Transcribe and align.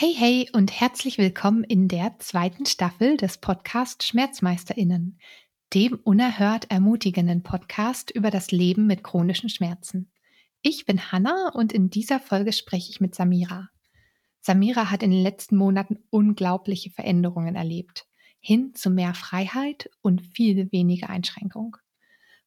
Hey, 0.00 0.14
hey 0.16 0.48
und 0.52 0.70
herzlich 0.80 1.18
willkommen 1.18 1.64
in 1.64 1.88
der 1.88 2.20
zweiten 2.20 2.66
Staffel 2.66 3.16
des 3.16 3.38
Podcast 3.38 4.04
Schmerzmeisterinnen, 4.04 5.18
dem 5.74 5.98
unerhört 6.04 6.70
ermutigenden 6.70 7.42
Podcast 7.42 8.12
über 8.12 8.30
das 8.30 8.52
Leben 8.52 8.86
mit 8.86 9.02
chronischen 9.02 9.48
Schmerzen. 9.48 10.12
Ich 10.62 10.86
bin 10.86 11.10
Hanna 11.10 11.50
und 11.52 11.72
in 11.72 11.90
dieser 11.90 12.20
Folge 12.20 12.52
spreche 12.52 12.92
ich 12.92 13.00
mit 13.00 13.16
Samira. 13.16 13.70
Samira 14.40 14.92
hat 14.92 15.02
in 15.02 15.10
den 15.10 15.24
letzten 15.24 15.56
Monaten 15.56 15.98
unglaubliche 16.10 16.90
Veränderungen 16.90 17.56
erlebt, 17.56 18.06
hin 18.38 18.76
zu 18.76 18.90
mehr 18.90 19.14
Freiheit 19.14 19.90
und 20.00 20.22
viel 20.22 20.70
weniger 20.70 21.10
Einschränkung. 21.10 21.76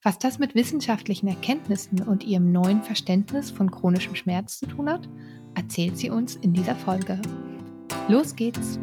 Was 0.03 0.17
das 0.17 0.39
mit 0.39 0.55
wissenschaftlichen 0.55 1.27
Erkenntnissen 1.27 2.01
und 2.01 2.23
ihrem 2.23 2.51
neuen 2.51 2.81
Verständnis 2.81 3.51
von 3.51 3.69
chronischem 3.69 4.15
Schmerz 4.15 4.57
zu 4.57 4.65
tun 4.65 4.89
hat, 4.89 5.07
erzählt 5.53 5.95
sie 5.95 6.09
uns 6.09 6.35
in 6.37 6.53
dieser 6.53 6.75
Folge. 6.75 7.21
Los 8.07 8.35
geht's! 8.35 8.79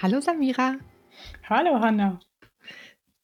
Hallo 0.00 0.22
Samira. 0.22 0.76
Hallo 1.50 1.80
Hanna. 1.80 2.18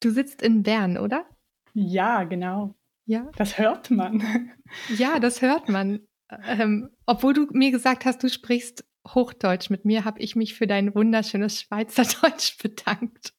Du 0.01 0.11
sitzt 0.11 0.43
in 0.43 0.63
Bern, 0.63 0.99
oder? 0.99 1.25
Ja, 1.73 2.25
genau. 2.25 2.75
Ja. 3.07 3.31
Das 3.39 3.57
hört 3.57 3.91
man. 3.91 4.53
Ja, 4.99 5.19
das 5.19 5.41
hört 5.41 5.71
man. 5.71 6.07
Ähm, 6.47 6.91
obwohl 7.07 7.35
du 7.35 7.47
mir 7.53 7.71
gesagt 7.71 8.05
hast, 8.05 8.23
du 8.23 8.29
sprichst 8.29 8.85
Hochdeutsch 9.09 9.71
mit 9.71 9.85
mir, 9.85 10.05
habe 10.05 10.21
ich 10.21 10.37
mich 10.37 10.55
für 10.55 10.67
dein 10.67 10.95
wunderschönes 10.95 11.61
Schweizerdeutsch 11.61 12.59
bedankt. 12.63 13.33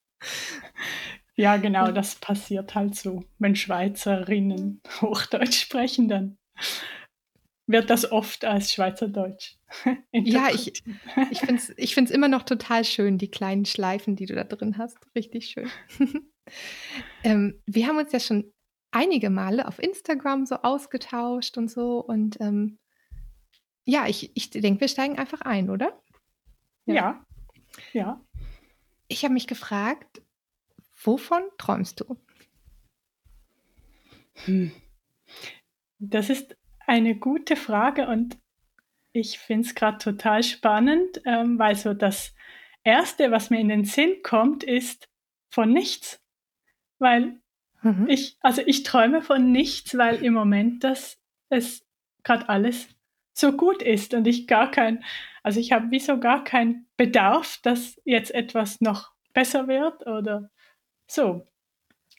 Ja, 1.36 1.58
genau, 1.58 1.92
das 1.92 2.16
passiert 2.16 2.76
halt 2.76 2.96
so. 2.96 3.24
Wenn 3.40 3.56
Schweizerinnen 3.56 4.82
Hochdeutsch 5.02 5.62
sprechen, 5.62 6.08
dann 6.08 6.38
wird 7.68 7.90
das 7.90 8.12
oft 8.12 8.46
als 8.46 8.72
Schweizerdeutsch. 8.72 9.56
ja, 10.12 10.50
ich, 10.54 10.84
ich 11.32 11.40
finde 11.40 11.56
es 11.56 11.74
ich 11.78 11.96
find's 11.96 12.12
immer 12.12 12.28
noch 12.28 12.44
total 12.44 12.84
schön, 12.84 13.18
die 13.18 13.32
kleinen 13.32 13.66
Schleifen, 13.66 14.16
die 14.16 14.26
du 14.26 14.36
da 14.36 14.44
drin 14.44 14.78
hast. 14.78 14.98
Richtig 15.16 15.48
schön. 15.48 15.70
ähm, 17.24 17.62
wir 17.66 17.88
haben 17.88 17.98
uns 17.98 18.12
ja 18.12 18.20
schon 18.20 18.52
einige 18.92 19.30
Male 19.30 19.68
auf 19.68 19.80
Instagram 19.80 20.46
so 20.46 20.56
ausgetauscht 20.56 21.58
und 21.58 21.72
so. 21.72 22.00
Und 22.00 22.40
ähm, 22.42 22.78
ja, 23.86 24.08
ich, 24.08 24.32
ich 24.36 24.50
denke, 24.50 24.82
wir 24.82 24.88
steigen 24.88 25.18
einfach 25.18 25.42
ein, 25.42 25.70
oder? 25.70 26.00
Ja. 26.86 26.96
Ja. 26.96 27.26
ja. 27.94 28.22
Ich 29.08 29.24
habe 29.24 29.34
mich 29.34 29.48
gefragt, 29.48 30.22
wovon 31.04 31.44
träumst 31.58 32.00
du? 32.00 32.18
Hm. 34.46 34.72
Das 36.00 36.30
ist 36.30 36.56
eine 36.88 37.16
gute 37.16 37.56
Frage 37.56 38.08
und 38.08 38.38
ich 39.14 39.40
finde 39.40 39.68
es 39.68 39.76
gerade 39.76 39.98
total 39.98 40.44
spannend, 40.44 41.22
ähm, 41.26 41.60
weil 41.60 41.76
so 41.76 41.94
das 41.94 42.34
Erste, 42.84 43.32
was 43.32 43.50
mir 43.50 43.60
in 43.60 43.70
den 43.70 43.86
Sinn 43.86 44.24
kommt, 44.24 44.64
ist 44.64 45.10
von 45.50 45.72
nichts. 45.72 46.22
Weil 46.98 47.42
mhm. 47.82 48.08
ich, 48.08 48.38
also 48.42 48.62
ich 48.66 48.84
träume 48.84 49.22
von 49.22 49.52
nichts, 49.52 49.98
weil 49.98 50.24
im 50.24 50.34
Moment 50.34 50.84
das 50.84 51.20
es 51.50 51.86
gerade 52.24 52.48
alles 52.50 52.88
so 53.34 53.52
gut 53.54 53.82
ist 53.82 54.14
und 54.14 54.28
ich 54.28 54.48
gar 54.48 54.72
kein, 54.72 55.04
also 55.44 55.60
ich 55.60 55.72
habe 55.72 55.88
wieso 55.90 56.20
gar 56.20 56.44
keinen 56.44 56.88
Bedarf, 56.98 57.60
dass 57.64 58.00
jetzt 58.06 58.34
etwas 58.34 58.82
noch 58.82 59.12
besser 59.34 59.68
wird 59.68 60.06
oder 60.08 60.50
so. 61.08 61.48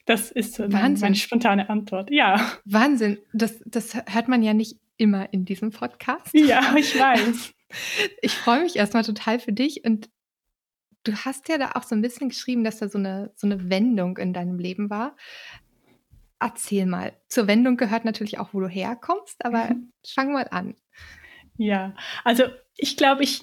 Das 0.07 0.33
ist 0.33 0.55
so 0.55 0.65
Wahnsinn. 0.65 1.07
meine 1.07 1.15
spontane 1.15 1.71
Antwort. 1.71 2.11
Ja. 2.11 2.59
Wahnsinn. 2.65 3.19
Das, 3.33 3.63
das 3.65 3.95
hört 3.95 4.29
man 4.29 4.43
ja 4.43 4.53
nicht 4.53 4.81
immer 4.97 5.33
in 5.33 5.45
diesem 5.45 5.71
Podcast. 5.71 6.35
Ja, 6.35 6.75
ich 6.77 6.99
weiß. 6.99 7.55
Ich 8.21 8.35
freue 8.35 8.61
mich 8.61 8.77
erstmal 8.77 9.03
total 9.03 9.41
für 9.41 9.55
dich 9.55 9.83
und 9.87 10.11
du 11.05 11.15
hast 11.15 11.49
ja 11.49 11.57
da 11.57 11.71
auch 11.75 11.85
so 11.85 11.95
ein 11.95 12.03
bisschen 12.03 12.29
geschrieben, 12.29 12.65
dass 12.65 12.81
da 12.81 12.89
so 12.91 12.99
eine, 12.99 13.33
so 13.35 13.47
eine 13.47 13.71
Wendung 13.71 14.19
in 14.19 14.35
deinem 14.35 14.59
Leben 14.59 14.91
war. 14.91 15.17
Erzähl 16.39 16.85
mal. 16.85 17.17
Zur 17.29 17.47
Wendung 17.47 17.79
gehört 17.79 18.05
natürlich 18.05 18.39
auch, 18.39 18.53
wo 18.53 18.61
du 18.61 18.69
herkommst, 18.69 19.43
aber 19.43 19.71
mhm. 19.71 19.91
fang 20.07 20.33
mal 20.33 20.49
an. 20.51 20.75
Ja, 21.57 21.95
also 22.25 22.45
ich 22.77 22.97
glaube, 22.97 23.23
ich, 23.23 23.43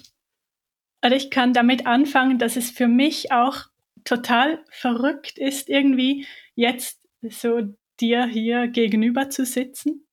also 1.00 1.16
ich 1.16 1.30
kann 1.30 1.52
damit 1.52 1.86
anfangen, 1.86 2.38
dass 2.38 2.56
es 2.56 2.70
für 2.70 2.88
mich 2.88 3.32
auch 3.32 3.66
total 4.04 4.64
verrückt 4.70 5.38
ist, 5.38 5.68
irgendwie 5.68 6.26
jetzt 6.54 7.00
so 7.28 7.60
dir 8.00 8.26
hier 8.26 8.68
gegenüber 8.68 9.30
zu 9.30 9.44
sitzen 9.44 10.06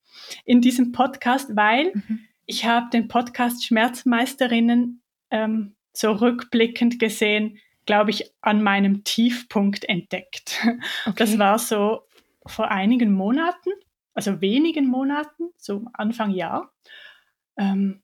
in 0.46 0.62
diesem 0.62 0.92
Podcast, 0.92 1.56
weil 1.56 1.94
mhm. 1.94 2.20
ich 2.46 2.66
habe 2.66 2.88
den 2.92 3.08
Podcast 3.08 3.66
Schmerzmeisterinnen 3.66 5.02
ähm, 5.32 5.76
so 5.94 6.12
rückblickend 6.12 7.00
gesehen, 7.00 7.60
glaube 7.86 8.12
ich, 8.12 8.32
an 8.42 8.62
meinem 8.62 9.04
Tiefpunkt 9.04 9.86
entdeckt. 9.86 10.60
Okay. 11.06 11.16
Das 11.16 11.40
war 11.40 11.58
so 11.58 12.02
vor 12.46 12.70
einigen 12.70 13.14
Monaten, 13.14 13.72
also 14.14 14.42
wenigen 14.42 14.88
Monaten, 14.88 15.50
so 15.58 15.86
Anfang 15.94 16.32
Jahr. 16.32 16.74
Ähm, 17.58 18.02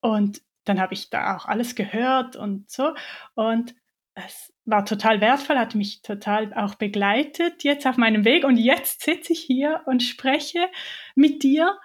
und 0.00 0.42
dann 0.64 0.80
habe 0.80 0.94
ich 0.94 1.10
da 1.10 1.36
auch 1.36 1.46
alles 1.46 1.74
gehört 1.74 2.36
und 2.36 2.70
so. 2.70 2.94
Und 3.34 3.74
es 4.14 4.52
war 4.64 4.84
total 4.84 5.20
wertvoll, 5.20 5.56
hat 5.56 5.74
mich 5.74 6.02
total 6.02 6.52
auch 6.54 6.74
begleitet 6.74 7.64
jetzt 7.64 7.86
auf 7.86 7.96
meinem 7.96 8.24
Weg. 8.24 8.44
Und 8.44 8.56
jetzt 8.56 9.02
sitze 9.02 9.32
ich 9.32 9.40
hier 9.40 9.82
und 9.86 10.02
spreche 10.02 10.68
mit 11.14 11.42
dir. 11.42 11.78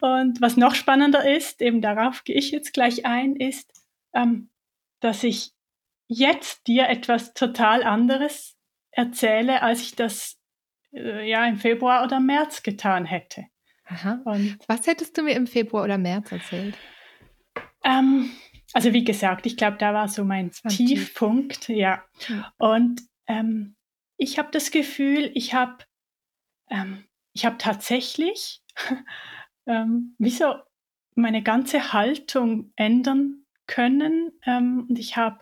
Und 0.00 0.40
was 0.40 0.56
noch 0.56 0.74
spannender 0.74 1.28
ist, 1.28 1.62
eben 1.62 1.80
darauf 1.80 2.24
gehe 2.24 2.36
ich 2.36 2.50
jetzt 2.50 2.72
gleich 2.72 3.06
ein, 3.06 3.36
ist, 3.36 3.72
ähm, 4.12 4.50
dass 5.00 5.22
ich 5.22 5.52
jetzt 6.08 6.66
dir 6.66 6.88
etwas 6.88 7.34
total 7.34 7.82
anderes 7.82 8.56
erzähle, 8.90 9.62
als 9.62 9.80
ich 9.82 9.96
das 9.96 10.38
äh, 10.92 11.28
ja 11.28 11.46
im 11.46 11.56
Februar 11.56 12.04
oder 12.04 12.20
März 12.20 12.62
getan 12.62 13.04
hätte. 13.04 13.46
Aha. 13.86 14.20
Und 14.24 14.58
was 14.66 14.86
hättest 14.86 15.16
du 15.16 15.22
mir 15.22 15.34
im 15.34 15.46
Februar 15.46 15.84
oder 15.84 15.98
März 15.98 16.32
erzählt? 16.32 16.76
Ähm, 17.84 18.30
also 18.72 18.92
wie 18.92 19.04
gesagt, 19.04 19.46
ich 19.46 19.56
glaube, 19.56 19.76
da 19.78 19.92
war 19.92 20.08
so 20.08 20.24
mein 20.24 20.50
Tiefpunkt, 20.50 21.62
tief. 21.66 21.76
ja. 21.76 22.02
ja. 22.28 22.52
Und 22.58 23.02
ähm, 23.26 23.76
ich 24.16 24.38
habe 24.38 24.48
das 24.52 24.70
Gefühl, 24.70 25.30
ich 25.34 25.54
habe 25.54 25.84
ähm, 26.70 27.04
ich 27.34 27.44
habe 27.44 27.58
tatsächlich 27.58 28.62
ähm, 29.66 30.14
wie 30.18 30.30
so 30.30 30.54
meine 31.14 31.42
ganze 31.42 31.92
Haltung 31.92 32.72
ändern 32.76 33.44
können 33.66 34.32
ähm, 34.44 34.86
und 34.88 34.98
ich 34.98 35.16
habe 35.16 35.40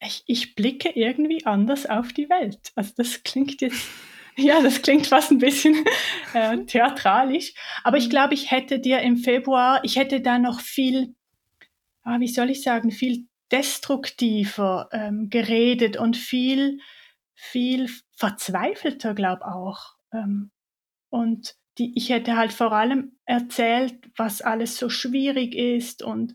ich, 0.00 0.24
ich 0.26 0.54
blicke 0.54 0.90
irgendwie 0.90 1.46
anders 1.46 1.86
auf 1.86 2.12
die 2.12 2.28
Welt. 2.28 2.72
Also 2.74 2.92
das 2.96 3.22
klingt 3.22 3.60
jetzt 3.60 3.88
ja, 4.36 4.62
das 4.62 4.82
klingt 4.82 5.06
fast 5.06 5.30
ein 5.30 5.38
bisschen 5.38 5.84
äh, 6.34 6.58
theatralisch. 6.64 7.54
Aber 7.84 7.96
ich 7.96 8.06
mhm. 8.06 8.10
glaube, 8.10 8.34
ich 8.34 8.50
hätte 8.50 8.78
dir 8.78 9.00
im 9.00 9.16
Februar, 9.16 9.80
ich 9.84 9.96
hätte 9.96 10.20
da 10.20 10.38
noch 10.38 10.60
viel 10.60 11.14
ah, 12.04 12.20
wie 12.20 12.28
soll 12.28 12.50
ich 12.50 12.62
sagen, 12.62 12.90
viel 12.90 13.26
destruktiver 13.50 14.88
ähm, 14.92 15.28
geredet 15.28 15.96
und 15.96 16.16
viel, 16.16 16.80
viel 17.34 17.88
verzweifelter, 18.16 19.14
glaube 19.14 19.46
auch. 19.46 19.96
Ähm, 20.12 20.50
und 21.10 21.54
die, 21.78 21.92
ich 21.96 22.10
hätte 22.10 22.36
halt 22.36 22.52
vor 22.52 22.72
allem 22.72 23.16
erzählt, 23.24 24.10
was 24.16 24.42
alles 24.42 24.76
so 24.76 24.88
schwierig 24.88 25.54
ist 25.54 26.02
und 26.02 26.34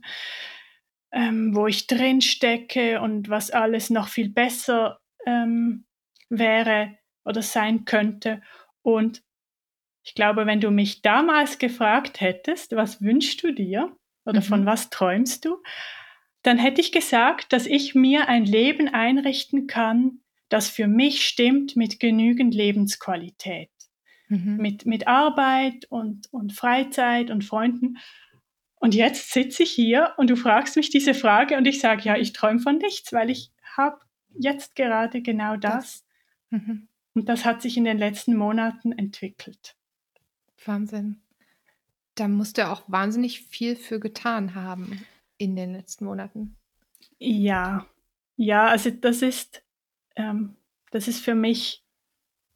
ähm, 1.11 1.55
wo 1.55 1.67
ich 1.67 1.87
drin 1.87 2.21
stecke 2.21 3.01
und 3.01 3.29
was 3.29 3.51
alles 3.51 3.89
noch 3.89 4.07
viel 4.07 4.29
besser 4.29 4.99
ähm, 5.25 5.85
wäre 6.29 6.97
oder 7.27 7.41
sein 7.41 7.85
könnte. 7.85 8.41
Und 8.81 9.21
ich 10.03 10.15
glaube, 10.15 10.45
wenn 10.45 10.61
du 10.61 10.71
mich 10.71 11.01
damals 11.01 11.59
gefragt 11.59 12.21
hättest, 12.21 12.75
was 12.75 13.01
wünschst 13.01 13.43
du 13.43 13.53
dir, 13.53 13.95
oder 14.25 14.39
mhm. 14.41 14.45
von 14.45 14.65
was 14.65 14.89
träumst 14.89 15.45
du, 15.45 15.61
dann 16.43 16.57
hätte 16.57 16.81
ich 16.81 16.91
gesagt, 16.91 17.51
dass 17.51 17.65
ich 17.65 17.95
mir 17.95 18.29
ein 18.29 18.45
Leben 18.45 18.87
einrichten 18.87 19.67
kann, 19.67 20.19
das 20.49 20.69
für 20.69 20.87
mich 20.87 21.27
stimmt 21.27 21.75
mit 21.75 21.99
genügend 21.99 22.53
Lebensqualität. 22.53 23.69
Mhm. 24.29 24.57
Mit, 24.57 24.85
mit 24.85 25.07
Arbeit 25.07 25.85
und, 25.89 26.31
und 26.31 26.53
Freizeit 26.53 27.31
und 27.31 27.43
Freunden. 27.43 27.97
Und 28.75 28.93
jetzt 28.93 29.31
sitze 29.31 29.63
ich 29.63 29.71
hier 29.71 30.13
und 30.17 30.29
du 30.29 30.35
fragst 30.35 30.75
mich 30.75 30.89
diese 30.89 31.13
Frage 31.13 31.57
und 31.57 31.65
ich 31.65 31.79
sage, 31.79 32.03
ja, 32.03 32.15
ich 32.15 32.33
träume 32.33 32.59
von 32.59 32.77
nichts, 32.77 33.11
weil 33.13 33.29
ich 33.29 33.51
habe 33.75 33.99
jetzt 34.37 34.75
gerade 34.75 35.21
genau 35.21 35.55
das. 35.55 36.05
das. 36.51 36.61
Mhm. 36.61 36.87
Und 37.17 37.29
das 37.29 37.45
hat 37.45 37.61
sich 37.61 37.77
in 37.77 37.83
den 37.83 37.97
letzten 37.97 38.35
Monaten 38.35 38.91
entwickelt. 38.91 39.75
Wahnsinn 40.65 41.21
da 42.19 42.27
musst 42.27 42.57
du 42.57 42.67
auch 42.67 42.83
wahnsinnig 42.87 43.41
viel 43.41 43.75
für 43.75 43.99
getan 43.99 44.55
haben 44.55 45.05
in 45.37 45.55
den 45.55 45.73
letzten 45.73 46.05
Monaten. 46.05 46.57
Ja, 47.19 47.87
ja, 48.35 48.67
also 48.67 48.89
das 48.89 49.21
ist, 49.21 49.63
ähm, 50.15 50.55
das 50.91 51.07
ist 51.07 51.23
für 51.23 51.35
mich 51.35 51.83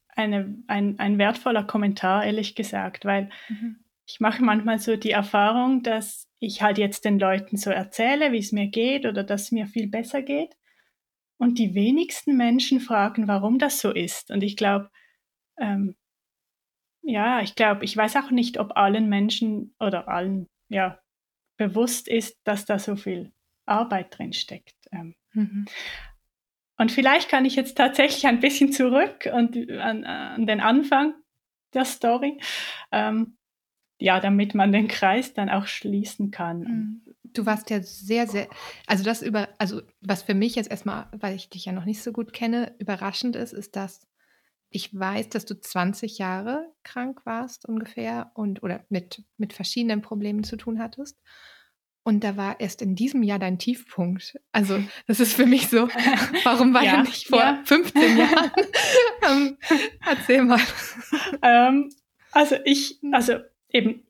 eine, 0.09 0.55
ein, 0.67 0.99
ein 0.99 1.17
wertvoller 1.17 1.63
Kommentar, 1.63 2.25
ehrlich 2.25 2.55
gesagt, 2.55 3.05
weil 3.05 3.29
mhm. 3.49 3.77
ich 4.05 4.19
mache 4.19 4.43
manchmal 4.43 4.79
so 4.79 4.95
die 4.95 5.11
Erfahrung, 5.11 5.83
dass 5.83 6.27
ich 6.39 6.61
halt 6.61 6.77
jetzt 6.77 7.05
den 7.05 7.19
Leuten 7.19 7.57
so 7.57 7.69
erzähle, 7.69 8.31
wie 8.31 8.39
es 8.39 8.51
mir 8.51 8.67
geht 8.67 9.05
oder 9.05 9.23
dass 9.23 9.43
es 9.43 9.51
mir 9.51 9.67
viel 9.67 9.87
besser 9.87 10.21
geht. 10.21 10.55
Und 11.41 11.57
die 11.57 11.73
wenigsten 11.73 12.37
Menschen 12.37 12.79
fragen, 12.79 13.27
warum 13.27 13.57
das 13.57 13.79
so 13.79 13.89
ist. 13.91 14.29
Und 14.29 14.43
ich 14.43 14.55
glaube, 14.55 14.91
ähm, 15.57 15.95
ja, 17.01 17.41
ich 17.41 17.55
glaube, 17.55 17.83
ich 17.83 17.97
weiß 17.97 18.15
auch 18.17 18.29
nicht, 18.29 18.59
ob 18.59 18.77
allen 18.77 19.09
Menschen 19.09 19.73
oder 19.79 20.07
allen, 20.07 20.47
ja, 20.69 20.99
bewusst 21.57 22.07
ist, 22.07 22.37
dass 22.43 22.65
da 22.65 22.77
so 22.77 22.95
viel 22.95 23.31
Arbeit 23.65 24.15
drin 24.15 24.33
steckt. 24.33 24.75
Ähm. 24.91 25.15
Mhm. 25.33 25.65
Und 26.77 26.91
vielleicht 26.91 27.27
kann 27.27 27.45
ich 27.45 27.55
jetzt 27.55 27.75
tatsächlich 27.75 28.27
ein 28.27 28.39
bisschen 28.39 28.71
zurück 28.71 29.27
und 29.33 29.57
an, 29.71 30.03
an 30.03 30.45
den 30.45 30.59
Anfang 30.59 31.15
der 31.73 31.85
Story. 31.85 32.39
Ähm, 32.91 33.35
ja, 34.01 34.19
damit 34.19 34.55
man 34.55 34.71
den 34.71 34.87
Kreis 34.87 35.33
dann 35.33 35.49
auch 35.49 35.67
schließen 35.67 36.31
kann. 36.31 36.59
Mhm. 36.59 37.01
Du 37.23 37.45
warst 37.45 37.69
ja 37.69 37.81
sehr, 37.81 38.27
sehr, 38.27 38.47
also 38.87 39.03
das 39.03 39.21
über, 39.21 39.47
also 39.57 39.81
was 40.01 40.23
für 40.23 40.33
mich 40.33 40.55
jetzt 40.55 40.69
erstmal, 40.69 41.07
weil 41.11 41.35
ich 41.35 41.49
dich 41.49 41.65
ja 41.65 41.71
noch 41.71 41.85
nicht 41.85 42.01
so 42.01 42.11
gut 42.11 42.33
kenne, 42.33 42.75
überraschend 42.79 43.35
ist, 43.35 43.53
ist, 43.53 43.75
dass 43.75 44.07
ich 44.71 44.97
weiß, 44.97 45.29
dass 45.29 45.45
du 45.45 45.59
20 45.59 46.17
Jahre 46.17 46.65
krank 46.83 47.25
warst 47.25 47.65
ungefähr 47.65 48.31
und 48.33 48.63
oder 48.63 48.85
mit, 48.89 49.23
mit 49.37 49.53
verschiedenen 49.53 50.01
Problemen 50.01 50.43
zu 50.43 50.55
tun 50.55 50.79
hattest. 50.79 51.19
Und 52.03 52.23
da 52.23 52.35
war 52.35 52.59
erst 52.59 52.81
in 52.81 52.95
diesem 52.95 53.21
Jahr 53.21 53.37
dein 53.37 53.59
Tiefpunkt. 53.59 54.39
Also, 54.51 54.83
das 55.05 55.19
ist 55.19 55.33
für 55.33 55.45
mich 55.45 55.67
so, 55.67 55.87
warum 56.43 56.73
war 56.73 56.83
ja, 56.83 56.95
er 56.95 57.03
nicht 57.03 57.27
vor 57.27 57.39
ja. 57.39 57.61
15 57.63 58.17
Jahren? 58.17 58.51
ähm, 59.29 59.57
erzähl 60.03 60.43
mal. 60.43 60.59
Ähm, 61.43 61.91
also, 62.31 62.55
ich, 62.65 62.99
also 63.11 63.35
eben, 63.73 64.07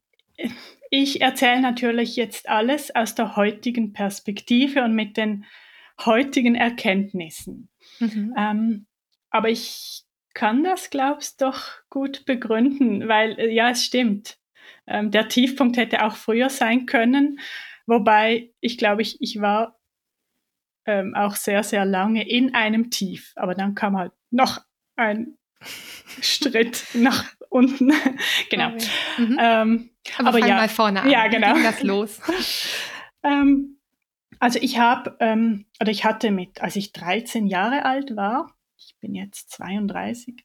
ich 0.90 1.22
erzähle 1.22 1.62
natürlich 1.62 2.16
jetzt 2.16 2.50
alles 2.50 2.94
aus 2.94 3.16
der 3.16 3.36
heutigen 3.36 3.94
Perspektive 3.94 4.84
und 4.84 4.94
mit 4.94 5.18
den 5.18 5.46
heutigen 6.06 6.56
Erkenntnissen. 6.56 7.69
Mhm. 8.00 8.34
Ähm, 8.38 8.86
aber 9.30 9.50
ich 9.50 10.04
kann 10.34 10.63
das, 10.63 10.90
glaubst 10.90 11.42
doch 11.42 11.63
gut 11.90 12.25
begründen, 12.25 13.08
weil 13.08 13.40
äh, 13.40 13.54
ja, 13.54 13.69
es 13.69 13.84
stimmt. 13.84 14.38
Ähm, 14.88 15.12
der 15.12 15.28
Tiefpunkt 15.28 15.78
hätte 15.78 16.04
auch 16.04 16.16
früher 16.16 16.50
sein 16.50 16.86
können, 16.86 17.40
wobei 17.86 18.52
ich 18.60 18.78
glaube, 18.78 19.02
ich, 19.02 19.22
ich 19.22 19.42
war 19.42 19.80
ähm, 20.86 21.13
auch 21.16 21.36
sehr, 21.36 21.63
sehr 21.63 21.86
lange 21.86 22.28
in 22.28 22.56
einem 22.56 22.90
Tief, 22.90 23.34
aber 23.36 23.56
dann 23.56 23.75
kam 23.75 23.98
halt 23.98 24.13
noch 24.31 24.62
ein 24.96 25.38
Schritt 26.22 26.86
nach 26.94 27.25
unten. 27.51 27.94
genau. 28.50 28.69
Mhm. 29.18 29.38
Ähm, 29.39 29.89
aber, 30.18 30.30
aber 30.30 30.39
ja, 30.39 30.56
mal 30.56 30.69
vorne 30.69 31.01
an. 31.01 31.09
Ja, 31.09 31.27
genau. 31.27 31.56
Wie 31.56 31.63
das 31.63 31.83
los? 31.83 32.19
ähm, 33.24 33.77
also 34.39 34.57
ich 34.59 34.80
habe, 34.80 35.15
ähm, 35.19 35.65
oder 35.80 35.92
ich 35.92 36.03
hatte 36.03 36.31
mit, 36.31 36.62
als 36.62 36.75
ich 36.75 36.94
13 36.94 37.45
Jahre 37.45 37.86
alt 37.86 38.15
war, 38.15 38.56
ich 38.77 38.95
bin 39.00 39.13
jetzt 39.13 39.51
32, 39.51 40.44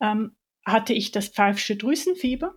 ähm, 0.00 0.36
hatte 0.66 0.92
ich 0.92 1.12
das 1.12 1.28
pfeifische 1.28 1.76
Drüsenfieber. 1.76 2.54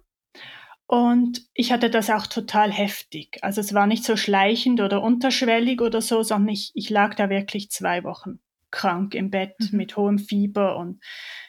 Und 0.88 1.44
ich 1.54 1.72
hatte 1.72 1.90
das 1.90 2.10
auch 2.10 2.28
total 2.28 2.70
heftig. 2.70 3.38
Also 3.42 3.62
es 3.62 3.74
war 3.74 3.88
nicht 3.88 4.04
so 4.04 4.18
schleichend 4.18 4.82
oder 4.82 5.02
unterschwellig 5.02 5.80
oder 5.80 6.02
so, 6.02 6.22
sondern 6.22 6.50
ich, 6.50 6.72
ich 6.74 6.90
lag 6.90 7.16
da 7.16 7.30
wirklich 7.30 7.72
zwei 7.72 8.04
Wochen 8.04 8.42
krank 8.72 9.14
im 9.16 9.30
Bett 9.30 9.56
mhm. 9.60 9.78
mit 9.78 9.98
hohem 9.98 10.20
Fieber 10.20 10.78
und 10.78 11.02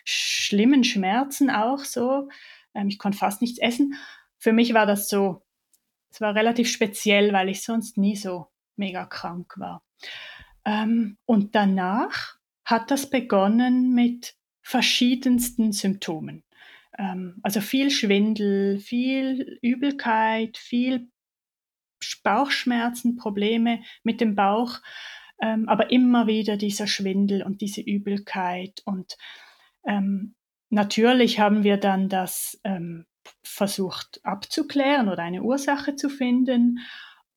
schlimmen 0.05 0.85
Schmerzen 0.85 1.51
auch 1.51 1.81
so. 1.81 2.29
Ähm, 2.75 2.89
ich 2.89 2.99
konnte 2.99 3.19
fast 3.19 3.41
nichts 3.41 3.59
essen. 3.59 3.95
Für 4.39 4.53
mich 4.53 4.75
war 4.75 4.87
das 4.87 5.09
so, 5.09 5.43
es 6.11 6.21
war 6.21 6.35
relativ 6.35 6.71
speziell, 6.71 7.33
weil 7.33 7.49
ich 7.49 7.63
sonst 7.63 7.97
nie 7.97 8.17
so 8.17 8.49
mega 8.77 9.07
krank 9.07 9.55
war. 9.57 9.83
Ähm, 10.65 11.17
und 11.25 11.55
danach 11.55 12.37
hat 12.65 12.91
das 12.91 13.09
begonnen 13.09 13.95
mit 13.95 14.35
verschiedensten 14.63 15.73
Symptomen. 15.73 16.45
Ähm, 16.99 17.39
also 17.43 17.61
viel 17.61 17.91
Schwindel, 17.91 18.79
viel 18.79 19.59
Übelkeit, 19.63 20.57
viel 20.57 21.09
Bauchschmerzen, 22.23 23.17
Probleme 23.17 23.83
mit 24.03 24.21
dem 24.21 24.35
Bauch, 24.35 24.81
ähm, 25.40 25.69
aber 25.69 25.90
immer 25.90 26.26
wieder 26.26 26.56
dieser 26.56 26.87
Schwindel 26.87 27.43
und 27.43 27.61
diese 27.61 27.81
Übelkeit. 27.81 28.82
Und 28.84 29.17
ähm, 29.87 30.34
natürlich 30.70 31.40
haben 31.40 31.64
wir 31.64 31.76
dann 31.76 32.08
das 32.08 32.61
ähm, 32.64 33.06
versucht 33.43 34.20
abzuklären 34.25 35.08
oder 35.08 35.23
eine 35.23 35.43
Ursache 35.43 35.96
zu 35.96 36.08
finden. 36.08 36.81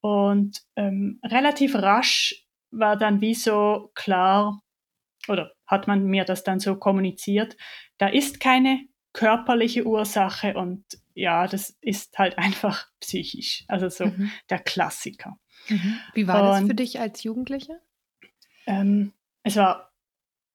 Und 0.00 0.62
ähm, 0.76 1.20
relativ 1.24 1.74
rasch 1.74 2.46
war 2.70 2.96
dann 2.96 3.20
wie 3.20 3.34
so 3.34 3.90
klar, 3.94 4.62
oder 5.28 5.52
hat 5.66 5.88
man 5.88 6.04
mir 6.04 6.24
das 6.24 6.44
dann 6.44 6.60
so 6.60 6.76
kommuniziert, 6.76 7.56
da 7.98 8.08
ist 8.08 8.40
keine 8.40 8.86
körperliche 9.12 9.86
Ursache 9.86 10.54
und 10.54 10.84
ja, 11.14 11.46
das 11.46 11.70
ist 11.80 12.18
halt 12.18 12.38
einfach 12.38 12.86
psychisch. 13.00 13.64
Also 13.68 13.88
so 13.88 14.06
mhm. 14.06 14.30
der 14.50 14.58
Klassiker. 14.58 15.38
Mhm. 15.68 15.98
Wie 16.14 16.28
war 16.28 16.42
und, 16.42 16.48
das 16.48 16.68
für 16.68 16.74
dich 16.74 17.00
als 17.00 17.22
Jugendliche? 17.22 17.80
Ähm, 18.66 19.12
es 19.42 19.56
war 19.56 19.92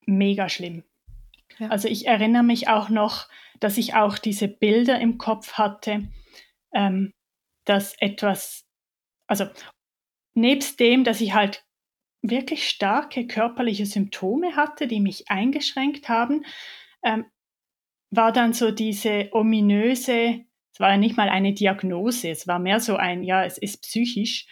mega 0.06 0.50
schlimm. 0.50 0.84
Ja. 1.60 1.70
Also 1.70 1.88
ich 1.88 2.08
erinnere 2.08 2.44
mich 2.44 2.68
auch 2.68 2.90
noch, 2.90 3.28
dass 3.60 3.78
ich 3.78 3.94
auch 3.94 4.18
diese 4.18 4.48
Bilder 4.48 5.00
im 5.00 5.18
Kopf 5.18 5.54
hatte, 5.54 6.08
ähm, 6.74 7.14
dass 7.66 7.96
etwas, 8.00 8.66
also 9.28 9.46
nebst 10.34 10.80
dem, 10.80 11.04
dass 11.04 11.22
ich 11.22 11.34
halt 11.34 11.66
wirklich 12.22 12.68
starke 12.68 13.28
körperliche 13.28 13.86
Symptome 13.86 14.56
hatte, 14.56 14.88
die 14.88 15.00
mich 15.00 15.30
eingeschränkt 15.30 16.10
haben, 16.10 16.46
ähm, 17.04 17.26
war 18.12 18.32
dann 18.32 18.54
so 18.54 18.72
diese 18.72 19.30
ominöse, 19.32 20.46
es 20.74 20.80
war 20.80 20.92
ja 20.92 20.98
nicht 20.98 21.18
mal 21.18 21.30
eine 21.30 21.54
Diagnose, 21.54 22.30
es 22.30 22.48
war 22.48 22.60
mehr 22.60 22.80
so 22.80 22.96
ein, 22.96 23.24
ja, 23.24 23.44
es 23.46 23.58
ist 23.58 23.82
psychisch. 23.82 24.48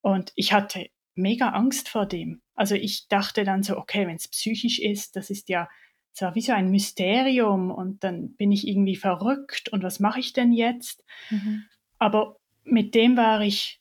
Und 0.00 0.32
ich 0.36 0.52
hatte 0.52 0.90
mega 1.18 1.50
Angst 1.50 1.88
vor 1.88 2.06
dem. 2.06 2.40
Also 2.54 2.74
ich 2.74 3.08
dachte 3.08 3.44
dann 3.44 3.62
so, 3.62 3.76
okay, 3.76 4.06
wenn 4.06 4.16
es 4.16 4.28
psychisch 4.28 4.78
ist, 4.78 5.16
das 5.16 5.30
ist 5.30 5.48
ja 5.48 5.68
so 6.12 6.34
wie 6.34 6.40
so 6.40 6.52
ein 6.52 6.70
Mysterium 6.70 7.70
und 7.70 8.02
dann 8.02 8.34
bin 8.34 8.50
ich 8.50 8.66
irgendwie 8.66 8.96
verrückt 8.96 9.68
und 9.68 9.82
was 9.82 10.00
mache 10.00 10.20
ich 10.20 10.32
denn 10.32 10.52
jetzt? 10.52 11.04
Mhm. 11.30 11.64
Aber 11.98 12.36
mit 12.64 12.94
dem 12.94 13.16
war 13.16 13.40
ich 13.40 13.80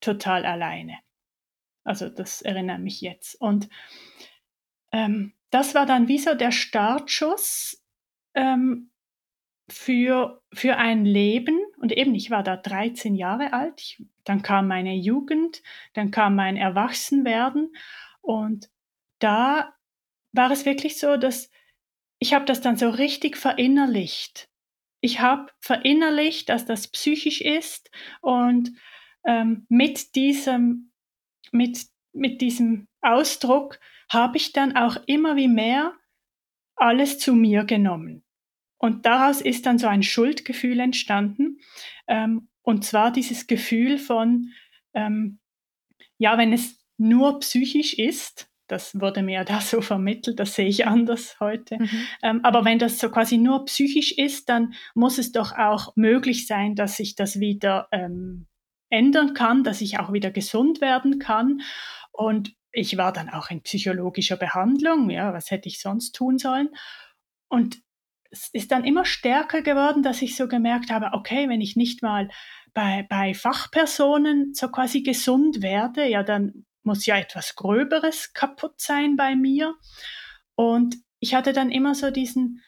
total 0.00 0.44
alleine. 0.44 0.98
Also 1.84 2.08
das 2.08 2.42
erinnert 2.42 2.80
mich 2.80 3.00
jetzt. 3.00 3.40
Und 3.40 3.68
ähm, 4.92 5.32
das 5.50 5.74
war 5.74 5.86
dann 5.86 6.08
wie 6.08 6.18
so 6.18 6.34
der 6.34 6.52
Startschuss 6.52 7.82
ähm, 8.34 8.90
für, 9.68 10.42
für 10.52 10.76
ein 10.76 11.04
Leben. 11.04 11.58
Und 11.78 11.92
eben, 11.92 12.14
ich 12.14 12.30
war 12.30 12.42
da 12.42 12.56
13 12.56 13.14
Jahre 13.14 13.52
alt. 13.52 13.80
Ich, 13.80 14.02
dann 14.24 14.42
kam 14.42 14.68
meine 14.68 14.94
Jugend, 14.94 15.62
dann 15.94 16.10
kam 16.10 16.34
mein 16.34 16.56
Erwachsenwerden. 16.56 17.74
Und 18.20 18.70
da 19.18 19.74
war 20.32 20.50
es 20.50 20.66
wirklich 20.66 20.98
so, 20.98 21.16
dass 21.16 21.50
ich 22.18 22.32
habe 22.32 22.46
das 22.46 22.60
dann 22.60 22.76
so 22.76 22.88
richtig 22.88 23.36
verinnerlicht. 23.36 24.48
Ich 25.00 25.20
habe 25.20 25.52
verinnerlicht, 25.60 26.48
dass 26.48 26.64
das 26.64 26.88
psychisch 26.88 27.40
ist 27.42 27.90
und 28.22 28.72
ähm, 29.26 29.66
mit 29.68 30.14
diesem 30.14 30.92
mit, 31.52 31.86
mit 32.12 32.40
diesem 32.40 32.88
Ausdruck 33.00 33.78
habe 34.10 34.36
ich 34.36 34.52
dann 34.52 34.76
auch 34.76 34.96
immer 35.06 35.36
wie 35.36 35.48
mehr 35.48 35.94
alles 36.76 37.18
zu 37.18 37.34
mir 37.34 37.64
genommen. 37.64 38.25
Und 38.78 39.06
daraus 39.06 39.40
ist 39.40 39.66
dann 39.66 39.78
so 39.78 39.86
ein 39.86 40.02
Schuldgefühl 40.02 40.80
entstanden. 40.80 41.58
Ähm, 42.06 42.48
und 42.62 42.84
zwar 42.84 43.12
dieses 43.12 43.46
Gefühl 43.46 43.98
von, 43.98 44.50
ähm, 44.94 45.38
ja, 46.18 46.36
wenn 46.38 46.52
es 46.52 46.78
nur 46.98 47.40
psychisch 47.40 47.94
ist, 47.94 48.50
das 48.68 48.98
wurde 49.00 49.22
mir 49.22 49.44
da 49.44 49.60
so 49.60 49.80
vermittelt, 49.80 50.40
das 50.40 50.54
sehe 50.54 50.66
ich 50.66 50.86
anders 50.86 51.38
heute. 51.40 51.78
Mhm. 51.78 52.06
Ähm, 52.22 52.40
aber 52.44 52.64
wenn 52.64 52.78
das 52.78 52.98
so 52.98 53.10
quasi 53.10 53.38
nur 53.38 53.64
psychisch 53.66 54.12
ist, 54.12 54.48
dann 54.48 54.74
muss 54.94 55.18
es 55.18 55.32
doch 55.32 55.56
auch 55.56 55.94
möglich 55.96 56.46
sein, 56.46 56.74
dass 56.74 56.96
sich 56.96 57.14
das 57.14 57.38
wieder 57.38 57.88
ähm, 57.92 58.46
ändern 58.90 59.34
kann, 59.34 59.64
dass 59.64 59.80
ich 59.80 59.98
auch 59.98 60.12
wieder 60.12 60.30
gesund 60.30 60.80
werden 60.80 61.18
kann. 61.18 61.60
Und 62.12 62.54
ich 62.72 62.96
war 62.96 63.12
dann 63.12 63.28
auch 63.28 63.50
in 63.50 63.62
psychologischer 63.62 64.36
Behandlung. 64.36 65.10
Ja, 65.10 65.32
was 65.32 65.50
hätte 65.50 65.68
ich 65.68 65.80
sonst 65.80 66.12
tun 66.12 66.38
sollen? 66.38 66.68
Und 67.48 67.78
es 68.30 68.48
ist 68.52 68.70
dann 68.72 68.84
immer 68.84 69.04
stärker 69.04 69.62
geworden, 69.62 70.02
dass 70.02 70.22
ich 70.22 70.36
so 70.36 70.48
gemerkt 70.48 70.90
habe, 70.90 71.10
okay, 71.12 71.48
wenn 71.48 71.60
ich 71.60 71.76
nicht 71.76 72.02
mal 72.02 72.28
bei, 72.74 73.06
bei 73.08 73.34
Fachpersonen 73.34 74.52
so 74.54 74.68
quasi 74.68 75.02
gesund 75.02 75.62
werde, 75.62 76.06
ja, 76.06 76.22
dann 76.22 76.66
muss 76.82 77.06
ja 77.06 77.16
etwas 77.16 77.54
Gröberes 77.56 78.32
kaputt 78.32 78.80
sein 78.80 79.16
bei 79.16 79.34
mir. 79.34 79.74
Und 80.54 80.96
ich 81.18 81.34
hatte 81.34 81.52
dann 81.52 81.70
immer 81.70 81.94
so 81.94 82.10
diesen, 82.10 82.62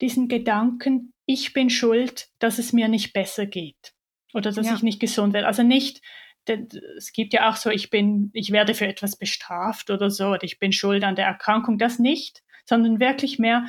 diesen 0.00 0.28
Gedanken, 0.28 1.12
ich 1.26 1.52
bin 1.52 1.70
schuld, 1.70 2.28
dass 2.38 2.58
es 2.58 2.72
mir 2.72 2.88
nicht 2.88 3.12
besser 3.12 3.46
geht 3.46 3.94
oder 4.34 4.52
dass 4.52 4.66
ja. 4.66 4.74
ich 4.74 4.82
nicht 4.82 5.00
gesund 5.00 5.32
werde. 5.32 5.46
Also 5.46 5.62
nicht, 5.62 6.02
es 6.46 7.12
gibt 7.12 7.32
ja 7.32 7.48
auch 7.48 7.56
so, 7.56 7.70
ich 7.70 7.90
bin, 7.90 8.30
ich 8.34 8.50
werde 8.50 8.74
für 8.74 8.86
etwas 8.86 9.16
bestraft 9.16 9.90
oder 9.90 10.10
so, 10.10 10.28
oder 10.28 10.44
ich 10.44 10.58
bin 10.58 10.72
schuld 10.72 11.04
an 11.04 11.16
der 11.16 11.26
Erkrankung, 11.26 11.78
das 11.78 11.98
nicht, 11.98 12.42
sondern 12.66 13.00
wirklich 13.00 13.38
mehr, 13.38 13.66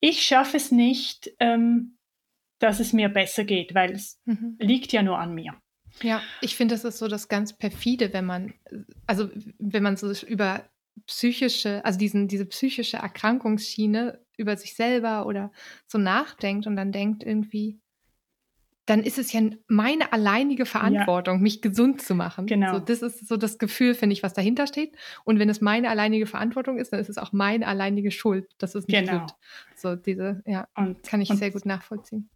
ich 0.00 0.22
schaffe 0.22 0.56
es 0.56 0.70
nicht, 0.70 1.30
ähm, 1.40 1.98
dass 2.58 2.80
es 2.80 2.92
mir 2.92 3.08
besser 3.08 3.44
geht, 3.44 3.74
weil 3.74 3.92
es 3.92 4.20
mhm. 4.24 4.56
liegt 4.58 4.92
ja 4.92 5.02
nur 5.02 5.18
an 5.18 5.34
mir. 5.34 5.54
Ja, 6.02 6.22
ich 6.40 6.56
finde, 6.56 6.74
das 6.74 6.84
ist 6.84 6.98
so 6.98 7.08
das 7.08 7.28
ganz 7.28 7.56
perfide, 7.56 8.12
wenn 8.12 8.26
man, 8.26 8.54
also 9.06 9.30
wenn 9.58 9.82
man 9.82 9.96
so 9.96 10.12
über 10.26 10.68
psychische, 11.06 11.84
also 11.84 11.98
diesen, 11.98 12.28
diese 12.28 12.46
psychische 12.46 12.98
Erkrankungsschiene 12.98 14.20
über 14.36 14.56
sich 14.56 14.74
selber 14.74 15.26
oder 15.26 15.52
so 15.86 15.98
nachdenkt 15.98 16.66
und 16.66 16.76
dann 16.76 16.92
denkt 16.92 17.24
irgendwie, 17.24 17.80
dann 18.88 19.02
ist 19.02 19.18
es 19.18 19.32
ja 19.34 19.42
meine 19.66 20.14
alleinige 20.14 20.64
Verantwortung, 20.64 21.36
ja. 21.36 21.42
mich 21.42 21.60
gesund 21.60 22.00
zu 22.00 22.14
machen. 22.14 22.46
Genau. 22.46 22.72
So, 22.72 22.78
das 22.78 23.02
ist 23.02 23.28
so 23.28 23.36
das 23.36 23.58
Gefühl, 23.58 23.94
finde 23.94 24.14
ich, 24.14 24.22
was 24.22 24.32
dahinter 24.32 24.66
steht. 24.66 24.96
Und 25.24 25.38
wenn 25.38 25.50
es 25.50 25.60
meine 25.60 25.90
alleinige 25.90 26.24
Verantwortung 26.24 26.78
ist, 26.78 26.94
dann 26.94 27.00
ist 27.00 27.10
es 27.10 27.18
auch 27.18 27.32
meine 27.32 27.66
alleinige 27.66 28.10
Schuld, 28.10 28.48
dass 28.56 28.74
es 28.74 28.88
nicht 28.88 29.06
genau. 29.06 29.26
So 29.76 29.94
diese, 29.94 30.42
ja, 30.46 30.68
und, 30.74 31.02
kann 31.02 31.20
ich 31.20 31.28
und, 31.28 31.36
sehr 31.36 31.50
gut 31.50 31.66
nachvollziehen. 31.66 32.30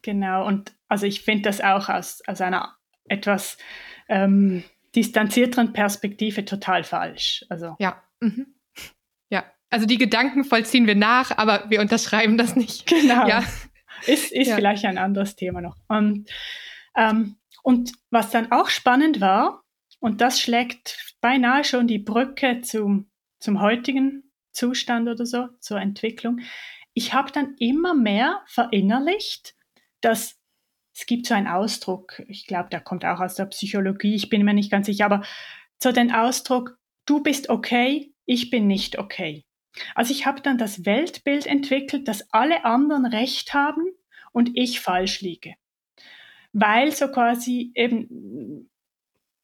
Genau. 0.00 0.46
Und 0.46 0.74
also 0.88 1.04
ich 1.04 1.20
finde 1.20 1.42
das 1.42 1.60
auch 1.60 1.90
aus, 1.90 2.22
aus 2.26 2.40
einer 2.40 2.74
etwas 3.04 3.58
ähm, 4.08 4.64
distanzierteren 4.96 5.74
Perspektive 5.74 6.46
total 6.46 6.82
falsch. 6.82 7.44
Also 7.50 7.76
ja. 7.78 8.02
Mhm. 8.20 8.54
Ja. 9.28 9.44
Also 9.68 9.84
die 9.84 9.98
Gedanken 9.98 10.44
vollziehen 10.44 10.86
wir 10.86 10.94
nach, 10.94 11.36
aber 11.36 11.68
wir 11.68 11.82
unterschreiben 11.82 12.38
das 12.38 12.56
nicht. 12.56 12.86
Genau. 12.86 13.28
Ja. 13.28 13.44
Ist, 14.06 14.32
ist 14.32 14.48
ja. 14.48 14.56
vielleicht 14.56 14.84
ein 14.84 14.98
anderes 14.98 15.36
Thema 15.36 15.60
noch. 15.60 15.76
Und, 15.88 16.28
ähm, 16.96 17.36
und 17.62 17.92
was 18.10 18.30
dann 18.30 18.52
auch 18.52 18.68
spannend 18.68 19.20
war, 19.20 19.62
und 20.00 20.20
das 20.20 20.40
schlägt 20.40 21.16
beinahe 21.20 21.64
schon 21.64 21.86
die 21.86 21.98
Brücke 21.98 22.60
zum, 22.60 23.10
zum 23.40 23.60
heutigen 23.60 24.32
Zustand 24.52 25.08
oder 25.08 25.26
so, 25.26 25.48
zur 25.60 25.80
Entwicklung. 25.80 26.40
Ich 26.94 27.14
habe 27.14 27.32
dann 27.32 27.54
immer 27.58 27.94
mehr 27.94 28.42
verinnerlicht, 28.46 29.54
dass 30.00 30.38
es 30.94 31.06
gibt 31.06 31.26
so 31.26 31.34
einen 31.34 31.46
Ausdruck, 31.46 32.22
ich 32.26 32.46
glaube, 32.46 32.70
der 32.70 32.80
kommt 32.80 33.04
auch 33.04 33.20
aus 33.20 33.36
der 33.36 33.46
Psychologie, 33.46 34.16
ich 34.16 34.30
bin 34.30 34.44
mir 34.44 34.54
nicht 34.54 34.70
ganz 34.70 34.86
sicher, 34.86 35.04
aber 35.04 35.22
so 35.80 35.92
den 35.92 36.12
Ausdruck, 36.12 36.76
du 37.06 37.22
bist 37.22 37.50
okay, 37.50 38.12
ich 38.26 38.50
bin 38.50 38.66
nicht 38.66 38.98
okay. 38.98 39.44
Also 39.94 40.12
ich 40.12 40.26
habe 40.26 40.40
dann 40.40 40.58
das 40.58 40.84
Weltbild 40.84 41.46
entwickelt, 41.46 42.08
dass 42.08 42.32
alle 42.32 42.64
anderen 42.64 43.06
recht 43.06 43.54
haben 43.54 43.84
und 44.32 44.50
ich 44.54 44.80
falsch 44.80 45.20
liege. 45.20 45.54
Weil 46.52 46.92
so 46.92 47.08
quasi 47.08 47.72
eben, 47.74 48.70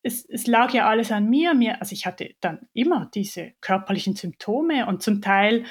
es, 0.03 0.25
es 0.29 0.47
lag 0.47 0.73
ja 0.73 0.88
alles 0.88 1.12
an 1.12 1.29
mir, 1.29 1.55
mir, 1.55 1.81
also 1.81 1.93
ich 1.93 2.07
hatte 2.07 2.35
dann 2.41 2.69
immer 2.73 3.11
diese 3.14 3.53
körperlichen 3.61 4.17
Symptome 4.17 4.87
und 4.87 5.03
zum 5.03 5.21
Teil 5.21 5.64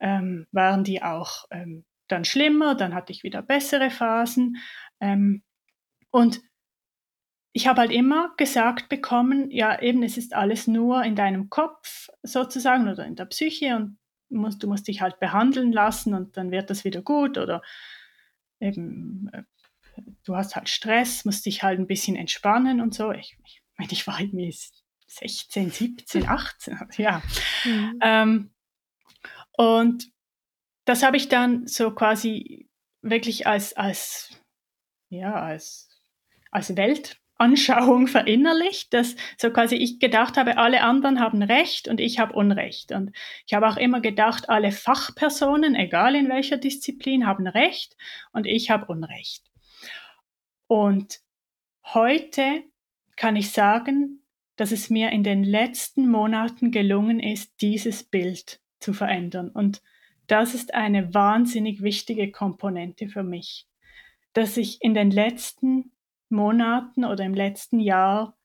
ähm, 0.00 0.46
waren 0.52 0.84
die 0.84 1.02
auch 1.02 1.44
ähm, 1.50 1.84
dann 2.08 2.24
schlimmer, 2.24 2.74
dann 2.74 2.94
hatte 2.94 3.12
ich 3.12 3.22
wieder 3.22 3.42
bessere 3.42 3.90
Phasen. 3.90 4.56
Ähm, 5.00 5.42
und 6.10 6.40
ich 7.52 7.66
habe 7.66 7.80
halt 7.80 7.90
immer 7.90 8.32
gesagt 8.36 8.88
bekommen, 8.88 9.50
ja, 9.50 9.80
eben, 9.80 10.02
es 10.02 10.16
ist 10.16 10.34
alles 10.34 10.66
nur 10.66 11.02
in 11.02 11.16
deinem 11.16 11.50
Kopf 11.50 12.08
sozusagen 12.22 12.88
oder 12.88 13.04
in 13.04 13.16
der 13.16 13.24
Psyche 13.26 13.76
und 13.76 13.98
musst, 14.28 14.62
du 14.62 14.68
musst 14.68 14.86
dich 14.86 15.00
halt 15.00 15.18
behandeln 15.18 15.72
lassen 15.72 16.14
und 16.14 16.36
dann 16.36 16.52
wird 16.52 16.70
das 16.70 16.84
wieder 16.84 17.02
gut 17.02 17.38
oder 17.38 17.62
eben, 18.60 19.28
äh, 19.32 19.42
du 20.24 20.36
hast 20.36 20.54
halt 20.54 20.68
Stress, 20.68 21.24
musst 21.24 21.46
dich 21.46 21.62
halt 21.62 21.80
ein 21.80 21.88
bisschen 21.88 22.14
entspannen 22.14 22.80
und 22.80 22.94
so. 22.94 23.10
Ich, 23.10 23.36
ich 23.44 23.62
meine, 23.76 23.92
ich 23.92 24.06
war 24.06 24.20
irgendwie 24.20 24.54
16, 25.08 25.70
17, 25.70 26.28
18, 26.28 26.78
ja. 26.98 27.20
Mhm. 27.64 27.98
Ähm, 28.00 28.50
und 29.56 30.12
das 30.84 31.02
habe 31.02 31.16
ich 31.16 31.28
dann 31.28 31.66
so 31.66 31.90
quasi 31.90 32.68
wirklich 33.02 33.46
als, 33.46 33.72
als, 33.76 34.40
ja, 35.08 35.34
als, 35.34 36.00
als 36.50 36.70
Weltanschauung 37.40 38.06
verinnerlicht, 38.06 38.92
dass 38.92 39.16
so 39.38 39.50
quasi 39.50 39.76
ich 39.76 39.98
gedacht 39.98 40.36
habe, 40.36 40.58
alle 40.58 40.82
anderen 40.82 41.20
haben 41.20 41.42
Recht 41.42 41.88
und 41.88 41.98
ich 41.98 42.18
habe 42.18 42.34
Unrecht. 42.34 42.92
Und 42.92 43.12
ich 43.46 43.54
habe 43.54 43.66
auch 43.66 43.76
immer 43.76 44.00
gedacht, 44.00 44.48
alle 44.48 44.72
Fachpersonen, 44.72 45.74
egal 45.74 46.14
in 46.14 46.28
welcher 46.28 46.58
Disziplin, 46.58 47.26
haben 47.26 47.46
Recht 47.46 47.96
und 48.32 48.46
ich 48.46 48.70
habe 48.70 48.86
Unrecht. 48.86 49.44
Und 50.66 51.20
heute 51.86 52.62
kann 53.16 53.36
ich 53.36 53.50
sagen, 53.50 54.22
dass 54.56 54.70
es 54.70 54.90
mir 54.90 55.10
in 55.10 55.22
den 55.22 55.42
letzten 55.42 56.10
Monaten 56.10 56.70
gelungen 56.70 57.20
ist, 57.20 57.54
dieses 57.62 58.04
Bild 58.04 58.60
zu 58.78 58.92
verändern. 58.92 59.48
Und 59.48 59.82
das 60.26 60.54
ist 60.54 60.74
eine 60.74 61.14
wahnsinnig 61.14 61.82
wichtige 61.82 62.30
Komponente 62.30 63.08
für 63.08 63.22
mich, 63.22 63.66
dass 64.34 64.58
ich 64.58 64.82
in 64.82 64.94
den 64.94 65.10
letzten 65.10 65.90
Monaten 66.30 67.04
oder 67.04 67.24
im 67.24 67.34
letzten 67.34 67.80
Jahr 67.80 68.38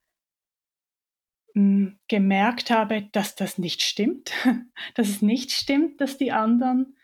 mh, 1.54 1.62
hm, 1.62 1.98
gemerkt 2.08 2.70
habe, 2.70 3.08
dass 3.12 3.34
das 3.34 3.58
nicht 3.58 3.82
stimmt, 3.82 4.32
dass 4.94 5.08
es 5.08 5.22
nicht 5.22 5.52
stimmt, 5.52 6.00
dass 6.00 6.18
die 6.18 6.32
anderen 6.32 6.96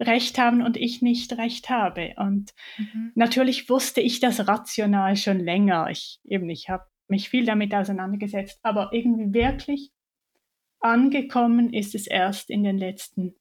Recht 0.00 0.38
haben 0.38 0.62
und 0.62 0.76
ich 0.76 1.00
nicht 1.00 1.32
Recht 1.38 1.70
habe. 1.70 2.14
Und 2.18 2.52
mhm. 2.76 3.12
natürlich 3.14 3.70
wusste 3.70 4.00
ich 4.00 4.20
das 4.20 4.46
rational 4.46 5.16
schon 5.16 5.40
länger. 5.40 5.88
Ich 5.90 6.20
eben, 6.24 6.50
ich 6.50 6.68
habe 6.68 6.84
mich 7.08 7.28
viel 7.28 7.46
damit 7.46 7.74
auseinandergesetzt, 7.74 8.58
aber 8.62 8.90
irgendwie 8.92 9.32
wirklich 9.32 9.92
angekommen 10.80 11.72
ist 11.72 11.94
es 11.94 12.06
erst 12.06 12.50
in 12.50 12.62
den 12.62 12.78
letzten 12.78 13.34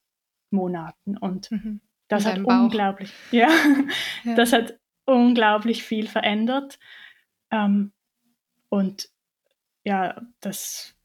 Monaten. 0.50 1.18
Und 1.18 1.52
mhm. 1.52 1.82
das 2.08 2.26
hat 2.26 2.40
unglaublich, 2.40 3.12
ja, 3.32 3.50
ja, 4.24 4.36
das 4.36 4.54
hat 4.54 4.80
unglaublich 5.06 5.84
viel 5.84 6.08
verändert. 6.08 6.80
Ähm, 7.52 7.92
und 8.70 9.10
ja, 9.84 10.22
das 10.42 10.96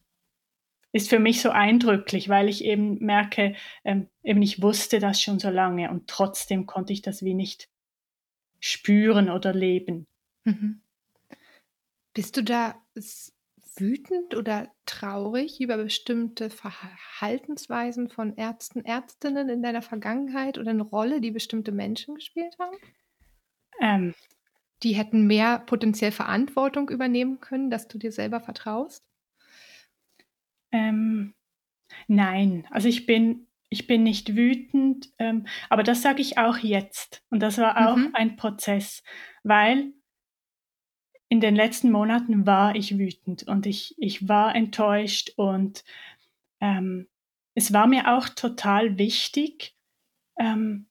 ist 0.93 1.09
für 1.09 1.19
mich 1.19 1.41
so 1.41 1.51
eindrücklich, 1.51 2.29
weil 2.29 2.49
ich 2.49 2.65
eben 2.65 2.99
merke, 2.99 3.55
ähm, 3.85 4.09
eben 4.25 4.43
ich 4.43 4.63
wusste 4.63 4.99
das 4.99 5.21
schon 5.21 5.39
so 5.39 5.51
lange 5.51 5.91
und 5.91 6.09
trotzdem 6.09 6.67
konnte 6.67 6.93
ich 6.93 7.03
das 7.03 7.23
wie 7.23 7.35
nicht 7.35 7.69
spüren 8.59 9.31
oder 9.31 9.55
leben. 9.55 10.07
Mhm. 10.45 10.81
Bist 12.13 12.37
du 12.37 12.43
da 12.43 12.75
wütend 13.77 14.35
oder 14.35 14.69
traurig 14.85 15.61
über 15.61 15.77
bestimmte 15.77 16.51
Verhaltensweisen 16.51 18.09
von 18.09 18.37
Ärzten, 18.37 18.85
Ärztinnen 18.85 19.49
in 19.49 19.63
deiner 19.63 19.83
Vergangenheit 19.83 20.59
oder 20.59 20.71
eine 20.71 20.83
Rolle, 20.83 21.21
die 21.21 21.31
bestimmte 21.31 21.71
Menschen 21.73 22.17
gespielt 22.17 22.57
haben? 22.59 22.77
Ähm, 23.81 24.15
die 24.83 24.93
hätten 24.93 25.27
mehr 25.27 25.59
potenziell 25.59 26.13
Verantwortung 26.13 26.89
übernehmen 26.89 27.41
können, 27.41 27.71
dass 27.71 27.89
du 27.89 27.99
dir 27.99 28.13
selber 28.13 28.41
vertraust? 28.41 29.05
Ähm, 30.73 31.35
nein, 32.07 32.67
also 32.71 32.89
ich 32.89 33.07
bin, 33.07 33.47
ich 33.69 33.87
bin 33.87 34.03
nicht 34.03 34.37
wütend, 34.37 35.13
ähm, 35.19 35.47
aber 35.69 35.83
das 35.83 36.03
sage 36.03 36.23
ich 36.23 36.39
auch 36.39 36.59
jetzt. 36.59 37.25
Und 37.31 37.41
das 37.41 37.59
war 37.59 37.89
auch 37.89 37.97
mhm. 37.97 38.11
ein 38.15 38.37
Prozess, 38.37 39.03
weil 39.43 39.93
in 41.29 41.41
den 41.41 41.55
letzten 41.55 41.91
Monaten 41.91 42.47
war 42.47 42.75
ich 42.75 42.99
wütend 42.99 43.45
und 43.45 43.67
ich, 43.67 43.95
ich 43.99 44.29
war 44.29 44.55
enttäuscht 44.55 45.33
und 45.37 45.85
ähm, 46.61 47.09
es 47.55 47.73
war 47.73 47.87
mir 47.87 48.17
auch 48.17 48.29
total 48.29 48.99
wichtig, 48.99 49.77
ähm, 50.39 50.87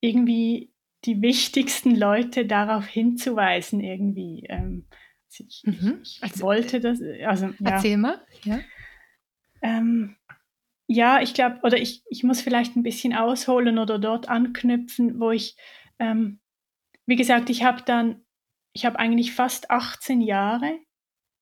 irgendwie 0.00 0.72
die 1.06 1.22
wichtigsten 1.22 1.94
Leute 1.94 2.46
darauf 2.46 2.86
hinzuweisen, 2.86 3.80
irgendwie. 3.80 4.46
Ähm, 4.48 4.86
also 5.30 5.44
ich, 5.48 5.62
mhm. 5.64 6.00
ich, 6.02 6.20
ich 6.22 6.40
wollte 6.40 6.80
das. 6.80 7.00
Also, 7.24 7.46
ja. 7.46 7.70
Erzähl 7.70 7.96
mal, 7.96 8.20
ja. 8.44 8.60
Ähm, 9.62 10.16
ja, 10.88 11.20
ich 11.20 11.34
glaube, 11.34 11.60
oder 11.62 11.78
ich, 11.78 12.02
ich 12.10 12.22
muss 12.22 12.40
vielleicht 12.40 12.76
ein 12.76 12.82
bisschen 12.82 13.14
ausholen 13.14 13.78
oder 13.78 13.98
dort 13.98 14.28
anknüpfen, 14.28 15.18
wo 15.18 15.30
ich, 15.30 15.56
ähm, 15.98 16.40
wie 17.06 17.16
gesagt, 17.16 17.50
ich 17.50 17.64
habe 17.64 17.82
dann 17.82 18.26
ich 18.76 18.84
habe 18.84 18.98
eigentlich 18.98 19.32
fast 19.32 19.70
18 19.70 20.20
Jahre, 20.20 20.78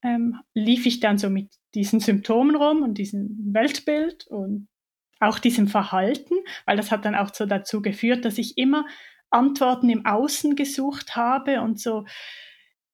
ähm, 0.02 0.40
lief 0.54 0.87
ich 0.87 1.00
dann 1.00 1.18
so 1.18 1.28
mit 1.28 1.50
diesen 1.75 1.99
Symptomen 1.99 2.54
rum 2.54 2.83
und 2.83 2.97
diesem 2.97 3.52
Weltbild 3.52 4.26
und 4.28 4.68
auch 5.18 5.40
diesem 5.40 5.66
Verhalten, 5.66 6.35
weil 6.64 6.76
das 6.76 6.92
hat 6.92 7.04
dann 7.04 7.16
auch 7.16 7.35
so 7.35 7.44
dazu 7.44 7.83
geführt, 7.83 8.25
dass 8.25 8.38
ich 8.38 8.56
immer 8.56 8.87
Antworten 9.35 9.91
im 9.91 10.07
Außen 10.07 10.57
gesucht 10.57 11.17
habe 11.17 11.61
und 11.61 11.81
so 11.81 12.05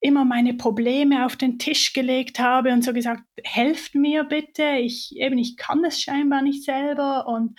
immer 0.00 0.24
meine 0.24 0.54
Probleme 0.54 1.26
auf 1.26 1.36
den 1.36 1.58
Tisch 1.58 1.92
gelegt 1.92 2.38
habe 2.38 2.72
und 2.72 2.82
so 2.82 2.92
gesagt, 2.92 3.22
helft 3.44 3.94
mir 3.94 4.24
bitte, 4.24 4.78
ich 4.78 5.14
eben 5.16 5.38
ich 5.38 5.56
kann 5.56 5.84
es 5.84 6.00
scheinbar 6.00 6.42
nicht 6.42 6.64
selber 6.64 7.26
und 7.26 7.58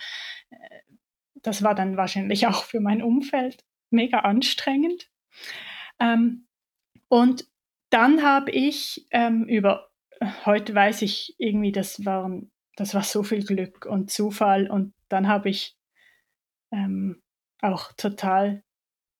äh, 0.50 0.80
das 1.42 1.62
war 1.62 1.74
dann 1.74 1.96
wahrscheinlich 1.96 2.46
auch 2.48 2.64
für 2.64 2.80
mein 2.80 3.02
Umfeld 3.02 3.64
mega 3.90 4.20
anstrengend. 4.20 5.08
Ähm, 6.00 6.46
und 7.08 7.46
dann 7.90 8.22
habe 8.22 8.50
ich 8.50 9.06
ähm, 9.10 9.44
über, 9.44 9.90
heute 10.46 10.74
weiß 10.74 11.02
ich 11.02 11.34
irgendwie, 11.38 11.72
das, 11.72 12.04
waren, 12.04 12.50
das 12.76 12.94
war 12.94 13.02
so 13.02 13.22
viel 13.22 13.44
Glück 13.44 13.86
und 13.86 14.10
Zufall. 14.10 14.70
Und 14.70 14.94
dann 15.08 15.28
habe 15.28 15.50
ich 15.50 15.76
ähm, 16.72 17.22
auch 17.60 17.92
total 17.92 18.64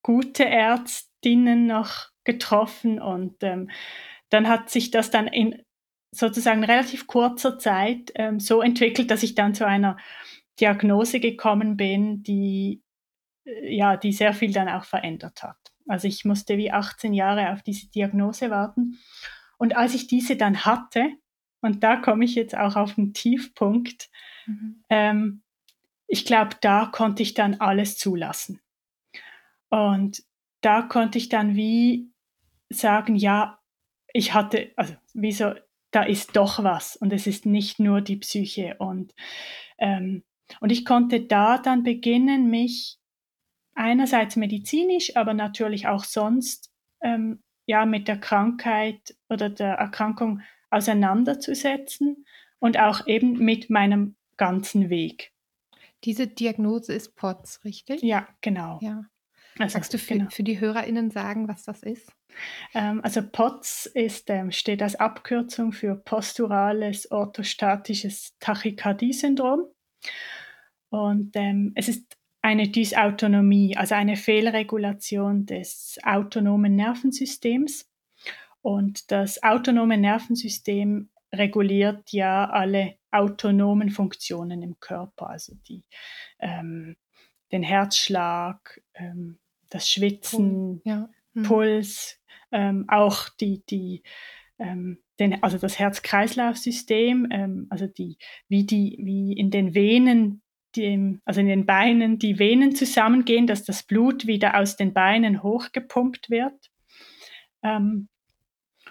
gute 0.02 0.44
Ärztinnen 0.44 1.66
noch 1.66 2.08
getroffen 2.24 3.00
und 3.00 3.42
ähm, 3.42 3.70
dann 4.30 4.48
hat 4.48 4.70
sich 4.70 4.90
das 4.90 5.10
dann 5.10 5.26
in 5.26 5.62
sozusagen 6.10 6.64
relativ 6.64 7.06
kurzer 7.06 7.58
Zeit 7.58 8.12
ähm, 8.14 8.38
so 8.38 8.60
entwickelt, 8.60 9.10
dass 9.10 9.22
ich 9.22 9.34
dann 9.34 9.54
zu 9.54 9.66
einer 9.66 9.96
Diagnose 10.60 11.20
gekommen 11.20 11.76
bin, 11.76 12.22
die 12.22 12.82
äh, 13.44 13.74
ja, 13.74 13.96
die 13.96 14.12
sehr 14.12 14.34
viel 14.34 14.52
dann 14.52 14.68
auch 14.68 14.84
verändert 14.84 15.42
hat. 15.42 15.56
Also 15.86 16.08
ich 16.08 16.24
musste 16.24 16.58
wie 16.58 16.70
18 16.70 17.12
Jahre 17.12 17.52
auf 17.52 17.62
diese 17.62 17.90
Diagnose 17.90 18.50
warten. 18.50 18.98
Und 19.58 19.76
als 19.76 19.94
ich 19.94 20.06
diese 20.06 20.36
dann 20.36 20.64
hatte, 20.64 21.10
und 21.60 21.82
da 21.82 21.96
komme 21.96 22.24
ich 22.24 22.34
jetzt 22.34 22.56
auch 22.56 22.76
auf 22.76 22.94
den 22.94 23.14
Tiefpunkt, 23.14 24.10
mhm. 24.46 24.82
ähm, 24.88 25.42
ich 26.06 26.24
glaube, 26.24 26.56
da 26.60 26.86
konnte 26.86 27.22
ich 27.22 27.34
dann 27.34 27.54
alles 27.60 27.96
zulassen. 27.96 28.60
Und 29.72 30.22
da 30.60 30.82
konnte 30.82 31.16
ich 31.16 31.30
dann 31.30 31.56
wie 31.56 32.12
sagen, 32.68 33.16
ja, 33.16 33.58
ich 34.12 34.34
hatte, 34.34 34.70
also 34.76 34.94
wieso, 35.14 35.54
da 35.92 36.02
ist 36.02 36.36
doch 36.36 36.62
was 36.62 36.94
und 36.96 37.10
es 37.10 37.26
ist 37.26 37.46
nicht 37.46 37.80
nur 37.80 38.02
die 38.02 38.18
Psyche. 38.18 38.76
Und, 38.78 39.14
ähm, 39.78 40.24
und 40.60 40.70
ich 40.70 40.84
konnte 40.84 41.22
da 41.22 41.56
dann 41.56 41.84
beginnen, 41.84 42.50
mich 42.50 42.98
einerseits 43.74 44.36
medizinisch, 44.36 45.16
aber 45.16 45.32
natürlich 45.32 45.88
auch 45.88 46.04
sonst 46.04 46.70
ähm, 47.00 47.42
ja 47.64 47.86
mit 47.86 48.08
der 48.08 48.18
Krankheit 48.18 49.16
oder 49.30 49.48
der 49.48 49.76
Erkrankung 49.76 50.42
auseinanderzusetzen 50.68 52.26
und 52.58 52.78
auch 52.78 53.06
eben 53.06 53.38
mit 53.38 53.70
meinem 53.70 54.16
ganzen 54.36 54.90
Weg. 54.90 55.32
Diese 56.04 56.26
Diagnose 56.26 56.92
ist 56.92 57.16
POTS, 57.16 57.64
richtig? 57.64 58.02
Ja, 58.02 58.28
genau. 58.42 58.78
Ja. 58.82 59.06
Also, 59.62 59.78
Magst 59.78 59.94
du 59.94 59.98
für, 59.98 60.14
genau. 60.14 60.30
für 60.30 60.42
die 60.42 60.58
HörerInnen 60.58 61.10
sagen, 61.10 61.46
was 61.46 61.62
das 61.64 61.82
ist? 61.82 62.12
Ähm, 62.74 63.00
also 63.04 63.22
POTS 63.22 63.86
ist, 63.86 64.28
ähm, 64.28 64.50
steht 64.50 64.82
als 64.82 64.96
Abkürzung 64.96 65.72
für 65.72 65.94
posturales 65.94 67.10
orthostatisches 67.10 68.36
Tachykardie-Syndrom. 68.40 69.66
Und 70.90 71.30
ähm, 71.36 71.72
es 71.76 71.88
ist 71.88 72.16
eine 72.42 72.68
Dysautonomie, 72.68 73.76
also 73.76 73.94
eine 73.94 74.16
Fehlregulation 74.16 75.46
des 75.46 75.98
autonomen 76.02 76.74
Nervensystems. 76.74 77.88
Und 78.62 79.10
das 79.10 79.42
autonome 79.42 79.96
Nervensystem 79.96 81.08
reguliert 81.32 82.10
ja 82.12 82.50
alle 82.50 82.96
autonomen 83.10 83.90
Funktionen 83.90 84.62
im 84.62 84.78
Körper, 84.80 85.30
also 85.30 85.54
die, 85.68 85.84
ähm, 86.40 86.96
den 87.52 87.62
Herzschlag, 87.62 88.82
ähm, 88.94 89.38
das 89.72 89.88
Schwitzen, 89.88 90.80
ja. 90.84 91.08
hm. 91.34 91.42
Puls, 91.44 92.20
ähm, 92.50 92.84
auch 92.88 93.28
die, 93.40 93.64
die, 93.68 94.02
ähm, 94.58 94.98
den, 95.18 95.42
also 95.42 95.58
das 95.58 95.78
Herz-Kreislauf-System, 95.78 97.28
ähm, 97.30 97.66
also 97.70 97.86
die, 97.86 98.18
wie, 98.48 98.64
die, 98.64 98.98
wie 99.00 99.32
in 99.32 99.50
den 99.50 99.74
Venen 99.74 100.42
die, 100.74 101.18
also 101.24 101.40
in 101.40 101.48
den 101.48 101.66
Beinen 101.66 102.18
die 102.18 102.38
Venen 102.38 102.74
zusammengehen, 102.74 103.46
dass 103.46 103.64
das 103.64 103.82
Blut 103.82 104.26
wieder 104.26 104.58
aus 104.58 104.76
den 104.76 104.94
Beinen 104.94 105.42
hochgepumpt 105.42 106.30
wird. 106.30 106.70
Ähm, 107.62 108.08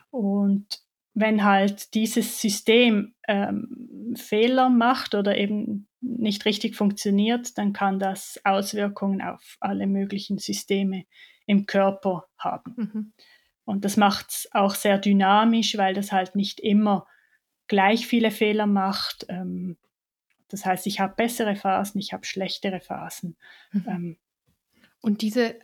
und 0.10 0.68
wenn 1.14 1.44
halt 1.44 1.94
dieses 1.94 2.40
System 2.40 3.16
ähm, 3.28 4.14
Fehler 4.16 4.70
macht 4.70 5.14
oder 5.16 5.38
eben 5.38 5.88
nicht 6.00 6.46
richtig 6.46 6.76
funktioniert, 6.76 7.58
dann 7.58 7.74
kann 7.74 8.00
das 8.00 8.40
Auswirkungen 8.44 9.22
auf 9.22 9.58
alle 9.60 9.88
möglichen 9.88 10.38
Systeme 10.38 11.06
im 11.46 11.66
Körper 11.66 12.28
haben. 12.38 12.74
Mhm. 12.78 13.14
Und 13.66 13.86
das 13.86 13.98
macht 13.98 14.30
es 14.30 14.50
auch 14.52 14.76
sehr 14.76 14.98
dynamisch, 14.98 15.78
weil 15.78 15.94
das 15.94 16.12
halt 16.12 16.36
nicht 16.36 16.60
immer 16.60 17.06
gleich 17.68 18.08
viele 18.08 18.32
Fehler 18.32 18.66
macht. 18.66 19.26
Ähm, 19.30 19.78
das 20.48 20.66
heißt, 20.66 20.88
ich 20.88 21.00
habe 21.00 21.16
bessere 21.16 21.56
Phasen, 21.56 22.00
ich 22.00 22.14
habe 22.14 22.26
schlechtere 22.26 22.80
Phasen. 22.80 23.38
Mhm. 23.72 23.86
Ähm, 23.88 24.18
und 25.02 25.22
diese 25.22 25.60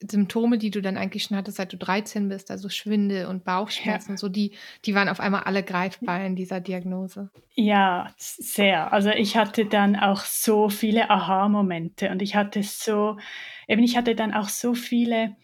Symptome, 0.00 0.56
die 0.56 0.70
du 0.70 0.80
dann 0.80 0.96
eigentlich 0.96 1.24
schon 1.24 1.36
hattest, 1.36 1.58
seit 1.58 1.72
du 1.72 1.76
13 1.76 2.28
bist, 2.28 2.50
also 2.50 2.68
Schwindel 2.68 3.26
und 3.26 3.44
Bauchschmerzen, 3.44 4.12
ja. 4.12 4.16
so 4.16 4.28
die, 4.28 4.52
die 4.84 4.94
waren 4.94 5.08
auf 5.08 5.20
einmal 5.20 5.42
alle 5.42 5.62
greifbar 5.62 6.24
in 6.24 6.36
dieser 6.36 6.60
Diagnose. 6.60 7.30
Ja, 7.54 8.12
sehr. 8.16 8.92
Also 8.92 9.10
ich 9.10 9.36
hatte 9.36 9.66
dann 9.66 9.94
auch 9.94 10.20
so 10.20 10.70
viele 10.70 11.10
Aha-Momente 11.10 12.10
und 12.10 12.22
ich 12.22 12.34
hatte 12.34 12.62
so, 12.62 13.18
eben 13.66 13.82
ich 13.82 13.96
hatte 13.96 14.14
dann 14.14 14.32
auch 14.32 14.48
so 14.48 14.74
viele 14.74 15.36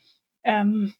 ähm, 0.42 0.94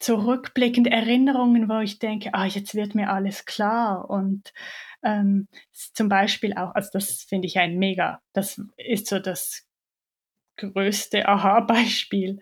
zurückblickende 0.00 0.90
Erinnerungen, 0.90 1.68
wo 1.68 1.78
ich 1.78 2.00
denke, 2.00 2.34
ah, 2.34 2.46
jetzt 2.46 2.74
wird 2.74 2.94
mir 2.94 3.10
alles 3.10 3.44
klar 3.44 4.10
und 4.10 4.52
ähm, 5.04 5.48
zum 5.72 6.08
Beispiel 6.08 6.54
auch, 6.54 6.74
also 6.74 6.90
das 6.92 7.22
finde 7.22 7.46
ich 7.46 7.58
ein 7.58 7.78
mega, 7.78 8.20
das 8.32 8.60
ist 8.76 9.06
so 9.06 9.20
das 9.20 9.64
größte 10.56 11.28
Aha-Beispiel, 11.28 12.40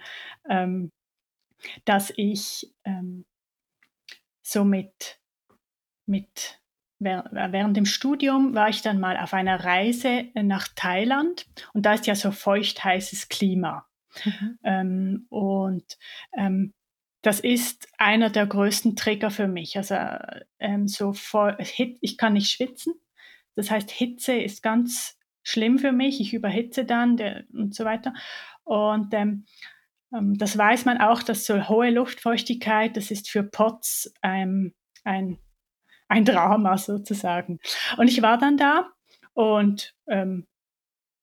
ähm, 0.48 0.90
dass 1.84 2.12
ich 2.16 2.72
ähm, 2.84 3.24
so 4.42 4.64
mit, 4.64 5.20
mit 6.06 6.60
während 6.98 7.76
dem 7.76 7.86
Studium 7.86 8.54
war 8.54 8.68
ich 8.68 8.82
dann 8.82 9.00
mal 9.00 9.16
auf 9.16 9.34
einer 9.34 9.64
Reise 9.64 10.26
nach 10.34 10.68
Thailand 10.74 11.46
und 11.72 11.84
da 11.84 11.94
ist 11.94 12.06
ja 12.06 12.14
so 12.14 12.30
feucht 12.30 12.84
heißes 12.84 13.28
Klima. 13.28 13.88
Mhm. 14.24 14.58
Ähm, 14.62 15.26
und 15.30 15.98
ähm, 16.36 16.72
das 17.22 17.40
ist 17.40 17.88
einer 17.98 18.30
der 18.30 18.46
größten 18.46 18.96
Trigger 18.96 19.30
für 19.30 19.48
mich. 19.48 19.76
Also 19.76 19.96
ähm, 20.58 20.88
so 20.88 21.12
vor, 21.12 21.56
ich 21.58 22.18
kann 22.18 22.34
nicht 22.34 22.50
schwitzen. 22.50 22.94
Das 23.54 23.70
heißt, 23.70 23.90
Hitze 23.90 24.34
ist 24.34 24.62
ganz 24.62 25.18
schlimm 25.42 25.78
für 25.78 25.92
mich. 25.92 26.20
Ich 26.20 26.34
überhitze 26.34 26.84
dann 26.84 27.16
der, 27.16 27.44
und 27.52 27.74
so 27.74 27.84
weiter. 27.84 28.14
Und 28.64 29.12
ähm, 29.14 29.44
ähm, 30.14 30.36
das 30.38 30.56
weiß 30.56 30.84
man 30.84 30.98
auch, 30.98 31.22
dass 31.22 31.44
so 31.44 31.68
hohe 31.68 31.90
Luftfeuchtigkeit, 31.90 32.96
das 32.96 33.10
ist 33.10 33.30
für 33.30 33.42
POTS 33.42 34.12
ein, 34.20 34.74
ein, 35.04 35.38
ein 36.08 36.24
Drama 36.24 36.78
sozusagen. 36.78 37.58
Und 37.96 38.08
ich 38.08 38.22
war 38.22 38.38
dann 38.38 38.56
da 38.56 38.90
und 39.34 39.94
ähm, 40.08 40.46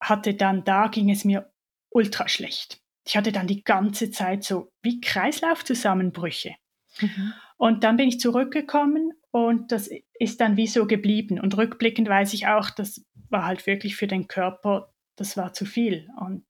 hatte 0.01 0.33
dann, 0.33 0.63
da 0.63 0.87
ging 0.87 1.09
es 1.09 1.25
mir 1.25 1.51
ultra 1.91 2.27
schlecht 2.27 2.81
ich 3.09 3.17
hatte 3.17 3.31
dann 3.31 3.47
die 3.47 3.63
ganze 3.63 4.11
Zeit 4.11 4.43
so 4.43 4.71
wie 4.83 5.01
Kreislaufzusammenbrüche. 5.01 6.55
Mhm. 7.01 7.33
Und 7.57 7.83
dann 7.83 7.97
bin 7.97 8.07
ich 8.07 8.19
zurückgekommen 8.19 9.13
und 9.31 9.71
das 9.71 9.89
ist 10.19 10.41
dann 10.41 10.57
wie 10.57 10.67
so 10.67 10.87
geblieben. 10.87 11.39
Und 11.39 11.55
rückblickend 11.57 12.07
weiß 12.07 12.33
ich 12.33 12.47
auch, 12.47 12.69
das 12.69 13.05
war 13.29 13.45
halt 13.45 13.67
wirklich 13.67 13.95
für 13.95 14.07
den 14.07 14.27
Körper, 14.27 14.93
das 15.15 15.37
war 15.37 15.53
zu 15.53 15.65
viel. 15.65 16.07
Und 16.19 16.45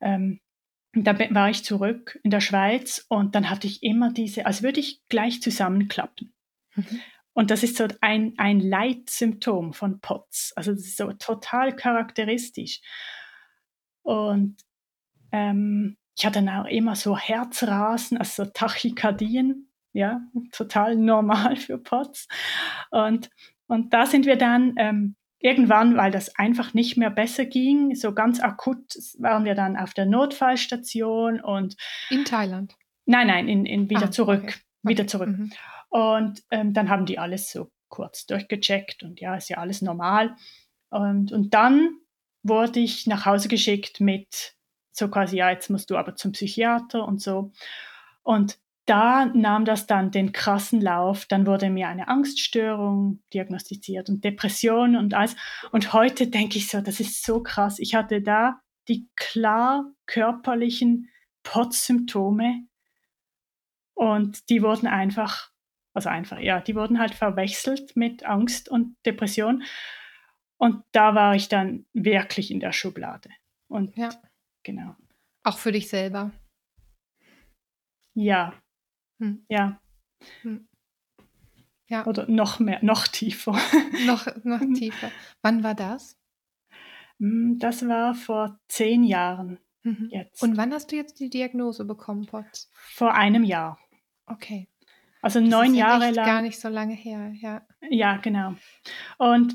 ähm, 0.00 0.40
dann 0.94 1.18
war 1.34 1.50
ich 1.50 1.64
zurück 1.64 2.18
in 2.22 2.30
der 2.30 2.40
Schweiz 2.40 3.04
und 3.08 3.34
dann 3.34 3.48
hatte 3.48 3.66
ich 3.66 3.82
immer 3.82 4.12
diese, 4.12 4.46
als 4.46 4.62
würde 4.62 4.80
ich 4.80 5.02
gleich 5.08 5.40
zusammenklappen. 5.40 6.34
Mhm. 6.74 7.00
Und 7.34 7.50
das 7.50 7.62
ist 7.62 7.76
so 7.76 7.88
ein, 8.02 8.34
ein 8.36 8.60
Leitsymptom 8.60 9.72
von 9.72 10.00
POTS. 10.00 10.52
Also 10.54 10.72
das 10.72 10.82
ist 10.82 10.98
so 10.98 11.12
total 11.14 11.74
charakteristisch. 11.74 12.80
Und 14.02 14.56
ähm, 15.30 15.96
ich 16.16 16.26
hatte 16.26 16.44
dann 16.44 16.60
auch 16.60 16.66
immer 16.66 16.94
so 16.94 17.16
Herzrasen, 17.16 18.18
also 18.18 18.44
so 18.44 18.50
Tachykardien, 18.50 19.71
ja, 19.92 20.20
total 20.52 20.96
normal 20.96 21.56
für 21.56 21.78
POTS. 21.78 22.28
Und, 22.90 23.30
und 23.66 23.92
da 23.92 24.06
sind 24.06 24.26
wir 24.26 24.36
dann 24.36 24.74
ähm, 24.76 25.16
irgendwann, 25.38 25.96
weil 25.96 26.10
das 26.10 26.36
einfach 26.36 26.72
nicht 26.74 26.96
mehr 26.96 27.10
besser 27.10 27.44
ging, 27.44 27.94
so 27.94 28.14
ganz 28.14 28.40
akut 28.40 28.94
waren 29.18 29.44
wir 29.44 29.54
dann 29.54 29.76
auf 29.76 29.92
der 29.92 30.06
Notfallstation 30.06 31.40
und 31.40 31.76
in 32.10 32.24
Thailand. 32.24 32.76
Nein, 33.04 33.26
nein, 33.26 33.48
in, 33.48 33.66
in 33.66 33.90
wieder 33.90 34.06
ah, 34.06 34.10
zurück, 34.10 34.42
okay. 34.44 34.54
wieder 34.82 35.06
zurück. 35.06 35.28
Mhm. 35.28 35.52
Und 35.88 36.42
ähm, 36.50 36.72
dann 36.72 36.88
haben 36.88 37.04
die 37.04 37.18
alles 37.18 37.50
so 37.50 37.70
kurz 37.88 38.24
durchgecheckt 38.26 39.02
und 39.02 39.20
ja, 39.20 39.36
ist 39.36 39.50
ja 39.50 39.58
alles 39.58 39.82
normal. 39.82 40.36
Und, 40.88 41.32
und 41.32 41.52
dann 41.52 41.96
wurde 42.42 42.80
ich 42.80 43.06
nach 43.06 43.26
Hause 43.26 43.48
geschickt 43.48 44.00
mit 44.00 44.54
so 44.92 45.08
quasi, 45.08 45.36
ja, 45.36 45.50
jetzt 45.50 45.70
musst 45.70 45.90
du 45.90 45.96
aber 45.96 46.16
zum 46.16 46.32
Psychiater 46.32 47.06
und 47.06 47.20
so. 47.20 47.52
Und 48.22 48.58
da 48.86 49.26
nahm 49.26 49.64
das 49.64 49.86
dann 49.86 50.10
den 50.10 50.32
krassen 50.32 50.80
Lauf. 50.80 51.26
Dann 51.26 51.46
wurde 51.46 51.70
mir 51.70 51.88
eine 51.88 52.08
Angststörung 52.08 53.22
diagnostiziert 53.32 54.08
und 54.08 54.24
Depression 54.24 54.96
und 54.96 55.14
alles. 55.14 55.36
Und 55.70 55.92
heute 55.92 56.26
denke 56.26 56.58
ich 56.58 56.68
so, 56.68 56.80
das 56.80 57.00
ist 57.00 57.24
so 57.24 57.42
krass. 57.42 57.78
Ich 57.78 57.94
hatte 57.94 58.22
da 58.22 58.60
die 58.88 59.08
klar 59.14 59.84
körperlichen 60.06 61.08
POTS-Symptome 61.44 62.66
und 63.94 64.48
die 64.50 64.62
wurden 64.62 64.88
einfach, 64.88 65.50
also 65.94 66.08
einfach, 66.08 66.38
ja, 66.40 66.60
die 66.60 66.74
wurden 66.74 66.98
halt 66.98 67.14
verwechselt 67.14 67.96
mit 67.96 68.24
Angst 68.24 68.68
und 68.68 68.96
Depression. 69.06 69.62
Und 70.56 70.84
da 70.92 71.14
war 71.14 71.34
ich 71.34 71.48
dann 71.48 71.86
wirklich 71.92 72.50
in 72.50 72.60
der 72.60 72.72
Schublade. 72.72 73.30
Und 73.68 73.96
ja. 73.96 74.10
genau. 74.62 74.96
Auch 75.44 75.58
für 75.58 75.72
dich 75.72 75.88
selber. 75.88 76.32
Ja. 78.14 78.54
Hm. 79.22 79.44
Ja. 79.48 79.80
Hm. 80.42 80.66
Ja. 81.86 82.06
Oder 82.06 82.28
noch 82.28 82.58
mehr, 82.58 82.80
noch 82.82 83.06
tiefer. 83.06 83.52
noch, 84.06 84.26
noch 84.42 84.60
tiefer. 84.74 85.12
Wann 85.42 85.62
war 85.62 85.74
das? 85.74 86.18
Hm, 87.20 87.58
das 87.60 87.86
war 87.86 88.14
vor 88.14 88.58
zehn 88.66 89.04
Jahren. 89.04 89.58
Mhm. 89.84 90.08
Jetzt. 90.10 90.42
Und 90.42 90.56
wann 90.56 90.72
hast 90.72 90.90
du 90.90 90.96
jetzt 90.96 91.20
die 91.20 91.30
Diagnose 91.30 91.84
bekommen, 91.84 92.26
Potts? 92.26 92.68
Vor 92.72 93.14
einem 93.14 93.44
Jahr. 93.44 93.78
Okay. 94.26 94.68
Also 95.20 95.38
das 95.38 95.48
neun 95.48 95.74
ist 95.74 95.78
ja 95.78 95.88
Jahre 95.88 96.10
lang. 96.10 96.26
Gar 96.26 96.42
nicht 96.42 96.58
so 96.58 96.68
lange 96.68 96.94
her, 96.94 97.32
ja. 97.36 97.64
Ja, 97.90 98.16
genau. 98.16 98.56
Und 99.18 99.54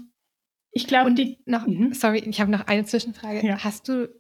ich 0.72 0.88
glaube, 0.88 1.14
die. 1.14 1.40
Noch, 1.46 1.68
mhm. 1.68 1.94
Sorry, 1.94 2.20
ich 2.20 2.40
habe 2.40 2.52
noch 2.52 2.68
eine 2.68 2.86
Zwischenfrage. 2.86 3.46
Ja. 3.46 3.62
Hast 3.64 3.90
du, 3.90 4.14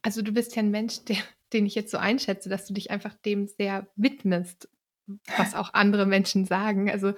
also 0.00 0.22
du 0.22 0.32
bist 0.32 0.56
ja 0.56 0.62
ein 0.62 0.70
Mensch, 0.70 1.04
der, 1.04 1.16
den 1.52 1.66
ich 1.66 1.74
jetzt 1.74 1.90
so 1.90 1.98
einschätze, 1.98 2.48
dass 2.48 2.66
du 2.66 2.74
dich 2.74 2.90
einfach 2.90 3.14
dem 3.14 3.46
sehr 3.46 3.88
widmest 3.96 4.68
was 5.36 5.54
auch 5.54 5.74
andere 5.74 6.06
Menschen 6.06 6.44
sagen. 6.44 6.90
Also 6.90 7.14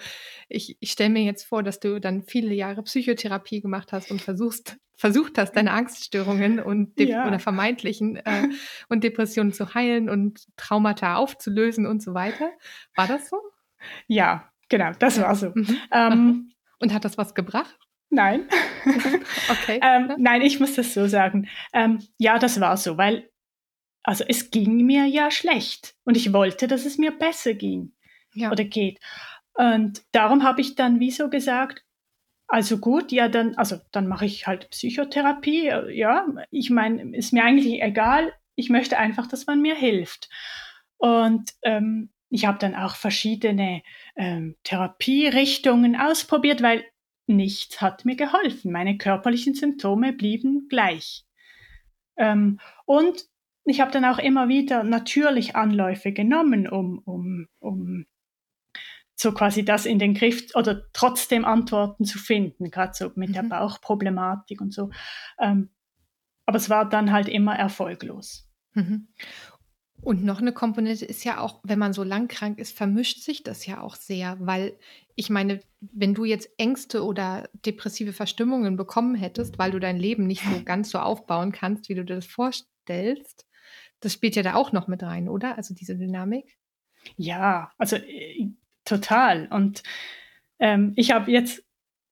ich, 0.49 0.77
ich 0.81 0.92
stelle 0.92 1.11
mir 1.11 1.23
jetzt 1.23 1.45
vor, 1.45 1.62
dass 1.62 1.81
du 1.81 2.01
dann 2.01 2.23
viele 2.23 2.55
Jahre 2.55 2.83
Psychotherapie 2.83 3.61
gemacht 3.61 3.92
hast 3.92 4.11
und 4.11 4.23
versuchst, 4.23 4.79
versucht 4.97 5.38
hast, 5.38 5.53
deine 5.53 5.73
Angststörungen 5.73 6.61
und 6.61 6.99
ja. 6.99 7.27
oder 7.27 7.38
vermeintlichen 7.38 8.16
äh, 8.16 8.49
und 8.88 9.05
Depressionen 9.05 9.53
zu 9.53 9.75
heilen 9.75 10.09
und 10.09 10.47
Traumata 10.57 11.16
aufzulösen 11.16 11.87
und 11.87 12.03
so 12.03 12.14
weiter. 12.14 12.51
War 12.97 13.09
das 13.09 13.29
so? 13.29 13.37
Ja, 14.07 14.51
genau, 14.68 14.92
das 14.99 15.21
war 15.21 15.35
so. 15.35 15.51
Mhm. 15.55 15.79
Ähm, 15.92 16.53
und 16.79 16.92
hat 16.92 17.05
das 17.05 17.18
was 17.18 17.35
gebracht? 17.35 17.79
Nein. 18.11 18.47
okay. 19.51 19.81
ähm, 19.83 20.12
nein, 20.18 20.42
ich 20.42 20.61
muss 20.61 20.75
das 20.75 20.92
so 20.92 21.07
sagen. 21.07 21.49
Ähm, 21.73 22.01
ja, 22.18 22.38
das 22.38 22.61
war 22.61 22.77
so, 22.77 22.99
weil 22.99 23.32
also 24.03 24.25
es 24.27 24.51
ging 24.51 24.85
mir 24.85 25.07
ja 25.07 25.31
schlecht 25.31 25.95
und 26.05 26.17
ich 26.17 26.33
wollte, 26.33 26.67
dass 26.69 26.85
es 26.85 26.99
mir 26.99 27.12
besser 27.12 27.55
ging 27.55 27.93
ja. 28.35 28.51
oder 28.51 28.65
geht. 28.65 28.99
Und 29.55 30.03
darum 30.12 30.43
habe 30.43 30.61
ich 30.61 30.75
dann 30.75 31.01
wieso 31.01 31.29
gesagt, 31.29 31.85
also 32.49 32.79
gut, 32.79 33.12
ja, 33.12 33.29
dann, 33.29 33.55
also 33.57 33.77
dann 33.93 34.07
mache 34.09 34.27
ich 34.27 34.47
halt 34.47 34.69
Psychotherapie. 34.71 35.71
Ja, 35.91 36.27
ich 36.51 36.71
meine, 36.71 37.17
ist 37.17 37.33
mir 37.33 37.45
eigentlich 37.45 37.81
egal. 37.83 38.33
Ich 38.57 38.69
möchte 38.69 38.99
einfach, 38.99 39.27
dass 39.27 39.47
man 39.47 39.62
mir 39.62 39.75
hilft. 39.75 40.29
Und 40.99 41.53
ähm, 41.62 42.11
ich 42.29 42.47
habe 42.47 42.59
dann 42.59 42.75
auch 42.75 42.97
verschiedene 42.97 43.83
ähm, 44.17 44.57
Therapierichtungen 44.65 45.97
ausprobiert, 45.97 46.62
weil 46.62 46.85
nichts 47.27 47.81
hat 47.81 48.05
mir 48.05 48.17
geholfen. 48.17 48.73
Meine 48.73 48.99
körperlichen 48.99 49.55
Symptome 49.55 50.12
blieben 50.12 50.67
gleich. 50.69 51.25
Ähm, 52.17 52.61
und 52.85 53.25
ich 53.64 53.81
habe 53.81 53.90
dann 53.92 54.05
auch 54.05 54.18
immer 54.18 54.48
wieder 54.48 54.83
natürlich 54.83 55.57
Anläufe 55.57 56.12
genommen, 56.12 56.68
um, 56.68 56.98
um, 57.05 57.46
um 57.61 58.07
so 59.14 59.33
quasi 59.33 59.64
das 59.64 59.87
in 59.87 59.98
den 59.98 60.14
Griff 60.14 60.55
oder 60.55 60.83
trotzdem 60.92 61.44
Antworten 61.44 62.05
zu 62.05 62.18
finden, 62.18 62.70
gerade 62.70 62.92
so 62.94 63.12
mit 63.14 63.31
mhm. 63.31 63.35
der 63.35 63.42
Bauchproblematik 63.44 64.61
und 64.61 64.72
so. 64.72 64.90
Ähm, 65.38 65.70
aber 66.44 66.57
es 66.57 66.68
war 66.68 66.88
dann 66.88 67.12
halt 67.12 67.29
immer 67.29 67.57
erfolglos. 67.57 68.48
Mhm. 68.75 69.09
Und 70.03 70.25
noch 70.25 70.40
eine 70.40 70.53
Komponente 70.53 71.05
ist 71.05 71.22
ja 71.22 71.38
auch, 71.38 71.61
wenn 71.62 71.79
man 71.79 71.92
so 71.92 72.03
lang 72.03 72.27
krank 72.27 72.59
ist, 72.59 72.77
vermischt 72.77 73.20
sich 73.22 73.44
das 73.44 73.66
ja 73.66 73.81
auch 73.81 73.94
sehr, 73.94 74.37
weil 74.40 74.77
ich 75.14 75.31
meine, 75.31 75.61
wenn 75.81 76.14
du 76.14 76.25
jetzt 76.25 76.51
Ängste 76.59 77.05
oder 77.05 77.48
depressive 77.64 78.12
Verstimmungen 78.12 78.77
bekommen 78.77 79.14
hättest, 79.14 79.61
weil 79.61 79.70
du 79.70 79.79
dein 79.79 79.98
Leben 79.98 80.27
nicht 80.27 80.42
so 80.42 80.51
ganz 80.64 80.90
so 80.90 80.98
aufbauen 80.98 81.53
kannst, 81.53 81.88
wie 81.88 81.94
du 81.94 82.05
dir 82.05 82.16
das 82.16 82.27
vorstellst, 82.27 83.46
das 84.03 84.12
spielt 84.12 84.37
ja 84.37 84.43
da 84.43 84.55
auch 84.55 84.73
noch 84.73 84.88
mit 84.88 85.03
rein, 85.03 85.29
oder? 85.29 85.57
Also 85.57 85.75
diese 85.75 85.97
Dynamik. 85.97 86.59
Ja, 87.17 87.73
also 87.79 87.97
äh, 87.97 88.51
total. 88.85 89.49
Und 89.51 89.83
ähm, 90.59 90.93
ich 90.97 91.12
habe 91.12 91.31
jetzt, 91.31 91.65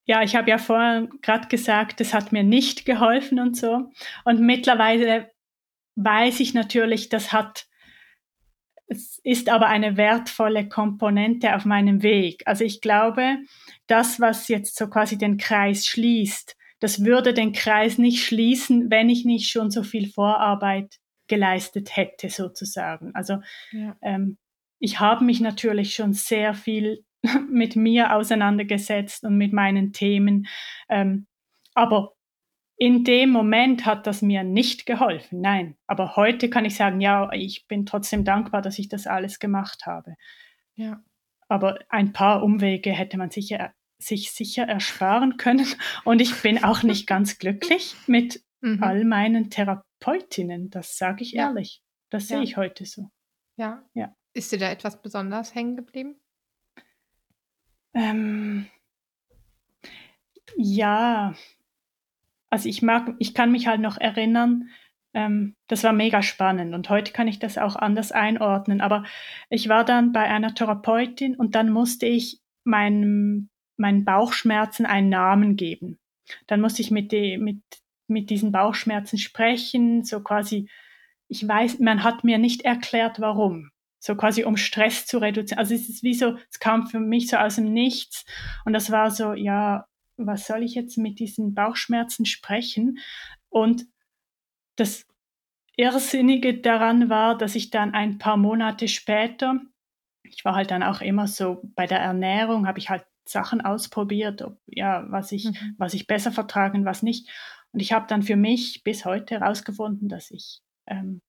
ja, 0.07 0.23
ich 0.23 0.37
habe 0.37 0.49
ja 0.49 0.59
vorher 0.59 1.09
gerade 1.21 1.49
gesagt, 1.49 2.01
das 2.01 2.15
hat 2.15 2.33
mir 2.33 2.45
nicht 2.45 2.87
geholfen 2.87 3.41
und 3.41 3.57
so. 3.57 3.91
Und 4.25 4.41
mittlerweile 4.41 5.31
weiß 5.97 6.41
ich 6.41 6.55
natürlich, 6.55 7.09
das 7.09 7.33
hat, 7.33 7.67
es 8.87 9.21
ist 9.23 9.49
aber 9.49 9.67
eine 9.67 9.97
wertvolle 9.97 10.69
Komponente 10.69 11.55
auf 11.55 11.65
meinem 11.65 12.03
Weg. 12.03 12.43
Also 12.47 12.65
ich 12.65 12.81
glaube, 12.81 13.39
das, 13.89 14.21
was 14.21 14.49
jetzt 14.49 14.77
so 14.77 14.89
quasi 14.89 15.19
den 15.19 15.37
Kreis 15.37 15.87
schließt, 15.87 16.57
das 16.79 17.05
würde 17.05 17.35
den 17.35 17.53
Kreis 17.53 17.99
nicht 17.99 18.25
schließen, 18.25 18.91
wenn 18.91 19.11
ich 19.11 19.25
nicht 19.25 19.51
schon 19.51 19.71
so 19.71 19.83
viel 19.83 20.09
Vorarbeit 20.11 20.99
geleistet 21.31 21.97
hätte, 21.97 22.29
sozusagen. 22.29 23.15
Also 23.15 23.39
ja. 23.71 23.97
ähm, 24.03 24.37
ich 24.81 25.01
habe 25.01 25.25
mich 25.25 25.41
natürlich 25.41 25.95
schon 25.95 26.13
sehr 26.13 26.53
viel 26.53 27.05
mit 27.51 27.77
mir 27.77 28.15
auseinandergesetzt 28.15 29.25
und 29.25 29.39
mit 29.39 29.55
meinen 29.55 29.93
Themen. 29.93 30.47
Ähm, 30.89 31.27
aber 31.75 32.13
in 32.77 33.05
dem 33.05 33.31
Moment 33.31 33.87
hat 33.87 34.07
das 34.07 34.23
mir 34.23 34.43
nicht 34.43 34.87
geholfen, 34.87 35.41
nein. 35.41 35.77
Aber 35.87 36.17
heute 36.17 36.51
kann 36.51 36.65
ich 36.65 36.75
sagen, 36.75 37.01
ja, 37.01 37.31
ich 37.33 37.67
bin 37.69 37.87
trotzdem 37.87 38.25
dankbar, 38.25 38.63
dass 38.63 38.79
ich 38.79 38.89
das 38.89 39.07
alles 39.07 39.39
gemacht 39.39 39.87
habe. 39.87 40.17
Ja. 40.75 41.03
Aber 41.49 41.79
ein 41.89 42.13
paar 42.13 42.43
Umwege 42.43 42.91
hätte 42.91 43.19
man 43.19 43.31
sicher, 43.31 43.73
sich 43.99 44.33
sicher 44.33 44.65
ersparen 44.65 45.37
können. 45.37 45.67
Und 46.05 46.21
ich 46.21 46.43
bin 46.43 46.65
auch 46.65 46.83
nicht 46.83 47.07
ganz 47.07 47.39
glücklich 47.39 47.95
mit 48.07 48.43
mhm. 48.61 48.83
all 48.83 49.05
meinen 49.05 49.51
Therapeutinnen, 49.51 50.71
das 50.71 50.97
sage 50.97 51.23
ich 51.23 51.33
ja. 51.33 51.49
ehrlich. 51.49 51.83
Das 52.11 52.29
sehe 52.29 52.43
ich 52.43 52.57
heute 52.57 52.87
so. 52.87 53.11
Ja. 53.57 53.85
ja. 53.95 54.15
Ist 54.33 54.51
dir 54.53 54.59
da 54.59 54.71
etwas 54.71 55.01
besonders 55.01 55.55
hängen 55.55 55.77
geblieben? 55.77 56.17
Ähm, 57.95 58.67
ja, 60.57 61.35
also 62.49 62.69
ich 62.69 62.83
mag, 62.83 63.15
ich 63.19 63.35
kann 63.35 63.53
mich 63.53 63.67
halt 63.67 63.81
noch 63.81 63.97
erinnern, 63.97 64.71
ähm, 65.15 65.57
das 65.67 65.83
war 65.85 65.93
mega 65.93 66.23
spannend 66.23 66.75
und 66.75 66.89
heute 66.89 67.13
kann 67.13 67.29
ich 67.29 67.39
das 67.39 67.59
auch 67.59 67.77
anders 67.77 68.13
einordnen. 68.13 68.81
Aber 68.81 69.05
ich 69.49 69.69
war 69.69 69.85
dann 69.85 70.13
bei 70.13 70.23
einer 70.23 70.55
Therapeutin 70.55 71.37
und 71.37 71.55
dann 71.55 71.71
musste 71.71 72.07
ich 72.07 72.41
meinem, 72.65 73.49
meinen 73.77 74.05
Bauchschmerzen 74.05 74.87
einen 74.87 75.09
Namen 75.09 75.57
geben. 75.57 75.99
Dann 76.47 76.61
musste 76.61 76.83
ich 76.83 76.91
mit, 76.91 77.13
die, 77.13 77.39
mit 77.39 77.61
mit 78.11 78.31
diesen 78.31 78.53
Bauchschmerzen 78.53 79.19
sprechen, 79.19 80.05
so 80.05 80.21
quasi, 80.21 80.69
ich 81.29 81.47
weiß, 81.47 81.79
man 81.79 82.03
hat 82.03 82.25
mir 82.25 82.39
nicht 82.39 82.63
erklärt, 82.63 83.21
warum. 83.21 83.71
So 83.99 84.17
quasi 84.17 84.45
um 84.45 84.57
Stress 84.57 85.07
zu 85.07 85.19
reduzieren. 85.19 85.59
Also 85.59 85.75
es 85.75 85.89
ist 85.89 86.03
wie 86.03 86.15
so, 86.15 86.37
es 86.51 86.59
kam 86.59 86.87
für 86.87 87.01
mich 87.01 87.29
so 87.29 87.37
aus 87.37 87.57
dem 87.57 87.73
Nichts 87.73 88.25
und 88.65 88.73
das 88.73 88.91
war 88.91 89.11
so, 89.11 89.35
ja, 89.35 89.87
was 90.17 90.47
soll 90.47 90.63
ich 90.63 90.75
jetzt 90.75 90.99
mit 90.99 91.19
diesen 91.19 91.55
Bauchschmerzen 91.55 92.27
sprechen? 92.27 92.99
Und 93.49 93.87
das 94.77 95.07
Irrsinnige 95.77 96.61
daran 96.61 97.09
war, 97.09 97.37
dass 97.37 97.55
ich 97.55 97.71
dann 97.71 97.95
ein 97.95 98.19
paar 98.19 98.37
Monate 98.37 98.89
später, 98.89 99.61
ich 100.23 100.45
war 100.45 100.55
halt 100.55 100.71
dann 100.71 100.83
auch 100.83 101.01
immer 101.01 101.27
so 101.27 101.63
bei 101.75 101.87
der 101.87 102.01
Ernährung, 102.01 102.67
habe 102.67 102.79
ich 102.79 102.91
halt 102.91 103.05
Sachen 103.25 103.61
ausprobiert, 103.61 104.43
ob, 104.43 104.59
ja, 104.67 105.05
was 105.11 105.33
ich, 105.33 105.47
mhm. 105.47 105.75
was 105.79 105.95
ich 105.95 106.07
besser 106.07 106.33
vertragen, 106.33 106.85
was 106.85 107.03
nicht. 107.03 107.29
Und 107.73 107.81
ich 107.81 107.93
habe 107.93 108.07
dann 108.09 108.23
für 108.23 108.37
mich 108.37 108.83
bis 108.85 109.05
heute 109.05 109.41
herausgefunden, 109.41 110.09
dass 110.09 110.31
ich 110.31 110.61
ähm, 110.87 111.21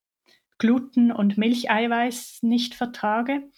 Gluten 0.57 1.11
und 1.11 1.37
Milcheiweiß 1.37 2.39
nicht 2.43 2.75
vertrage. 2.75 3.49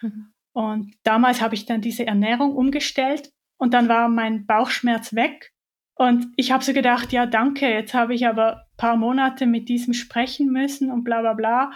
Mhm. 0.00 0.32
Und 0.52 0.94
damals 1.02 1.40
habe 1.40 1.54
ich 1.54 1.66
dann 1.66 1.80
diese 1.80 2.06
Ernährung 2.06 2.54
umgestellt 2.54 3.32
und 3.56 3.74
dann 3.74 3.88
war 3.88 4.08
mein 4.08 4.46
Bauchschmerz 4.46 5.14
weg. 5.14 5.52
Und 5.94 6.26
ich 6.36 6.52
habe 6.52 6.64
so 6.64 6.72
gedacht, 6.72 7.12
ja, 7.12 7.26
danke, 7.26 7.68
jetzt 7.68 7.94
habe 7.94 8.14
ich 8.14 8.26
aber 8.26 8.56
ein 8.56 8.76
paar 8.76 8.96
Monate 8.96 9.46
mit 9.46 9.68
diesem 9.68 9.94
sprechen 9.94 10.50
müssen 10.50 10.90
und 10.90 11.04
bla 11.04 11.20
bla 11.20 11.34
bla. 11.34 11.72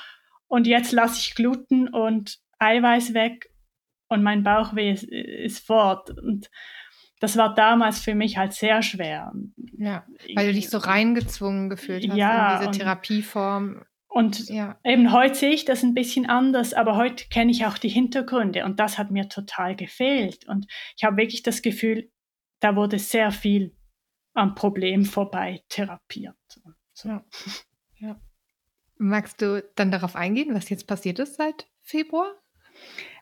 Und 0.48 0.66
jetzt 0.66 0.92
lasse 0.92 1.20
ich 1.20 1.34
Gluten 1.34 1.88
und 1.88 2.38
Eiweiß 2.58 3.14
weg 3.14 3.50
und 4.08 4.22
mein 4.22 4.42
Bauchweh 4.42 4.92
ist, 4.92 5.04
ist 5.04 5.66
fort. 5.66 6.10
Und 6.10 6.50
das 7.20 7.36
war 7.36 7.54
damals 7.54 7.98
für 7.98 8.14
mich 8.14 8.36
halt 8.36 8.52
sehr 8.52 8.82
schwer. 8.82 9.32
Ja, 9.78 10.04
weil 10.34 10.48
du 10.48 10.52
dich 10.54 10.68
so 10.68 10.78
reingezwungen 10.78 11.70
gefühlt 11.70 12.08
hast 12.08 12.16
ja, 12.16 12.56
in 12.56 12.70
diese 12.70 12.78
Therapieform. 12.78 13.84
Und 14.08 14.48
ja. 14.48 14.78
eben 14.82 15.12
heute 15.12 15.34
sehe 15.34 15.50
ich 15.50 15.64
das 15.66 15.82
ein 15.82 15.92
bisschen 15.92 16.26
anders, 16.26 16.72
aber 16.72 16.96
heute 16.96 17.26
kenne 17.28 17.50
ich 17.50 17.66
auch 17.66 17.76
die 17.76 17.88
Hintergründe 17.88 18.64
und 18.64 18.80
das 18.80 18.96
hat 18.96 19.10
mir 19.10 19.28
total 19.28 19.76
gefehlt. 19.76 20.46
Und 20.48 20.66
ich 20.96 21.04
habe 21.04 21.18
wirklich 21.18 21.42
das 21.42 21.60
Gefühl, 21.60 22.10
da 22.60 22.76
wurde 22.76 22.98
sehr 22.98 23.30
viel 23.30 23.76
am 24.32 24.54
Problem 24.54 25.04
vorbei 25.04 25.62
therapiert. 25.68 26.36
So. 26.94 27.08
Ja. 27.08 27.24
ja. 27.98 28.20
Magst 28.96 29.42
du 29.42 29.62
dann 29.74 29.90
darauf 29.90 30.16
eingehen, 30.16 30.54
was 30.54 30.70
jetzt 30.70 30.86
passiert 30.86 31.18
ist 31.18 31.36
seit 31.36 31.66
Februar? 31.82 32.32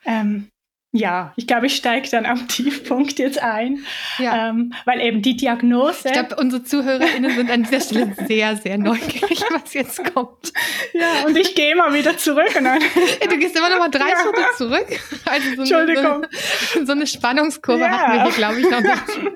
Ähm, 0.04 0.50
ja, 0.96 1.32
ich 1.34 1.48
glaube, 1.48 1.66
ich 1.66 1.74
steige 1.74 2.08
dann 2.08 2.24
am 2.24 2.46
Tiefpunkt 2.46 3.18
jetzt 3.18 3.42
ein, 3.42 3.84
ja. 4.18 4.50
ähm, 4.50 4.72
weil 4.84 5.00
eben 5.00 5.22
die 5.22 5.36
Diagnose. 5.36 6.06
Ich 6.06 6.12
glaube, 6.12 6.36
unsere 6.36 6.62
ZuhörerInnen 6.62 7.34
sind 7.34 7.50
an 7.50 7.64
dieser 7.64 7.80
Stelle 7.80 8.14
sehr, 8.28 8.56
sehr 8.56 8.78
neugierig, 8.78 9.42
was 9.50 9.74
jetzt 9.74 10.14
kommt. 10.14 10.52
Ja, 10.92 11.26
und 11.26 11.36
ich 11.36 11.56
gehe 11.56 11.74
mal 11.74 11.92
wieder 11.92 12.16
zurück. 12.16 12.54
Und 12.56 12.62
dann, 12.62 12.80
ja, 12.80 13.26
du 13.28 13.36
gehst 13.38 13.56
immer 13.56 13.70
noch 13.70 13.80
mal 13.80 13.88
drei 13.88 14.08
ja. 14.08 14.18
Schritte 14.22 14.42
zurück. 14.56 15.00
Also 15.24 15.48
so 15.56 15.60
Entschuldigung. 15.62 16.26
So 16.30 16.78
eine, 16.78 16.86
so 16.86 16.92
eine 16.92 17.06
Spannungskurve 17.08 17.80
ja. 17.80 17.90
hatten 17.90 18.12
wir 18.12 18.22
hier, 18.22 18.32
glaube 18.32 18.60
ich, 18.60 18.70
noch 18.70 18.80
nicht. 18.80 19.30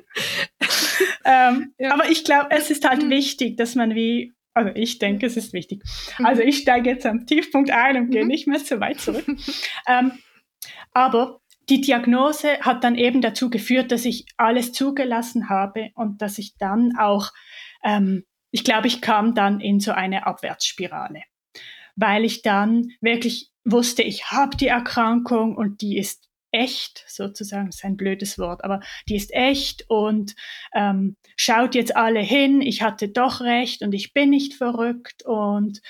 ähm, 1.24 1.74
aber 1.90 2.08
ich 2.08 2.22
glaube, 2.22 2.50
es 2.50 2.70
ist 2.70 2.88
halt 2.88 3.02
mhm. 3.02 3.10
wichtig, 3.10 3.56
dass 3.56 3.74
man 3.74 3.96
wie 3.96 4.32
also 4.54 4.70
ich 4.74 4.98
denke, 5.00 5.26
es 5.26 5.36
ist 5.36 5.52
wichtig. 5.52 5.82
Mhm. 6.18 6.26
Also 6.26 6.42
ich 6.42 6.58
steige 6.58 6.90
jetzt 6.90 7.04
am 7.04 7.26
Tiefpunkt 7.26 7.72
ein 7.72 7.96
und 7.96 8.10
gehe 8.10 8.22
mhm. 8.22 8.28
nicht 8.28 8.46
mehr 8.46 8.60
so 8.60 8.78
weit 8.78 9.00
zurück. 9.00 9.24
ähm, 9.88 10.12
aber 10.92 11.40
die 11.68 11.80
Diagnose 11.80 12.60
hat 12.60 12.84
dann 12.84 12.96
eben 12.96 13.20
dazu 13.20 13.50
geführt, 13.50 13.92
dass 13.92 14.04
ich 14.04 14.26
alles 14.36 14.72
zugelassen 14.72 15.48
habe 15.48 15.90
und 15.94 16.22
dass 16.22 16.38
ich 16.38 16.56
dann 16.56 16.96
auch, 16.98 17.30
ähm, 17.84 18.24
ich 18.50 18.64
glaube, 18.64 18.86
ich 18.86 19.00
kam 19.00 19.34
dann 19.34 19.60
in 19.60 19.80
so 19.80 19.92
eine 19.92 20.26
Abwärtsspirale, 20.26 21.22
weil 21.96 22.24
ich 22.24 22.42
dann 22.42 22.88
wirklich 23.00 23.50
wusste, 23.64 24.02
ich 24.02 24.30
habe 24.30 24.56
die 24.56 24.68
Erkrankung 24.68 25.56
und 25.56 25.82
die 25.82 25.98
ist 25.98 26.28
echt, 26.50 27.04
sozusagen, 27.06 27.68
ist 27.68 27.84
ein 27.84 27.98
blödes 27.98 28.38
Wort, 28.38 28.64
aber 28.64 28.80
die 29.08 29.16
ist 29.16 29.34
echt 29.34 29.84
und 29.88 30.34
ähm, 30.74 31.16
schaut 31.36 31.74
jetzt 31.74 31.94
alle 31.94 32.20
hin, 32.20 32.62
ich 32.62 32.82
hatte 32.82 33.08
doch 33.10 33.42
recht 33.42 33.82
und 33.82 33.92
ich 33.92 34.14
bin 34.14 34.30
nicht 34.30 34.54
verrückt 34.54 35.24
und 35.26 35.82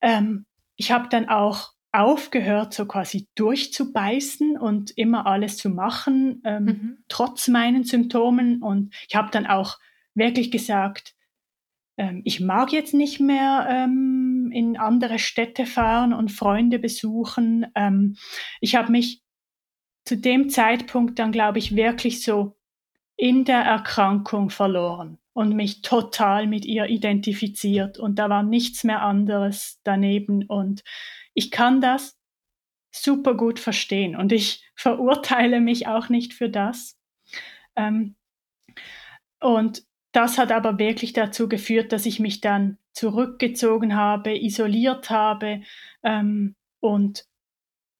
ähm, 0.00 0.46
ich 0.76 0.92
habe 0.92 1.08
dann 1.08 1.28
auch 1.28 1.73
aufgehört, 1.94 2.74
so 2.74 2.86
quasi 2.86 3.28
durchzubeißen 3.36 4.58
und 4.58 4.90
immer 4.96 5.26
alles 5.26 5.56
zu 5.56 5.70
machen, 5.70 6.42
ähm, 6.44 6.64
mhm. 6.64 6.98
trotz 7.08 7.48
meinen 7.48 7.84
Symptomen. 7.84 8.62
Und 8.62 8.94
ich 9.08 9.14
habe 9.14 9.30
dann 9.30 9.46
auch 9.46 9.78
wirklich 10.14 10.50
gesagt, 10.50 11.14
ähm, 11.96 12.22
ich 12.24 12.40
mag 12.40 12.72
jetzt 12.72 12.94
nicht 12.94 13.20
mehr 13.20 13.68
ähm, 13.70 14.50
in 14.52 14.76
andere 14.76 15.18
Städte 15.18 15.66
fahren 15.66 16.12
und 16.12 16.32
Freunde 16.32 16.80
besuchen. 16.80 17.66
Ähm, 17.76 18.16
ich 18.60 18.74
habe 18.74 18.90
mich 18.90 19.22
zu 20.04 20.16
dem 20.16 20.50
Zeitpunkt 20.50 21.18
dann, 21.18 21.32
glaube 21.32 21.58
ich, 21.58 21.76
wirklich 21.76 22.22
so 22.22 22.56
in 23.16 23.44
der 23.44 23.60
Erkrankung 23.60 24.50
verloren 24.50 25.18
und 25.32 25.54
mich 25.54 25.82
total 25.82 26.48
mit 26.48 26.64
ihr 26.64 26.86
identifiziert. 26.86 27.98
Und 27.98 28.18
da 28.18 28.28
war 28.28 28.42
nichts 28.42 28.82
mehr 28.82 29.02
anderes 29.02 29.80
daneben. 29.84 30.44
Und 30.46 30.82
ich 31.34 31.50
kann 31.50 31.80
das 31.80 32.16
super 32.90 33.34
gut 33.34 33.58
verstehen 33.58 34.16
und 34.16 34.32
ich 34.32 34.64
verurteile 34.74 35.60
mich 35.60 35.86
auch 35.86 36.08
nicht 36.08 36.32
für 36.32 36.48
das. 36.48 36.96
Ähm, 37.76 38.16
und 39.40 39.84
das 40.12 40.38
hat 40.38 40.52
aber 40.52 40.78
wirklich 40.78 41.12
dazu 41.12 41.48
geführt, 41.48 41.92
dass 41.92 42.06
ich 42.06 42.20
mich 42.20 42.40
dann 42.40 42.78
zurückgezogen 42.92 43.96
habe, 43.96 44.38
isoliert 44.38 45.10
habe 45.10 45.62
ähm, 46.02 46.54
und 46.80 47.26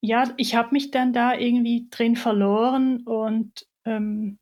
ja, 0.01 0.33
ich 0.37 0.55
habe 0.55 0.69
mich 0.73 0.91
dann 0.91 1.13
da 1.13 1.35
irgendwie 1.35 1.89
drin 1.91 2.15
verloren 2.15 3.03
und 3.05 3.67
ähm, 3.85 4.39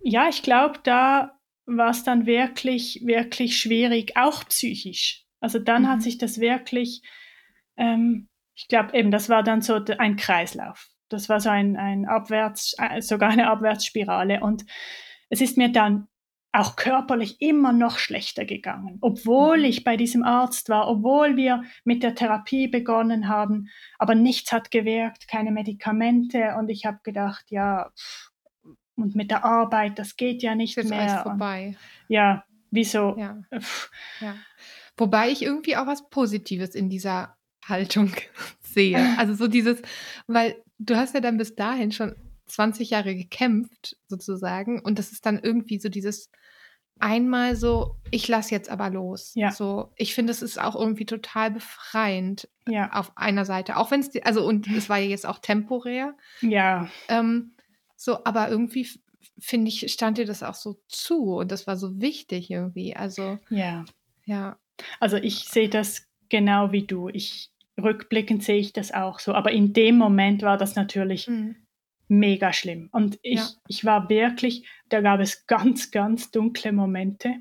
ja, 0.00 0.28
ich 0.28 0.42
glaube, 0.42 0.80
da 0.82 1.38
war 1.66 1.90
es 1.90 2.04
dann 2.04 2.26
wirklich, 2.26 3.02
wirklich 3.04 3.58
schwierig, 3.58 4.16
auch 4.16 4.44
psychisch. 4.48 5.25
Also 5.40 5.58
dann 5.58 5.82
mhm. 5.82 5.88
hat 5.88 6.02
sich 6.02 6.18
das 6.18 6.40
wirklich, 6.40 7.02
ähm, 7.76 8.28
ich 8.54 8.68
glaube 8.68 8.96
eben, 8.96 9.10
das 9.10 9.28
war 9.28 9.42
dann 9.42 9.62
so 9.62 9.80
ein 9.98 10.16
Kreislauf. 10.16 10.88
Das 11.08 11.28
war 11.28 11.40
so 11.40 11.50
ein, 11.50 11.76
ein 11.76 12.06
Abwärts, 12.06 12.74
äh, 12.78 13.00
sogar 13.00 13.30
eine 13.30 13.48
Abwärtsspirale. 13.48 14.40
Und 14.40 14.64
es 15.28 15.40
ist 15.40 15.56
mir 15.56 15.70
dann 15.70 16.08
auch 16.56 16.74
körperlich 16.76 17.40
immer 17.40 17.72
noch 17.72 17.98
schlechter 17.98 18.46
gegangen, 18.46 18.96
obwohl 19.02 19.58
mhm. 19.58 19.64
ich 19.64 19.84
bei 19.84 19.96
diesem 19.96 20.22
Arzt 20.22 20.70
war, 20.70 20.88
obwohl 20.88 21.36
wir 21.36 21.62
mit 21.84 22.02
der 22.02 22.14
Therapie 22.14 22.66
begonnen 22.66 23.28
haben, 23.28 23.68
aber 23.98 24.14
nichts 24.14 24.52
hat 24.52 24.70
gewirkt, 24.70 25.28
keine 25.28 25.50
Medikamente 25.50 26.54
und 26.58 26.70
ich 26.70 26.86
habe 26.86 27.00
gedacht, 27.02 27.44
ja, 27.50 27.90
und 28.96 29.14
mit 29.14 29.30
der 29.30 29.44
Arbeit, 29.44 29.98
das 29.98 30.16
geht 30.16 30.42
ja 30.42 30.54
nicht 30.54 30.78
ist 30.78 30.88
mehr. 30.88 31.00
Alles 31.00 31.22
vorbei. 31.22 31.66
Und, 31.66 31.76
ja, 32.08 32.44
wieso? 32.70 33.14
Ja. 33.18 33.42
ja. 34.20 34.34
Wobei 34.96 35.30
ich 35.30 35.42
irgendwie 35.42 35.76
auch 35.76 35.86
was 35.86 36.08
Positives 36.08 36.74
in 36.74 36.88
dieser 36.88 37.36
Haltung 37.64 38.12
sehe. 38.60 39.16
Also 39.18 39.34
so 39.34 39.48
dieses, 39.48 39.82
weil 40.26 40.62
du 40.78 40.96
hast 40.96 41.14
ja 41.14 41.20
dann 41.20 41.36
bis 41.36 41.54
dahin 41.54 41.92
schon 41.92 42.14
20 42.46 42.90
Jahre 42.90 43.14
gekämpft, 43.14 43.96
sozusagen, 44.06 44.80
und 44.80 44.98
das 44.98 45.12
ist 45.12 45.26
dann 45.26 45.38
irgendwie 45.38 45.78
so 45.80 45.88
dieses 45.88 46.30
einmal 46.98 47.56
so, 47.56 47.96
ich 48.10 48.26
lasse 48.28 48.52
jetzt 48.52 48.70
aber 48.70 48.90
los. 48.90 49.32
Ja. 49.34 49.52
So, 49.52 49.92
ich 49.96 50.14
finde, 50.14 50.30
es 50.30 50.42
ist 50.42 50.60
auch 50.60 50.74
irgendwie 50.74 51.04
total 51.04 51.50
befreiend 51.50 52.48
ja. 52.66 52.90
auf 52.92 53.12
einer 53.16 53.44
Seite. 53.44 53.76
Auch 53.76 53.90
wenn 53.90 54.00
es, 54.00 54.10
also, 54.22 54.46
und 54.46 54.66
es 54.68 54.88
war 54.88 54.98
ja 54.98 55.08
jetzt 55.08 55.26
auch 55.26 55.38
temporär. 55.38 56.14
Ja. 56.40 56.88
Ähm, 57.08 57.54
so, 57.96 58.24
aber 58.24 58.48
irgendwie 58.48 58.88
finde 59.38 59.68
ich, 59.68 59.92
stand 59.92 60.18
dir 60.18 60.24
das 60.24 60.42
auch 60.42 60.54
so 60.54 60.80
zu 60.88 61.36
und 61.36 61.52
das 61.52 61.66
war 61.66 61.76
so 61.76 62.00
wichtig 62.00 62.50
irgendwie. 62.50 62.96
Also, 62.96 63.38
ja. 63.50 63.84
Ja. 64.24 64.58
Also 65.00 65.16
ich 65.16 65.44
sehe 65.46 65.68
das 65.68 66.08
genau 66.28 66.72
wie 66.72 66.86
du. 66.86 67.08
Ich 67.08 67.50
rückblickend 67.80 68.42
sehe 68.42 68.58
ich 68.58 68.72
das 68.72 68.92
auch 68.92 69.18
so. 69.18 69.34
Aber 69.34 69.52
in 69.52 69.72
dem 69.72 69.96
Moment 69.98 70.42
war 70.42 70.56
das 70.56 70.76
natürlich 70.76 71.28
mhm. 71.28 71.56
mega 72.08 72.52
schlimm. 72.52 72.88
Und 72.92 73.18
ich, 73.22 73.40
ja. 73.40 73.48
ich 73.68 73.84
war 73.84 74.08
wirklich, 74.08 74.66
da 74.88 75.00
gab 75.00 75.20
es 75.20 75.46
ganz, 75.46 75.90
ganz 75.90 76.30
dunkle 76.30 76.72
Momente. 76.72 77.36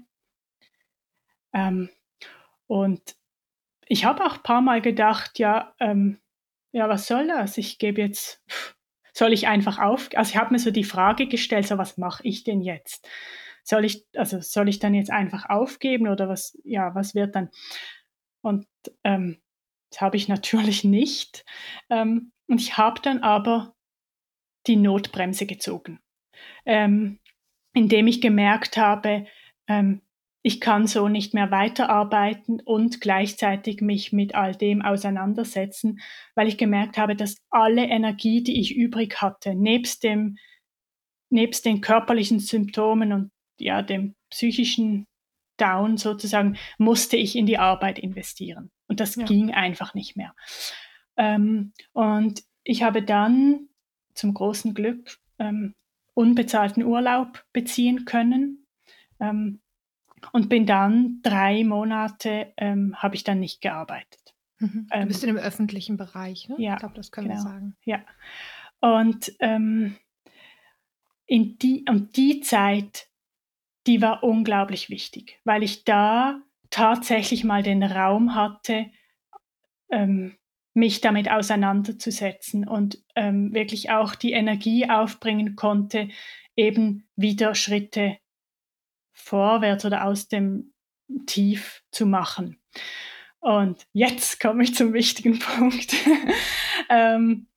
Ähm, 1.54 1.90
und 2.68 3.16
ich 3.88 4.06
habe 4.06 4.26
auch 4.26 4.36
ein 4.36 4.44
paar 4.44 4.62
Mal 4.62 4.82
gedacht, 4.82 5.40
ja, 5.40 5.74
ähm, 5.80 6.20
ja, 6.72 6.90
was 6.90 7.08
soll 7.08 7.28
das? 7.28 7.58
Ich 7.58 7.78
gebe 7.78 8.02
jetzt, 8.02 8.44
soll 9.14 9.32
ich 9.32 9.48
einfach 9.48 9.80
auf, 9.80 10.10
also 10.16 10.32
ich 10.32 10.38
habe 10.38 10.54
mir 10.54 10.60
so 10.60 10.72
die 10.72 10.84
Frage 10.84 11.28
gestellt, 11.28 11.68
so 11.68 11.78
was 11.78 11.98
mache 11.98 12.24
ich 12.28 12.44
denn 12.44 12.62
jetzt? 12.62 13.08
Soll 13.66 13.84
ich, 13.84 14.06
also 14.16 14.40
soll 14.40 14.70
ich 14.70 14.80
dann 14.80 14.94
jetzt 14.94 15.12
einfach 15.12 15.50
aufgeben 15.50 16.08
oder 16.08 16.30
was, 16.30 16.58
ja, 16.64 16.94
was 16.96 17.16
wird 17.16 17.36
dann? 17.36 17.50
Und 18.42 18.68
ähm, 19.04 19.42
das 19.90 20.02
habe 20.02 20.18
ich 20.18 20.28
natürlich 20.30 20.84
nicht. 20.84 21.44
Ähm, 21.90 22.32
und 22.48 22.62
ich 22.62 22.78
habe 22.78 23.02
dann 23.02 23.24
aber 23.24 23.76
die 24.68 24.76
Notbremse 24.76 25.46
gezogen, 25.46 26.00
ähm, 26.66 27.20
indem 27.74 28.08
ich 28.08 28.22
gemerkt 28.22 28.78
habe, 28.78 29.26
ähm, 29.68 30.02
ich 30.44 30.62
kann 30.62 30.86
so 30.86 31.08
nicht 31.08 31.34
mehr 31.34 31.50
weiterarbeiten 31.50 32.62
und 32.62 33.02
gleichzeitig 33.02 33.82
mich 33.82 34.14
mit 34.14 34.36
all 34.36 34.56
dem 34.56 34.84
auseinandersetzen, 34.84 36.02
weil 36.36 36.48
ich 36.48 36.60
gemerkt 36.60 37.00
habe, 37.00 37.16
dass 37.16 37.38
alle 37.50 37.86
Energie, 37.86 38.44
die 38.44 38.62
ich 38.62 38.76
übrig 38.76 39.24
hatte, 39.24 39.56
nebst 39.56 40.04
dem 40.04 40.38
nebst 41.32 41.66
den 41.66 41.82
körperlichen 41.82 42.40
Symptomen 42.40 43.12
und 43.12 43.32
ja, 43.60 43.82
dem 43.82 44.16
psychischen 44.30 45.08
Down 45.58 45.98
sozusagen, 45.98 46.58
musste 46.78 47.18
ich 47.18 47.36
in 47.36 47.46
die 47.46 47.58
Arbeit 47.58 48.00
investieren. 48.00 48.72
Und 48.88 49.00
das 49.00 49.16
ja. 49.16 49.26
ging 49.26 49.54
einfach 49.54 49.94
nicht 49.94 50.16
mehr. 50.16 50.36
Ähm, 51.18 51.74
und 51.94 52.44
ich 52.64 52.84
habe 52.84 53.02
dann 53.04 53.70
zum 54.14 54.34
großen 54.34 54.74
Glück 54.74 55.18
ähm, 55.40 55.76
unbezahlten 56.14 56.84
Urlaub 56.84 57.46
beziehen 57.54 58.06
können 58.06 58.66
ähm, 59.20 59.62
und 60.32 60.50
bin 60.50 60.66
dann 60.66 61.20
drei 61.22 61.64
Monate, 61.64 62.54
ähm, 62.58 62.96
habe 62.98 63.16
ich 63.16 63.24
dann 63.24 63.40
nicht 63.40 63.62
gearbeitet. 63.62 64.34
Mhm. 64.60 64.88
Du 64.92 65.06
bist 65.06 65.24
ähm, 65.24 65.30
in 65.30 65.36
dem 65.36 65.44
öffentlichen 65.44 65.98
Bereich, 65.98 66.48
ne? 66.48 66.56
Ja, 66.58 66.74
ich 66.74 66.80
glaube, 66.80 66.96
das 66.96 67.12
können 67.12 67.28
genau. 67.28 67.40
wir 67.40 67.44
sagen. 67.44 67.76
Ja. 67.84 68.06
Und 68.80 69.34
ähm, 69.40 69.98
in 71.26 71.58
die, 71.58 71.86
um 71.90 72.12
die 72.12 72.42
Zeit 72.42 73.08
die 73.88 74.02
war 74.02 74.24
unglaublich 74.24 74.90
wichtig, 74.90 75.40
weil 75.44 75.64
ich 75.64 75.84
da 75.84 76.42
tatsächlich 76.70 77.44
mal 77.44 77.64
den 77.64 77.84
Raum 77.84 78.36
hatte, 78.36 78.88
ähm, 79.90 80.38
mich 80.74 81.00
damit 81.02 81.32
auseinanderzusetzen 81.32 82.68
und 82.68 83.02
ähm, 83.16 83.54
wirklich 83.54 83.92
auch 83.92 84.14
die 84.16 84.34
Energie 84.34 84.90
aufbringen 84.90 85.56
konnte, 85.56 86.10
eben 86.56 87.08
wieder 87.16 87.56
Schritte 87.56 88.18
vorwärts 89.14 89.86
oder 89.86 90.06
aus 90.06 90.28
dem 90.28 90.74
Tief 91.26 91.84
zu 91.92 92.06
machen. 92.06 92.60
Und 93.40 93.86
jetzt 93.94 94.40
komme 94.40 94.64
ich 94.64 94.76
zum 94.76 94.92
wichtigen 94.94 95.40
Punkt. 95.58 95.96
ähm, 96.90 97.48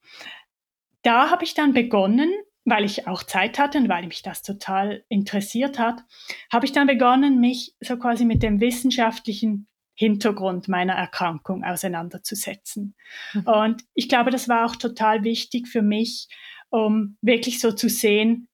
da 1.01 1.29
habe 1.29 1.43
ich 1.43 1.53
dann 1.55 1.73
begonnen, 1.73 2.31
weil 2.69 2.85
ich 2.85 3.07
auch 3.07 3.23
Zeit 3.23 3.59
hatte 3.59 3.77
und 3.77 3.89
weil 3.89 4.07
mich 4.07 4.21
das 4.21 4.41
total 4.41 5.03
interessiert 5.09 5.79
hat, 5.79 6.03
habe 6.51 6.65
ich 6.65 6.71
dann 6.71 6.87
begonnen, 6.87 7.39
mich 7.39 7.75
so 7.79 7.97
quasi 7.97 8.25
mit 8.25 8.43
dem 8.43 8.61
wissenschaftlichen 8.61 9.67
Hintergrund 9.95 10.67
meiner 10.67 10.93
Erkrankung 10.93 11.63
auseinanderzusetzen. 11.63 12.95
Mhm. 13.33 13.47
Und 13.47 13.83
ich 13.93 14.07
glaube, 14.07 14.31
das 14.31 14.47
war 14.47 14.65
auch 14.65 14.75
total 14.75 15.23
wichtig 15.23 15.67
für 15.67 15.81
mich, 15.81 16.27
um 16.69 17.17
wirklich 17.21 17.59
so 17.59 17.71
zu 17.71 17.89
sehen, 17.89 18.47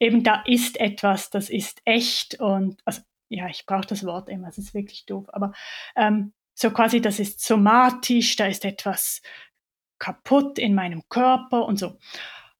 eben 0.00 0.24
da 0.24 0.42
ist 0.46 0.80
etwas, 0.80 1.30
das 1.30 1.50
ist 1.50 1.80
echt 1.84 2.40
und 2.40 2.80
also 2.84 3.02
ja, 3.28 3.48
ich 3.48 3.64
brauche 3.64 3.86
das 3.86 4.04
Wort 4.04 4.28
immer, 4.28 4.48
es 4.48 4.58
ist 4.58 4.74
wirklich 4.74 5.06
doof, 5.06 5.26
aber 5.28 5.52
ähm, 5.94 6.32
so 6.54 6.70
quasi, 6.70 7.00
das 7.00 7.20
ist 7.20 7.40
somatisch, 7.40 8.36
da 8.36 8.46
ist 8.46 8.64
etwas 8.64 9.22
kaputt 9.98 10.58
in 10.58 10.74
meinem 10.74 11.02
Körper 11.08 11.64
und 11.64 11.78
so. 11.78 11.98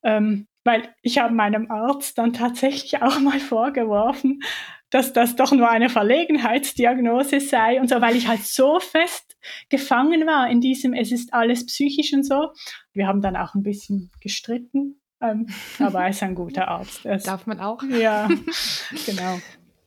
Ähm, 0.02 0.46
weil 0.64 0.94
ich 1.02 1.18
habe 1.18 1.34
meinem 1.34 1.70
Arzt 1.70 2.18
dann 2.18 2.32
tatsächlich 2.32 3.02
auch 3.02 3.18
mal 3.20 3.40
vorgeworfen, 3.40 4.42
dass 4.90 5.12
das 5.12 5.36
doch 5.36 5.52
nur 5.52 5.70
eine 5.70 5.88
Verlegenheitsdiagnose 5.88 7.40
sei 7.40 7.80
und 7.80 7.88
so, 7.88 8.00
weil 8.00 8.16
ich 8.16 8.26
halt 8.26 8.44
so 8.44 8.80
fest 8.80 9.36
gefangen 9.68 10.26
war 10.26 10.50
in 10.50 10.60
diesem, 10.60 10.92
es 10.92 11.12
ist 11.12 11.32
alles 11.32 11.64
psychisch 11.66 12.12
und 12.12 12.24
so. 12.24 12.52
Wir 12.92 13.06
haben 13.06 13.22
dann 13.22 13.36
auch 13.36 13.54
ein 13.54 13.62
bisschen 13.62 14.10
gestritten, 14.20 15.00
ähm, 15.20 15.46
aber 15.78 16.02
er 16.02 16.10
ist 16.10 16.22
ein 16.22 16.34
guter 16.34 16.68
Arzt. 16.68 17.06
Es, 17.06 17.22
Darf 17.22 17.46
man 17.46 17.60
auch? 17.60 17.82
Ja, 17.84 18.28
genau. 19.06 19.40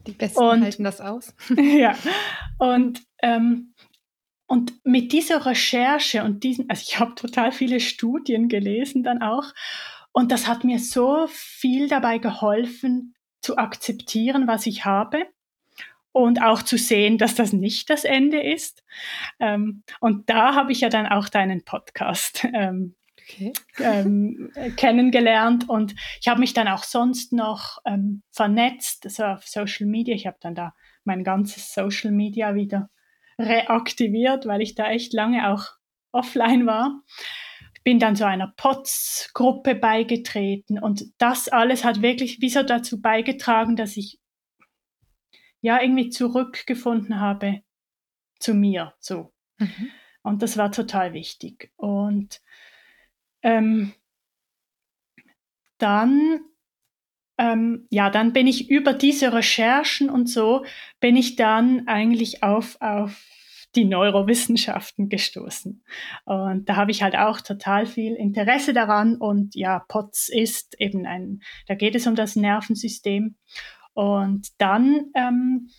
Die 0.08 0.14
Besten 0.14 0.42
und, 0.42 0.64
halten 0.64 0.84
das 0.84 1.02
aus. 1.02 1.36
ja, 1.58 1.96
und 2.58 3.02
ähm, 3.22 3.74
und 4.46 4.74
mit 4.84 5.14
dieser 5.14 5.46
Recherche 5.46 6.24
und 6.24 6.44
diesen, 6.44 6.70
also 6.70 6.84
ich 6.86 7.00
habe 7.00 7.16
total 7.16 7.52
viele 7.52 7.80
Studien 7.80 8.50
gelesen 8.50 9.02
dann 9.02 9.22
auch 9.22 9.46
und 10.14 10.32
das 10.32 10.48
hat 10.48 10.64
mir 10.64 10.80
so 10.80 11.28
viel 11.28 11.90
dabei 11.90 12.20
geholfen, 12.20 13.16
zu 13.42 13.58
akzeptieren, 13.58 14.48
was 14.48 14.66
ich 14.66 14.86
habe 14.86 15.28
und 16.14 16.42
auch 16.42 16.62
zu 16.62 16.78
sehen, 16.78 17.18
dass 17.18 17.36
das 17.36 17.52
nicht 17.52 17.90
das 17.90 18.06
Ende 18.06 18.42
ist. 18.42 18.84
Ähm, 19.40 19.84
und 20.00 20.30
da 20.30 20.56
habe 20.56 20.72
ich 20.72 20.82
ja 20.82 20.90
dann 20.90 21.08
auch 21.08 21.28
deinen 21.28 21.66
Podcast 21.66 22.48
ähm, 22.54 22.96
okay. 23.20 23.52
ähm, 23.80 24.52
kennengelernt 24.78 25.68
und 25.68 25.96
ich 26.22 26.28
habe 26.28 26.40
mich 26.40 26.54
dann 26.54 26.68
auch 26.68 26.84
sonst 26.84 27.34
noch 27.34 27.80
ähm, 27.84 28.22
vernetzt, 28.32 29.06
also 29.06 29.26
auf 29.26 29.48
Social 29.48 29.88
Media. 29.88 30.16
Ich 30.16 30.28
habe 30.28 30.38
dann 30.40 30.56
da 30.56 30.74
mein 31.04 31.24
ganzes 31.24 31.74
Social 31.74 32.12
Media 32.12 32.56
wieder 32.56 32.90
reaktiviert, 33.40 34.46
weil 34.46 34.62
ich 34.62 34.76
da 34.76 34.90
echt 34.90 35.12
lange 35.12 35.50
auch 35.50 35.72
offline 36.12 36.68
war 36.68 37.02
bin 37.84 38.00
dann 38.00 38.16
so 38.16 38.24
einer 38.24 38.54
POTS-Gruppe 38.56 39.76
beigetreten 39.76 40.80
und 40.80 41.06
das 41.18 41.50
alles 41.50 41.84
hat 41.84 42.02
wirklich 42.02 42.42
wie 42.42 42.50
so 42.50 42.64
dazu 42.64 43.02
beigetragen, 43.02 43.76
dass 43.76 43.98
ich 43.98 44.20
ja 45.62 45.82
irgendwie 45.82 46.10
zurückgefunden 46.10 47.20
habe 47.20 47.62
zu 48.40 48.54
mir 48.54 48.94
so. 49.00 49.34
Mhm. 49.58 49.92
Und 50.22 50.42
das 50.42 50.58
war 50.58 50.72
total 50.72 51.14
wichtig. 51.14 51.72
Und 51.76 52.42
ähm, 53.42 53.94
dann 55.78 56.40
ähm, 57.38 57.88
ja, 57.90 58.10
dann 58.10 58.34
bin 58.34 58.48
ich 58.48 58.70
über 58.70 58.94
diese 58.94 59.34
Recherchen 59.34 60.10
und 60.10 60.28
so, 60.28 60.66
bin 61.00 61.16
ich 61.16 61.36
dann 61.36 61.88
eigentlich 61.88 62.44
auf, 62.44 62.78
auf 62.80 63.26
die 63.76 63.86
Neurowissenschaften 63.86 65.10
gestoßen. 65.10 65.84
Und 66.26 66.70
da 66.70 66.76
habe 66.76 66.92
ich 66.92 67.04
halt 67.04 67.16
auch 67.16 67.42
total 67.42 67.86
viel 67.86 68.14
Interesse 68.14 68.74
daran. 68.74 69.18
Und 69.18 69.56
ja, 69.56 69.80
POTS 69.80 70.30
ist 70.30 70.80
eben 70.80 71.06
ein, 71.06 71.42
da 71.68 71.76
geht 71.76 71.96
es 71.96 72.08
um 72.08 72.16
das 72.16 72.36
Nervensystem. 72.36 73.36
Und 73.94 74.50
dann, 74.60 75.12
ähm, 75.16 75.70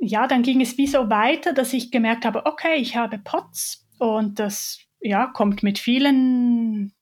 ja, 0.00 0.26
dann 0.26 0.42
ging 0.42 0.60
es 0.60 0.78
wie 0.78 0.86
so 0.86 1.10
weiter, 1.10 1.52
dass 1.52 1.72
ich 1.72 1.90
gemerkt 1.90 2.24
habe, 2.24 2.46
okay, 2.46 2.76
ich 2.76 2.96
habe 2.96 3.18
POTS 3.18 3.88
und 3.98 4.38
das, 4.38 4.80
ja, 5.00 5.26
kommt 5.26 5.62
mit 5.62 5.78
vielen 5.78 6.92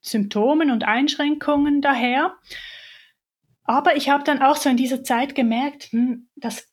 Symptomen 0.00 0.70
und 0.70 0.84
Einschränkungen 0.84 1.80
daher. 1.82 2.34
Aber 3.64 3.96
ich 3.96 4.08
habe 4.08 4.24
dann 4.24 4.42
auch 4.42 4.56
so 4.56 4.68
in 4.68 4.76
dieser 4.76 5.04
Zeit 5.04 5.34
gemerkt, 5.34 5.84
hm, 5.92 6.28
das 6.34 6.69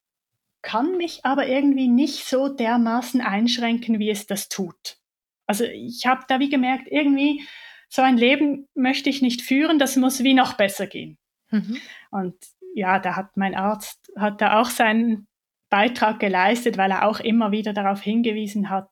kann 0.62 0.98
mich 0.98 1.24
aber 1.24 1.48
irgendwie 1.48 1.88
nicht 1.88 2.26
so 2.26 2.50
dermaßen 2.50 3.22
einschränken, 3.22 4.00
wie 4.00 4.10
es 4.10 4.26
das 4.28 4.50
tut. 4.50 4.98
Also 5.46 5.64
ich 5.64 6.06
habe 6.06 6.26
da 6.28 6.40
wie 6.40 6.50
gemerkt, 6.50 6.88
irgendwie 6.90 7.46
so 7.90 8.02
ein 8.02 8.18
Leben 8.18 8.68
möchte 8.76 9.10
ich 9.10 9.22
nicht 9.22 9.42
führen, 9.42 9.80
das 9.80 9.96
muss 9.96 10.24
wie 10.24 10.34
noch 10.34 10.54
besser 10.54 10.88
gehen. 10.88 11.18
Mhm. 11.52 11.78
Und 12.12 12.36
ja, 12.74 13.00
da 13.00 13.16
hat 13.16 13.38
mein 13.38 13.56
Arzt 13.56 14.12
hat 14.18 14.42
da 14.42 14.60
auch 14.60 14.70
seinen 14.70 15.28
Beitrag 15.70 16.20
geleistet, 16.20 16.78
weil 16.78 16.92
er 16.92 17.08
auch 17.08 17.20
immer 17.20 17.52
wieder 17.52 17.74
darauf 17.74 18.02
hingewiesen 18.02 18.70
hat, 18.70 18.90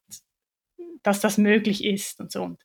dass 1.04 1.20
das 1.20 1.38
möglich 1.38 1.84
ist 1.84 2.20
und 2.20 2.32
so. 2.32 2.44
Und 2.44 2.62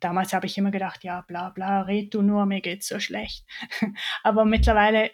damals 0.00 0.32
habe 0.32 0.46
ich 0.46 0.58
immer 0.58 0.70
gedacht, 0.70 1.04
ja, 1.04 1.22
bla 1.22 1.50
bla, 1.50 1.82
red 1.82 2.14
du 2.14 2.22
nur, 2.22 2.46
mir 2.46 2.60
geht's 2.60 2.88
so 2.88 3.00
schlecht. 3.00 3.44
Aber 4.22 4.44
mittlerweile, 4.44 5.10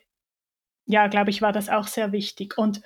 ja, 0.87 1.07
glaube 1.09 1.31
ich, 1.31 1.43
war 1.43 1.53
das 1.53 1.69
auch 1.69 1.87
sehr 1.87 2.13
wichtig. 2.13 2.57
Und 2.57 2.83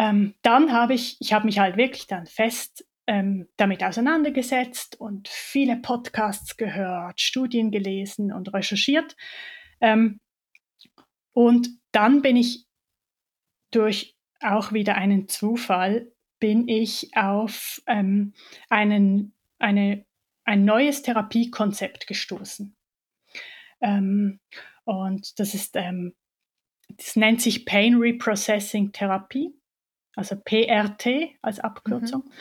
ähm, 0.00 0.34
dann 0.40 0.72
habe 0.72 0.94
ich, 0.94 1.18
ich 1.20 1.34
habe 1.34 1.44
mich 1.44 1.58
halt 1.58 1.76
wirklich 1.76 2.06
dann 2.06 2.24
fest 2.24 2.86
ähm, 3.06 3.48
damit 3.58 3.84
auseinandergesetzt 3.84 4.98
und 4.98 5.28
viele 5.28 5.76
Podcasts 5.76 6.56
gehört, 6.56 7.20
Studien 7.20 7.70
gelesen 7.70 8.32
und 8.32 8.54
recherchiert. 8.54 9.14
Ähm, 9.82 10.18
und 11.32 11.68
dann 11.92 12.22
bin 12.22 12.36
ich 12.36 12.64
durch 13.72 14.16
auch 14.40 14.72
wieder 14.72 14.94
einen 14.94 15.28
Zufall, 15.28 16.10
bin 16.38 16.66
ich 16.66 17.14
auf 17.14 17.82
ähm, 17.86 18.32
einen, 18.70 19.34
eine, 19.58 20.06
ein 20.44 20.64
neues 20.64 21.02
Therapiekonzept 21.02 22.06
gestoßen. 22.06 22.74
Ähm, 23.82 24.40
und 24.84 25.38
das 25.38 25.52
ist, 25.52 25.76
ähm, 25.76 26.14
das 26.88 27.16
nennt 27.16 27.42
sich 27.42 27.66
Pain 27.66 27.96
Reprocessing 27.96 28.92
Therapie 28.92 29.59
also 30.16 30.36
PRT 30.36 31.36
als 31.42 31.60
Abkürzung. 31.60 32.24
Mhm. 32.24 32.32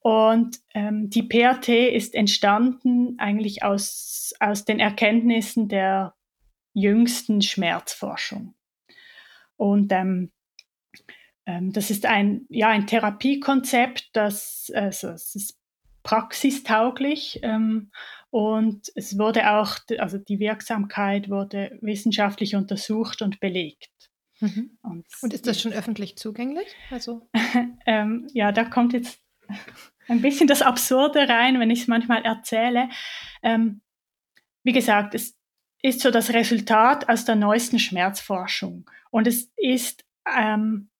Und 0.00 0.58
ähm, 0.74 1.10
die 1.10 1.22
PRT 1.22 1.68
ist 1.68 2.14
entstanden 2.14 3.18
eigentlich 3.18 3.62
aus, 3.62 4.34
aus 4.40 4.64
den 4.64 4.80
Erkenntnissen 4.80 5.68
der 5.68 6.14
jüngsten 6.74 7.42
Schmerzforschung. 7.42 8.54
Und 9.56 9.92
ähm, 9.92 10.32
ähm, 11.46 11.72
das 11.72 11.90
ist 11.90 12.06
ein, 12.06 12.46
ja, 12.48 12.68
ein 12.68 12.86
Therapiekonzept, 12.86 14.10
das, 14.12 14.72
also, 14.74 15.10
es 15.10 15.34
ist 15.34 15.58
praxistauglich 16.02 17.38
ähm, 17.42 17.90
und 18.30 18.90
es 18.96 19.18
wurde 19.18 19.52
auch, 19.52 19.76
also 19.98 20.18
die 20.18 20.40
Wirksamkeit 20.40 21.30
wurde 21.30 21.78
wissenschaftlich 21.80 22.56
untersucht 22.56 23.22
und 23.22 23.38
belegt. 23.38 23.90
Mhm. 24.42 24.76
Und, 24.82 25.06
und, 25.22 25.32
ist 25.32 25.46
das 25.46 25.60
schon 25.60 25.72
öffentlich 25.72 26.16
zugänglich? 26.16 26.66
Also 26.90 27.28
ähm, 27.86 28.26
ja, 28.32 28.50
da 28.50 28.64
kommt 28.64 28.92
jetzt 28.92 29.20
ein 30.08 30.20
bisschen 30.20 30.48
das 30.48 30.62
Absurde 30.62 31.28
rein, 31.28 31.60
wenn 31.60 31.70
ich 31.70 31.82
es 31.82 31.86
manchmal 31.86 32.22
erzähle. 32.22 32.88
Ähm, 33.42 33.82
wie 34.64 34.72
gesagt, 34.72 35.14
es 35.14 35.38
ist 35.80 36.00
so 36.00 36.10
das 36.10 36.32
Resultat 36.32 37.08
aus 37.08 37.24
der 37.24 37.36
neuesten 37.36 37.78
Schmerzforschung. 37.78 38.90
Und 39.10 39.28
es 39.28 39.52
ist 39.56 40.04
ähm, 40.26 40.90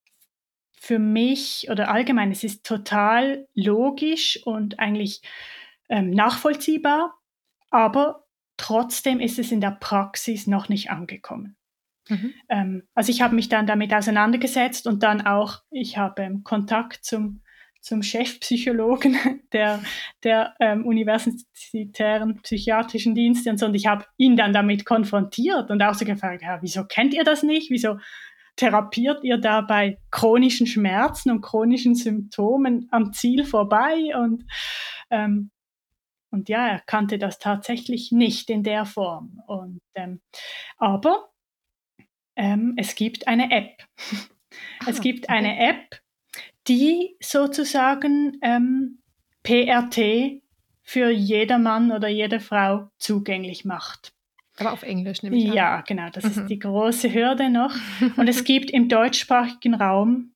für 0.78 1.00
mich 1.00 1.68
oder 1.68 1.90
allgemein, 1.90 2.30
es 2.30 2.44
ist 2.44 2.64
total 2.64 3.48
logisch 3.54 4.40
und 4.44 4.78
eigentlich 4.78 5.20
ähm, 5.88 6.10
nachvollziehbar, 6.10 7.14
aber 7.70 8.24
trotzdem 8.56 9.18
ist 9.18 9.38
es 9.40 9.50
in 9.50 9.60
der 9.60 9.72
Praxis 9.72 10.46
noch 10.46 10.68
nicht 10.68 10.90
angekommen. 10.90 11.56
Mhm. 12.12 12.34
Ähm, 12.48 12.82
also 12.94 13.10
ich 13.10 13.22
habe 13.22 13.34
mich 13.34 13.48
dann 13.48 13.66
damit 13.66 13.94
auseinandergesetzt 13.94 14.86
und 14.86 15.02
dann 15.02 15.26
auch, 15.26 15.62
ich 15.70 15.96
habe 15.96 16.22
ähm, 16.22 16.44
Kontakt 16.44 17.04
zum, 17.04 17.40
zum 17.80 18.02
Chefpsychologen 18.02 19.16
der, 19.52 19.82
der 20.22 20.54
ähm, 20.60 20.84
universitären 20.86 22.40
psychiatrischen 22.42 23.14
Dienste 23.14 23.50
und 23.50 23.58
so 23.58 23.66
und 23.66 23.74
ich 23.74 23.86
habe 23.86 24.04
ihn 24.18 24.36
dann 24.36 24.52
damit 24.52 24.84
konfrontiert 24.84 25.70
und 25.70 25.82
auch 25.82 25.94
so 25.94 26.04
gefragt, 26.04 26.42
ja, 26.42 26.58
wieso 26.60 26.84
kennt 26.84 27.14
ihr 27.14 27.24
das 27.24 27.42
nicht? 27.42 27.70
Wieso 27.70 27.96
therapiert 28.56 29.24
ihr 29.24 29.38
da 29.38 29.62
bei 29.62 29.98
chronischen 30.10 30.66
Schmerzen 30.66 31.30
und 31.30 31.40
chronischen 31.40 31.94
Symptomen 31.94 32.88
am 32.90 33.12
Ziel 33.12 33.44
vorbei? 33.44 34.14
Und, 34.14 34.44
ähm, 35.10 35.50
und 36.30 36.48
ja, 36.48 36.66
er 36.68 36.80
kannte 36.80 37.18
das 37.18 37.38
tatsächlich 37.38 38.12
nicht 38.12 38.50
in 38.50 38.62
der 38.62 38.84
Form. 38.84 39.40
Und, 39.46 39.80
ähm, 39.94 40.20
aber 40.76 41.31
ähm, 42.36 42.74
es 42.76 42.94
gibt 42.94 43.28
eine 43.28 43.50
App. 43.50 43.84
Ah, 44.80 44.86
es 44.88 45.00
gibt 45.00 45.24
okay. 45.24 45.34
eine 45.34 45.58
App, 45.58 46.02
die 46.68 47.16
sozusagen 47.20 48.38
ähm, 48.42 48.98
PRT 49.42 50.42
für 50.82 51.10
jedermann 51.10 51.92
oder 51.92 52.08
jede 52.08 52.40
Frau 52.40 52.90
zugänglich 52.98 53.64
macht. 53.64 54.12
Aber 54.58 54.72
auf 54.72 54.82
Englisch 54.82 55.22
nehme 55.22 55.36
ich 55.36 55.48
an. 55.48 55.56
Ja, 55.56 55.80
genau, 55.80 56.10
das 56.10 56.24
mhm. 56.24 56.30
ist 56.30 56.46
die 56.48 56.58
große 56.58 57.12
Hürde 57.12 57.50
noch. 57.50 57.74
Und 58.16 58.28
es 58.28 58.44
gibt 58.44 58.70
im 58.70 58.88
deutschsprachigen 58.88 59.74
Raum 59.74 60.34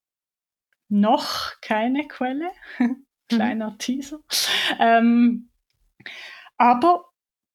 noch 0.88 1.60
keine 1.60 2.06
Quelle. 2.08 2.50
Kleiner 3.28 3.72
mhm. 3.72 3.78
Teaser. 3.78 4.20
Ähm, 4.78 5.50
aber 6.56 7.06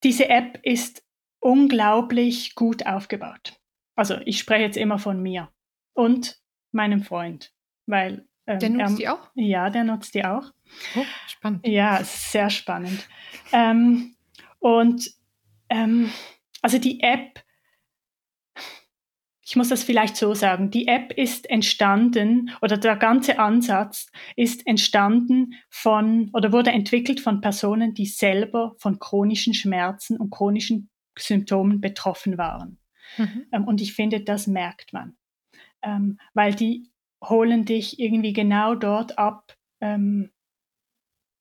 diese 0.03 0.29
App 0.29 0.59
ist 0.63 1.03
unglaublich 1.39 2.55
gut 2.55 2.85
aufgebaut. 2.85 3.60
Also 4.01 4.15
ich 4.25 4.39
spreche 4.39 4.63
jetzt 4.63 4.77
immer 4.77 4.97
von 4.97 5.21
mir 5.21 5.51
und 5.93 6.39
meinem 6.71 7.03
Freund, 7.03 7.53
weil 7.85 8.27
ähm, 8.47 8.57
der 8.57 8.69
nutzt 8.71 8.93
er, 8.93 8.97
die 8.97 9.09
auch? 9.09 9.29
Ja, 9.35 9.69
der 9.69 9.83
nutzt 9.83 10.15
die 10.15 10.25
auch. 10.25 10.51
Oh, 10.95 11.05
spannend. 11.27 11.67
Ja, 11.67 12.03
sehr 12.03 12.49
spannend. 12.49 13.07
Ähm, 13.51 14.15
und 14.57 15.07
ähm, 15.69 16.11
also 16.63 16.79
die 16.79 16.99
App, 17.01 17.43
ich 19.45 19.55
muss 19.55 19.69
das 19.69 19.83
vielleicht 19.83 20.17
so 20.17 20.33
sagen, 20.33 20.71
die 20.71 20.87
App 20.87 21.13
ist 21.15 21.47
entstanden 21.47 22.49
oder 22.63 22.77
der 22.77 22.95
ganze 22.95 23.37
Ansatz 23.37 24.07
ist 24.35 24.65
entstanden 24.65 25.53
von 25.69 26.31
oder 26.33 26.51
wurde 26.51 26.71
entwickelt 26.71 27.19
von 27.19 27.39
Personen, 27.39 27.93
die 27.93 28.07
selber 28.07 28.73
von 28.79 28.97
chronischen 28.97 29.53
Schmerzen 29.53 30.17
und 30.17 30.31
chronischen 30.31 30.89
Symptomen 31.19 31.81
betroffen 31.81 32.39
waren. 32.39 32.80
Mhm. 33.17 33.45
Ähm, 33.51 33.65
und 33.65 33.81
ich 33.81 33.93
finde, 33.93 34.21
das 34.21 34.47
merkt 34.47 34.93
man, 34.93 35.15
ähm, 35.81 36.19
weil 36.33 36.53
die 36.53 36.91
holen 37.23 37.65
dich 37.65 37.99
irgendwie 37.99 38.33
genau 38.33 38.75
dort 38.75 39.17
ab, 39.17 39.55
ähm, 39.79 40.31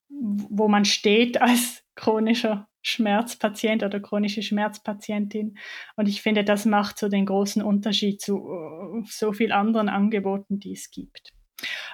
wo 0.09 0.69
man 0.69 0.85
steht 0.85 1.41
als 1.43 1.85
chronischer 1.95 2.69
Schmerzpatient 2.83 3.83
oder 3.83 4.01
chronische 4.01 4.43
Schmerzpatientin. 4.43 5.59
Und 5.97 6.09
ich 6.09 6.23
finde, 6.23 6.45
das 6.45 6.65
macht 6.65 6.99
so 6.99 7.09
den 7.09 7.27
großen 7.27 7.63
Unterschied 7.63 8.21
zu 8.21 8.43
uh, 8.43 9.05
so 9.07 9.33
vielen 9.33 9.53
anderen 9.53 9.89
Angeboten, 9.89 10.59
die 10.59 10.73
es 10.73 10.91
gibt. 10.91 11.33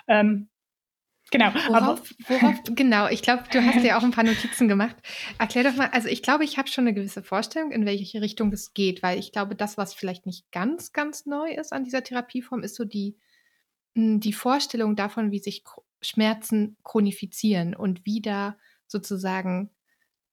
Ähm, 0.06 0.48
genau. 1.30 1.52
Worauf, 1.68 2.14
worauf, 2.28 2.62
genau, 2.66 3.08
ich 3.08 3.22
glaube, 3.22 3.44
du 3.50 3.64
hast 3.64 3.82
ja 3.84 3.98
auch 3.98 4.02
ein 4.02 4.10
paar 4.10 4.24
Notizen 4.24 4.68
gemacht. 4.68 4.96
Erklär 5.38 5.64
doch 5.64 5.74
mal, 5.74 5.88
also 5.92 6.08
ich 6.08 6.22
glaube, 6.22 6.44
ich 6.44 6.58
habe 6.58 6.68
schon 6.68 6.84
eine 6.84 6.94
gewisse 6.94 7.22
Vorstellung, 7.22 7.72
in 7.72 7.86
welche 7.86 8.20
Richtung 8.20 8.52
es 8.52 8.74
geht, 8.74 9.02
weil 9.02 9.18
ich 9.18 9.32
glaube, 9.32 9.56
das, 9.56 9.76
was 9.76 9.94
vielleicht 9.94 10.26
nicht 10.26 10.50
ganz, 10.52 10.92
ganz 10.92 11.26
neu 11.26 11.50
ist 11.50 11.72
an 11.72 11.84
dieser 11.84 12.02
Therapieform, 12.02 12.62
ist 12.62 12.76
so 12.76 12.84
die, 12.84 13.16
hm, 13.94 14.20
die 14.20 14.32
Vorstellung 14.32 14.96
davon, 14.96 15.30
wie 15.30 15.40
sich 15.40 15.64
Schmerzen 16.00 16.76
chronifizieren 16.84 17.74
und 17.74 18.04
wie 18.04 18.20
da 18.20 18.56
sozusagen 18.86 19.70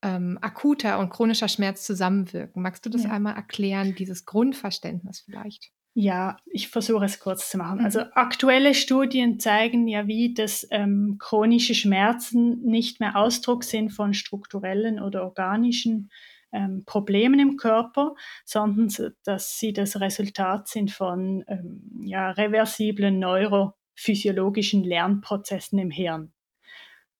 ähm, 0.04 0.38
akuter 0.41 1.00
und 1.00 1.10
chronischer 1.10 1.48
Schmerz 1.48 1.86
zusammenwirken. 1.86 2.62
Magst 2.62 2.86
du 2.86 2.89
das 2.89 3.06
ja. 3.06 3.12
einmal 3.12 3.36
erklären, 3.36 3.96
dieses 3.96 4.26
Grundverständnis 4.26 5.22
vielleicht? 5.22 5.72
Ja, 5.96 6.38
ich 6.46 6.70
versuche 6.70 7.06
es 7.06 7.20
kurz 7.20 7.52
zu 7.52 7.58
machen. 7.60 7.80
Also 7.80 8.00
mhm. 8.00 8.08
aktuelle 8.14 8.74
Studien 8.74 9.39
zeigen 9.39 9.88
ja, 9.88 10.08
wie 10.08 10.34
dass 10.34 10.68
ähm, 10.72 11.18
chronische 11.20 11.76
Schmerzen 11.76 12.62
nicht 12.64 13.00
mehr 13.00 13.16
Ausdruck 13.16 13.64
sind 13.64 13.91
von 13.91 14.16
strukturellen 14.16 15.00
oder 15.00 15.24
organischen 15.24 16.10
ähm, 16.52 16.84
Problemen 16.86 17.39
im 17.39 17.58
Körper, 17.58 18.16
sondern 18.44 18.89
dass 19.24 19.60
sie 19.60 19.72
das 19.72 20.00
Resultat 20.00 20.68
sind 20.68 20.89
von 20.89 21.44
ähm, 21.48 21.84
ja, 22.06 22.32
reversiblen 22.32 23.20
neurophysiologischen 23.20 24.84
Lernprozessen 24.84 25.78
im 25.78 25.91
Hirn. 25.91 26.34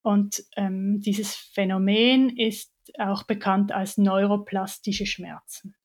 Und 0.02 0.44
ähm, 0.58 1.00
dieses 1.00 1.36
Phänomen 1.36 2.30
ist 2.36 2.72
auch 2.98 3.24
bekannt 3.24 3.72
als 3.72 3.98
neuroplastische 3.98 5.06
Schmerzen. 5.06 5.76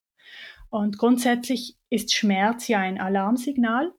Und 0.69 0.97
grundsätzlich 0.97 1.77
ist 1.89 2.13
Schmerz 2.13 2.67
ja 2.67 2.79
ein 2.79 2.99
Alarmsignal. 2.99 3.91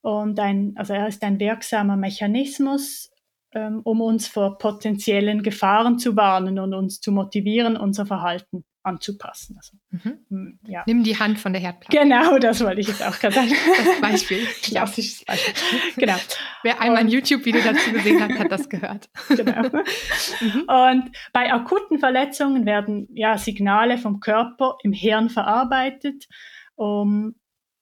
Und 0.00 0.40
ein, 0.40 0.72
also 0.76 0.94
er 0.94 1.06
ist 1.06 1.22
ein 1.22 1.38
wirksamer 1.38 1.96
Mechanismus, 1.96 3.10
ähm, 3.54 3.82
um 3.84 4.00
uns 4.00 4.26
vor 4.26 4.58
potenziellen 4.58 5.42
Gefahren 5.42 5.98
zu 5.98 6.16
warnen 6.16 6.58
und 6.58 6.74
uns 6.74 7.00
zu 7.00 7.12
motivieren, 7.12 7.76
unser 7.76 8.06
Verhalten 8.06 8.64
anzupassen. 8.82 9.56
Also, 9.56 9.76
mhm. 9.90 10.18
Hm, 10.28 10.58
ja. 10.66 10.82
Nimm 10.86 11.04
die 11.04 11.18
Hand 11.18 11.38
von 11.38 11.52
der 11.52 11.62
Herdplatte. 11.62 11.96
Genau, 11.96 12.38
das 12.38 12.62
wollte 12.64 12.80
ich 12.80 12.88
jetzt 12.88 13.02
auch 13.02 13.18
gerade 13.18 13.34
sagen. 13.34 13.50
Das 13.50 14.00
Beispiel. 14.00 14.46
Klassisches 14.62 15.24
Beispiel. 15.24 15.54
Genau. 15.96 16.16
Wer 16.62 16.80
einmal 16.80 16.98
ein 16.98 17.08
YouTube-Video 17.08 17.62
dazu 17.62 17.92
gesehen 17.92 18.22
hat, 18.22 18.38
hat 18.38 18.50
das 18.50 18.68
gehört. 18.68 19.08
Genau. 19.28 19.62
Mhm. 19.62 20.62
Und 20.66 21.16
bei 21.32 21.52
akuten 21.52 21.98
Verletzungen 21.98 22.66
werden 22.66 23.08
ja 23.12 23.38
Signale 23.38 23.98
vom 23.98 24.20
Körper 24.20 24.76
im 24.82 24.92
Hirn 24.92 25.30
verarbeitet. 25.30 26.26
Um, 26.74 27.34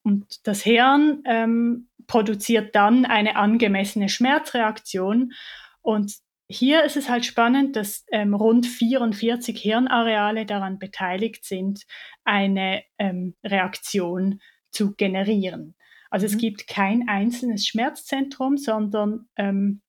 und 0.02 0.46
das 0.46 0.62
Hirn 0.62 1.22
ähm, 1.26 1.88
produziert 2.06 2.74
dann 2.74 3.04
eine 3.04 3.36
angemessene 3.36 4.08
Schmerzreaktion. 4.08 5.32
Und 5.82 6.14
hier 6.50 6.84
ist 6.84 6.96
es 6.96 7.08
halt 7.08 7.24
spannend, 7.24 7.76
dass 7.76 8.04
ähm, 8.10 8.34
rund 8.34 8.66
44 8.66 9.56
Hirnareale 9.56 10.46
daran 10.46 10.80
beteiligt 10.80 11.44
sind, 11.44 11.84
eine 12.24 12.82
ähm, 12.98 13.36
Reaktion 13.44 14.40
zu 14.72 14.94
generieren. 14.96 15.76
Also 16.10 16.26
mhm. 16.26 16.32
es 16.32 16.38
gibt 16.38 16.66
kein 16.66 17.08
einzelnes 17.08 17.68
Schmerzzentrum, 17.68 18.56
sondern 18.56 19.28
ähm, 19.36 19.82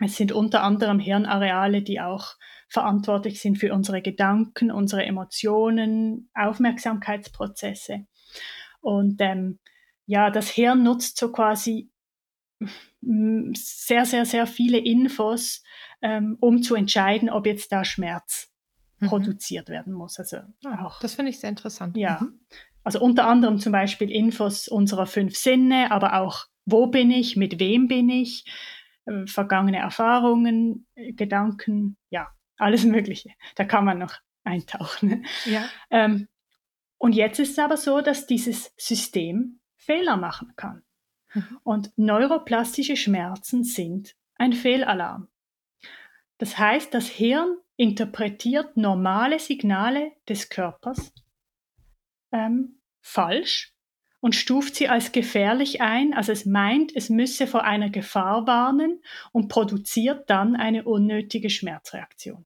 es 0.00 0.16
sind 0.16 0.32
unter 0.32 0.64
anderem 0.64 0.98
Hirnareale, 0.98 1.82
die 1.82 2.00
auch 2.00 2.34
verantwortlich 2.68 3.40
sind 3.40 3.56
für 3.56 3.72
unsere 3.72 4.02
Gedanken, 4.02 4.72
unsere 4.72 5.04
Emotionen, 5.04 6.30
Aufmerksamkeitsprozesse. 6.34 8.06
Und 8.80 9.20
ähm, 9.20 9.60
ja, 10.06 10.30
das 10.30 10.48
Hirn 10.48 10.82
nutzt 10.82 11.16
so 11.16 11.30
quasi 11.30 11.90
sehr, 13.00 14.04
sehr, 14.04 14.24
sehr 14.24 14.46
viele 14.46 14.78
Infos, 14.78 15.62
ähm, 16.02 16.36
um 16.40 16.62
zu 16.62 16.74
entscheiden, 16.74 17.30
ob 17.30 17.46
jetzt 17.46 17.72
da 17.72 17.84
Schmerz 17.84 18.52
mhm. 18.98 19.06
produziert 19.06 19.68
werden 19.68 19.92
muss. 19.92 20.18
Also 20.18 20.38
auch, 20.64 21.00
das 21.00 21.14
finde 21.14 21.30
ich 21.30 21.40
sehr 21.40 21.50
interessant. 21.50 21.96
Ja. 21.96 22.18
Mhm. 22.20 22.40
Also 22.84 23.00
unter 23.00 23.26
anderem 23.26 23.58
zum 23.58 23.72
Beispiel 23.72 24.10
Infos 24.10 24.68
unserer 24.68 25.06
fünf 25.06 25.36
Sinne, 25.36 25.90
aber 25.90 26.20
auch, 26.20 26.46
wo 26.64 26.86
bin 26.86 27.10
ich, 27.10 27.36
mit 27.36 27.60
wem 27.60 27.86
bin 27.88 28.08
ich, 28.08 28.44
äh, 29.06 29.26
vergangene 29.26 29.78
Erfahrungen, 29.78 30.86
äh, 30.94 31.12
Gedanken, 31.12 31.96
ja, 32.10 32.28
alles 32.56 32.84
Mögliche. 32.84 33.30
Da 33.56 33.64
kann 33.64 33.84
man 33.84 33.98
noch 33.98 34.14
eintauchen. 34.44 35.26
Ja. 35.44 35.68
Ähm, 35.90 36.28
und 36.98 37.14
jetzt 37.14 37.38
ist 37.38 37.52
es 37.52 37.58
aber 37.58 37.76
so, 37.76 38.00
dass 38.00 38.26
dieses 38.26 38.72
System 38.76 39.60
Fehler 39.76 40.16
machen 40.16 40.52
kann. 40.56 40.82
Und 41.62 41.92
neuroplastische 41.96 42.96
Schmerzen 42.96 43.64
sind 43.64 44.16
ein 44.36 44.52
Fehlalarm. 44.52 45.28
Das 46.38 46.58
heißt, 46.58 46.94
das 46.94 47.08
Hirn 47.08 47.56
interpretiert 47.76 48.76
normale 48.76 49.38
Signale 49.38 50.12
des 50.28 50.48
Körpers 50.48 51.12
ähm, 52.32 52.80
falsch 53.00 53.72
und 54.20 54.34
stuft 54.34 54.74
sie 54.74 54.88
als 54.88 55.12
gefährlich 55.12 55.80
ein. 55.80 56.14
Also 56.14 56.32
es 56.32 56.44
meint, 56.44 56.94
es 56.94 57.08
müsse 57.08 57.46
vor 57.46 57.64
einer 57.64 57.90
Gefahr 57.90 58.46
warnen 58.46 59.02
und 59.32 59.48
produziert 59.48 60.28
dann 60.28 60.56
eine 60.56 60.84
unnötige 60.84 61.50
Schmerzreaktion. 61.50 62.44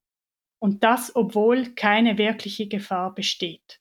Und 0.58 0.84
das, 0.84 1.16
obwohl 1.16 1.74
keine 1.74 2.18
wirkliche 2.18 2.68
Gefahr 2.68 3.14
besteht. 3.14 3.80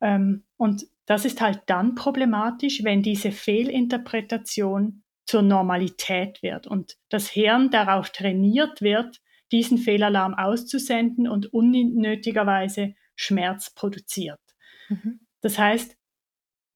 Ähm, 0.00 0.44
und 0.56 0.86
das 1.06 1.24
ist 1.24 1.40
halt 1.40 1.62
dann 1.66 1.94
problematisch, 1.94 2.82
wenn 2.84 3.02
diese 3.02 3.32
Fehlinterpretation 3.32 5.02
zur 5.26 5.42
Normalität 5.42 6.42
wird 6.42 6.66
und 6.66 6.96
das 7.08 7.28
Hirn 7.28 7.70
darauf 7.70 8.10
trainiert 8.10 8.82
wird, 8.82 9.20
diesen 9.52 9.78
Fehlalarm 9.78 10.34
auszusenden 10.34 11.28
und 11.28 11.52
unnötigerweise 11.52 12.94
Schmerz 13.14 13.70
produziert. 13.70 14.40
Mhm. 14.88 15.20
Das 15.40 15.58
heißt, 15.58 15.96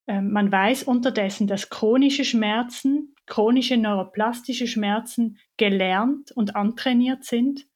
ähm, 0.07 0.31
man 0.31 0.51
weiß 0.51 0.83
unterdessen, 0.83 1.47
dass 1.47 1.69
chronische 1.69 2.23
Schmerzen, 2.23 3.15
chronische 3.25 3.77
neuroplastische 3.77 4.67
Schmerzen 4.67 5.37
gelernt 5.57 6.31
und 6.31 6.55
antrainiert 6.55 7.23
sind, 7.23 7.67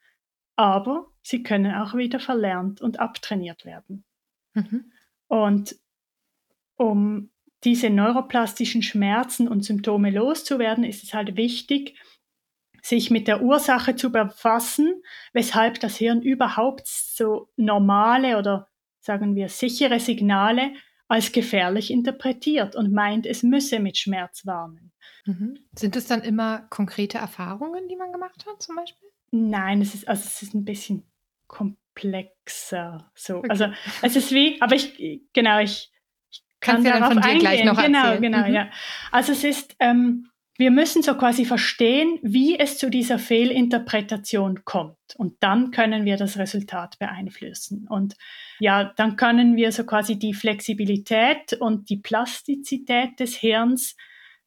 aber 0.56 1.08
sie 1.22 1.43
können 1.43 1.74
auch 1.74 1.93
wieder 1.95 2.20
verlernt 2.20 2.82
und 2.82 2.99
abtrainiert 2.99 3.66
werden. 3.66 4.06
Mhm. 4.54 4.91
Und 5.28 5.76
um 6.78 7.30
diese 7.63 7.89
neuroplastischen 7.89 8.82
Schmerzen 8.82 9.47
und 9.47 9.63
Symptome 9.63 10.11
loszuwerden, 10.11 10.84
ist 10.84 11.03
es 11.03 11.13
halt 11.13 11.38
wichtig, 11.38 11.97
sich 12.82 13.09
mit 13.09 13.28
der 13.28 13.41
Ursache 13.41 13.95
zu 13.95 14.11
befassen, 14.11 15.01
weshalb 15.32 15.80
das 15.80 15.95
Hirn 15.95 16.21
überhaupt 16.21 16.86
so 16.86 17.49
normale 17.55 18.38
oder 18.38 18.67
sagen 18.99 19.36
wir 19.36 19.47
sichere 19.47 19.99
Signale 19.99 20.74
als 21.07 21.32
gefährlich 21.32 21.91
interpretiert 21.91 22.76
und 22.76 22.91
meint, 22.91 23.26
es 23.26 23.43
müsse 23.43 23.80
mit 23.80 23.97
Schmerz 23.97 24.45
warnen. 24.45 24.91
Mhm. 25.26 25.59
Sind 25.76 25.95
es 25.95 26.07
dann 26.07 26.21
immer 26.21 26.63
konkrete 26.69 27.19
Erfahrungen, 27.19 27.88
die 27.88 27.95
man 27.95 28.11
gemacht 28.11 28.45
hat, 28.45 28.61
zum 28.61 28.76
Beispiel? 28.76 29.09
Nein, 29.32 29.82
es 29.82 29.93
ist, 29.93 30.07
also 30.07 30.24
es 30.26 30.41
ist 30.41 30.53
ein 30.53 30.65
bisschen 30.65 31.03
komplexer. 31.47 33.11
So. 33.15 33.38
Okay. 33.38 33.49
Also 33.49 33.67
es 34.01 34.15
ist 34.15 34.32
wie, 34.32 34.61
aber 34.61 34.76
ich, 34.76 35.24
genau, 35.34 35.59
ich, 35.59 35.93
ich 36.64 36.66
kann 36.66 36.84
Kannst 36.84 37.01
darauf 37.01 37.18
eingehen. 37.18 37.39
Gleich 37.39 37.66
noch 37.66 37.82
genau, 37.82 38.05
erzählen. 38.05 38.22
genau, 38.22 38.47
mhm. 38.47 38.53
ja. 38.53 38.70
Also 39.11 39.34
es 39.34 39.43
ist, 39.43 39.76
ähm, 39.80 40.30
wir 40.57 40.72
müssen 40.72 41.01
so 41.03 41.16
quasi 41.16 41.45
verstehen, 41.45 42.20
wie 42.22 42.57
es 42.57 42.78
zu 42.78 42.89
dieser 42.89 43.20
Fehlinterpretation 43.20 44.64
kommt. 44.64 44.97
Und 45.18 45.41
dann 45.41 45.72
können 45.72 46.05
wir 46.05 46.16
das 46.16 46.38
Resultat 46.38 46.97
beeinflussen. 46.99 47.88
Und 47.89 48.16
ja, 48.59 48.93
dann 48.95 49.18
können 49.18 49.57
wir 49.57 49.72
so 49.72 49.84
quasi 49.84 50.18
die 50.18 50.34
Flexibilität 50.34 51.53
und 51.59 51.89
die 51.89 51.97
Plastizität 51.97 53.20
des 53.20 53.36
Hirns 53.36 53.97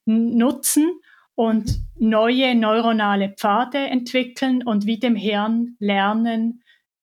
nutzen 0.06 1.00
und 1.34 1.80
neue 1.96 2.54
neuronale 2.54 3.34
Pfade 3.36 3.78
entwickeln 3.78 4.62
und 4.62 4.86
wie 4.86 4.98
dem 4.98 5.16
Hirn 5.16 5.76
lernen, 5.80 6.62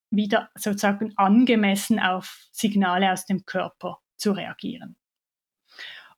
wieder 0.10 0.50
sozusagen 0.56 1.14
angemessen 1.18 2.00
auf 2.00 2.48
Signale 2.52 3.12
aus 3.12 3.26
dem 3.26 3.46
Körper 3.46 4.00
zu 4.16 4.32
reagieren. 4.32 4.96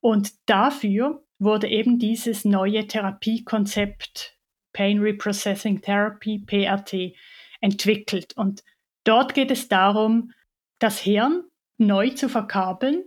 Und 0.06 0.34
dafür 0.46 1.26
wurde 1.40 1.68
eben 1.68 1.98
dieses 1.98 2.46
neue 2.46 2.86
Therapiekonzept 2.86 4.38
Pain 4.72 5.00
Reprocessing 5.00 5.82
Therapy, 5.82 6.38
PRT, 6.38 7.16
entwickelt. 7.60 8.38
Und 8.38 8.64
dort 9.04 9.34
geht 9.34 9.50
es 9.50 9.68
darum, 9.68 10.32
das 10.78 11.00
Hirn 11.00 11.46
neu 11.80 12.12
zu 12.12 12.30
verkabeln 12.30 13.04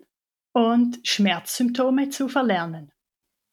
und 0.51 0.99
Schmerzsymptome 1.05 2.09
zu 2.09 2.28
verlernen. 2.28 2.90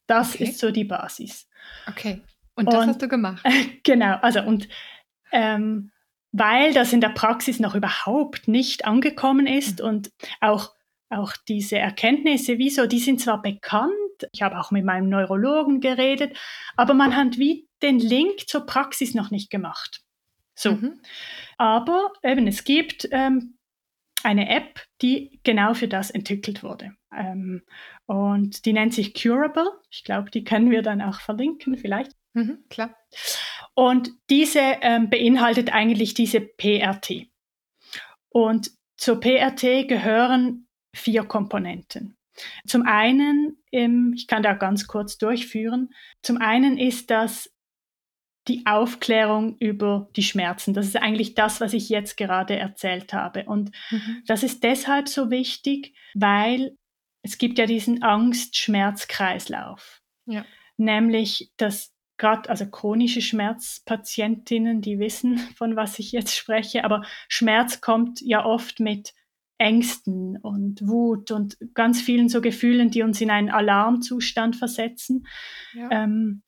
Das 0.08 0.34
okay. 0.34 0.46
ist 0.46 0.58
so 0.58 0.72
die 0.72 0.86
Basis. 0.86 1.48
Okay. 1.88 2.24
Und 2.56 2.74
das 2.74 2.82
und, 2.82 2.88
hast 2.88 3.02
du 3.04 3.08
gemacht. 3.08 3.46
genau. 3.84 4.18
Also 4.24 4.42
und 4.42 4.68
ähm, 5.32 5.92
weil 6.32 6.74
das 6.74 6.94
in 6.94 7.00
der 7.02 7.10
Praxis 7.10 7.60
noch 7.60 7.76
überhaupt 7.76 8.48
nicht 8.48 8.86
angekommen 8.86 9.46
ist 9.46 9.82
mhm. 9.82 9.86
und 9.86 10.12
auch 10.42 10.75
auch 11.10 11.34
diese 11.48 11.78
Erkenntnisse, 11.78 12.58
wieso, 12.58 12.88
die 12.88 13.00
sind 13.00 13.22
zwar 13.22 13.42
bekannt, 13.42 13.94
ich 14.32 14.42
habe 14.42 14.60
auch 14.60 14.72
mit 14.72 14.86
meinem 14.86 15.10
Neurologen 15.10 15.82
geredet, 15.82 16.38
aber 16.76 16.94
man 16.94 17.16
hat 17.16 17.38
wie 17.38 17.68
den 17.82 18.00
Link 18.00 18.48
zur 18.48 18.66
Praxis 18.66 19.14
noch 19.14 19.32
nicht 19.32 19.50
gemacht. 19.50 20.02
So. 20.56 20.72
Mhm. 20.72 21.02
Aber 21.58 22.12
eben, 22.24 22.48
es 22.48 22.64
gibt 22.64 23.08
ähm, 23.12 23.58
eine 24.24 24.50
App, 24.50 24.82
die 25.02 25.40
genau 25.44 25.74
für 25.74 25.88
das 25.88 26.10
entwickelt 26.10 26.64
wurde. 26.64 26.96
Ähm, 27.16 27.62
und 28.06 28.66
die 28.66 28.74
nennt 28.74 28.94
sich 28.94 29.14
Curable. 29.14 29.70
Ich 29.92 30.04
glaube, 30.04 30.32
die 30.32 30.44
können 30.44 30.72
wir 30.72 30.82
dann 30.82 31.02
auch 31.02 31.20
verlinken, 31.20 31.78
vielleicht. 31.78 32.12
Mhm, 32.34 32.66
klar. 32.70 32.96
Und 33.74 34.12
diese 34.30 34.60
ähm, 34.82 35.10
beinhaltet 35.10 35.74
eigentlich 35.74 36.14
diese 36.14 36.42
PRT. 36.42 37.28
Und 38.30 38.72
zur 38.98 39.20
PRT 39.20 39.88
gehören 39.88 40.65
vier 40.96 41.24
Komponenten. 41.24 42.18
Zum 42.68 42.86
einen, 42.86 43.58
ich 43.72 44.28
kann 44.28 44.44
da 44.44 44.54
ganz 44.54 44.88
kurz 44.88 45.18
durchführen, 45.18 45.94
zum 46.22 46.38
einen 46.38 46.78
ist 46.78 47.10
das 47.10 47.52
die 48.48 48.66
Aufklärung 48.66 49.58
über 49.58 50.10
die 50.16 50.24
Schmerzen. 50.24 50.74
Das 50.74 50.86
ist 50.86 50.98
eigentlich 50.98 51.34
das, 51.34 51.62
was 51.62 51.74
ich 51.74 51.90
jetzt 51.90 52.16
gerade 52.16 52.56
erzählt 52.56 53.14
habe. 53.14 53.46
Und 53.46 53.72
mhm. 53.90 54.22
das 54.28 54.44
ist 54.44 54.64
deshalb 54.64 55.08
so 55.08 55.32
wichtig, 55.32 55.96
weil 56.14 56.78
es 57.24 57.40
gibt 57.40 57.58
ja 57.58 57.66
diesen 57.66 58.04
Angst-Schmerz-Kreislauf. 58.04 60.04
Ja. 60.28 60.46
Nämlich, 60.78 61.52
dass 61.58 61.96
gerade, 62.18 62.50
also 62.50 62.70
chronische 62.70 63.22
Schmerzpatientinnen, 63.22 64.82
die 64.82 65.00
wissen, 65.00 65.38
von 65.58 65.76
was 65.76 65.98
ich 65.98 66.12
jetzt 66.12 66.36
spreche, 66.36 66.84
aber 66.84 67.04
Schmerz 67.28 67.82
kommt 67.82 68.22
ja 68.22 68.46
oft 68.46 68.80
mit 68.80 69.16
Ängsten 69.58 70.38
und 70.38 70.86
Wut 70.88 71.32
und 71.32 71.58
ganz 71.74 72.02
vielen 72.02 72.30
so 72.30 72.42
Gefühlen, 72.42 72.92
die 72.92 73.04
uns 73.04 73.22
in 73.22 73.32
einen 73.32 73.50
Alarmzustand 73.50 74.56
versetzen. 74.56 75.28
Ja. 75.74 75.90
Ähm, 75.92 76.44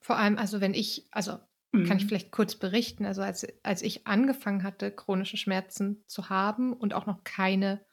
Vor 0.00 0.16
allem, 0.16 0.38
also 0.38 0.60
wenn 0.60 0.74
ich, 0.74 1.06
also 1.10 1.38
kann 1.72 1.98
ich 1.98 2.04
mhm. 2.04 2.08
vielleicht 2.08 2.30
kurz 2.32 2.54
berichten, 2.54 3.04
also 3.04 3.20
als, 3.22 3.46
als 3.62 3.82
ich 3.82 4.06
angefangen 4.06 4.62
hatte, 4.62 4.90
chronische 4.90 5.36
Schmerzen 5.36 6.02
zu 6.06 6.30
haben 6.30 6.72
und 6.72 6.94
auch 6.94 7.06
noch 7.06 7.24
keine 7.24 7.84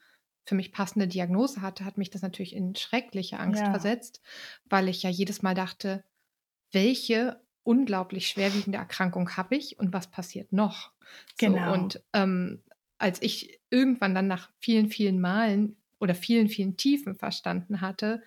für 0.44 0.54
mich 0.54 0.72
passende 0.72 1.08
Diagnose 1.08 1.60
hatte, 1.60 1.84
hat 1.84 1.98
mich 1.98 2.10
das 2.10 2.22
natürlich 2.22 2.54
in 2.54 2.74
schreckliche 2.74 3.38
Angst 3.38 3.62
ja. 3.62 3.70
versetzt, 3.70 4.22
weil 4.64 4.88
ich 4.88 5.02
ja 5.02 5.10
jedes 5.10 5.42
Mal 5.42 5.54
dachte, 5.54 6.04
welche 6.72 7.40
unglaublich 7.64 8.28
schwerwiegende 8.28 8.78
Erkrankung 8.78 9.36
habe 9.36 9.56
ich 9.56 9.78
und 9.78 9.92
was 9.92 10.06
passiert 10.06 10.52
noch? 10.52 10.92
Genau. 11.38 11.66
So, 11.66 11.80
und 11.80 12.04
ähm, 12.12 12.62
als 12.98 13.20
ich 13.22 13.60
irgendwann 13.70 14.14
dann 14.14 14.26
nach 14.26 14.50
vielen, 14.58 14.88
vielen 14.88 15.20
Malen 15.20 15.76
oder 15.98 16.14
vielen, 16.14 16.48
vielen 16.48 16.76
Tiefen 16.76 17.14
verstanden 17.14 17.80
hatte, 17.80 18.22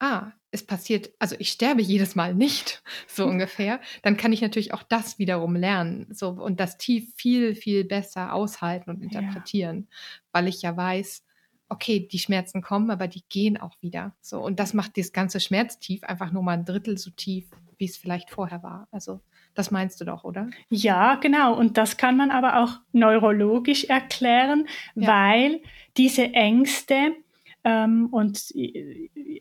ah, 0.00 0.32
es 0.50 0.64
passiert, 0.64 1.10
also 1.18 1.36
ich 1.38 1.50
sterbe 1.50 1.82
jedes 1.82 2.14
Mal 2.14 2.34
nicht, 2.34 2.82
so 3.06 3.26
ungefähr, 3.26 3.80
dann 4.02 4.16
kann 4.16 4.32
ich 4.32 4.40
natürlich 4.40 4.72
auch 4.72 4.82
das 4.82 5.18
wiederum 5.18 5.56
lernen 5.56 6.06
so, 6.10 6.30
und 6.30 6.60
das 6.60 6.78
Tief 6.78 7.12
viel, 7.16 7.54
viel 7.54 7.84
besser 7.84 8.32
aushalten 8.32 8.90
und 8.90 9.02
interpretieren, 9.02 9.88
ja. 9.88 9.96
weil 10.32 10.48
ich 10.48 10.62
ja 10.62 10.76
weiß, 10.76 11.24
okay, 11.68 12.08
die 12.08 12.18
Schmerzen 12.18 12.62
kommen, 12.62 12.90
aber 12.90 13.08
die 13.08 13.24
gehen 13.28 13.58
auch 13.58 13.76
wieder. 13.82 14.16
So, 14.22 14.40
und 14.40 14.58
das 14.58 14.72
macht 14.72 14.96
das 14.96 15.12
ganze 15.12 15.38
Schmerztief 15.38 16.02
einfach 16.02 16.32
nur 16.32 16.42
mal 16.42 16.52
ein 16.52 16.64
Drittel 16.64 16.96
so 16.96 17.10
tief, 17.10 17.50
wie 17.76 17.84
es 17.84 17.98
vielleicht 17.98 18.30
vorher 18.30 18.62
war. 18.62 18.88
Also 18.90 19.20
das 19.58 19.70
meinst 19.72 20.00
du 20.00 20.04
doch, 20.04 20.22
oder? 20.22 20.48
Ja, 20.70 21.16
genau. 21.16 21.54
Und 21.54 21.76
das 21.76 21.96
kann 21.96 22.16
man 22.16 22.30
aber 22.30 22.58
auch 22.60 22.80
neurologisch 22.92 23.84
erklären, 23.84 24.68
ja. 24.94 25.08
weil 25.08 25.60
diese 25.96 26.32
Ängste 26.32 27.16
ähm, 27.64 28.06
und 28.12 28.52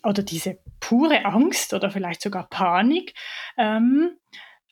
oder 0.03 0.23
diese 0.23 0.57
pure 0.79 1.25
Angst 1.25 1.73
oder 1.73 1.91
vielleicht 1.91 2.21
sogar 2.23 2.49
Panik, 2.49 3.13
ähm, 3.57 4.09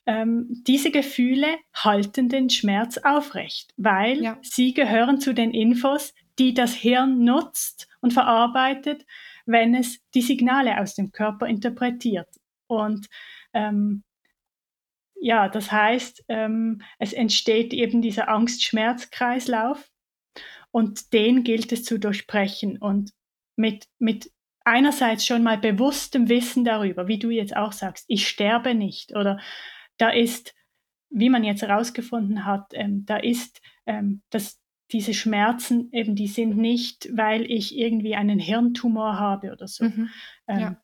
ähm, 0.06 0.62
diese 0.66 0.90
Gefühle 0.90 1.46
halten 1.74 2.28
den 2.28 2.50
Schmerz 2.50 2.98
aufrecht, 2.98 3.72
weil 3.76 4.22
ja. 4.22 4.38
sie 4.42 4.74
gehören 4.74 5.20
zu 5.20 5.32
den 5.32 5.52
Infos, 5.52 6.12
die 6.40 6.54
das 6.54 6.74
Hirn 6.74 7.24
nutzt 7.24 7.88
und 8.00 8.12
verarbeitet, 8.12 9.06
wenn 9.46 9.76
es 9.76 10.00
die 10.14 10.22
Signale 10.22 10.80
aus 10.80 10.94
dem 10.94 11.12
Körper 11.12 11.46
interpretiert. 11.46 12.28
Und 12.66 13.06
ähm, 13.52 14.02
ja, 15.20 15.48
das 15.48 15.72
heißt, 15.72 16.24
ähm, 16.28 16.82
es 16.98 17.12
entsteht 17.12 17.72
eben 17.72 18.02
dieser 18.02 18.28
Angst-Schmerz-Kreislauf 18.28 19.90
und 20.70 21.12
den 21.12 21.42
gilt 21.44 21.72
es 21.72 21.84
zu 21.84 21.98
durchbrechen 21.98 22.78
und 22.78 23.12
mit, 23.56 23.86
mit 23.98 24.30
einerseits 24.64 25.24
schon 25.24 25.42
mal 25.42 25.58
bewusstem 25.58 26.28
Wissen 26.28 26.64
darüber, 26.64 27.08
wie 27.08 27.18
du 27.18 27.30
jetzt 27.30 27.56
auch 27.56 27.72
sagst, 27.72 28.04
ich 28.08 28.28
sterbe 28.28 28.74
nicht 28.74 29.14
oder 29.14 29.40
da 29.96 30.10
ist, 30.10 30.54
wie 31.08 31.30
man 31.30 31.44
jetzt 31.44 31.62
herausgefunden 31.62 32.44
hat, 32.44 32.72
ähm, 32.72 33.06
da 33.06 33.16
ist, 33.16 33.60
ähm, 33.86 34.22
dass 34.30 34.60
diese 34.92 35.14
Schmerzen 35.14 35.88
eben, 35.92 36.14
die 36.14 36.28
sind 36.28 36.56
nicht, 36.56 37.08
weil 37.16 37.50
ich 37.50 37.76
irgendwie 37.76 38.14
einen 38.14 38.38
Hirntumor 38.38 39.18
habe 39.18 39.52
oder 39.52 39.66
so. 39.66 39.84
Mhm, 39.84 40.10
ja. 40.48 40.56
Ähm, 40.56 40.76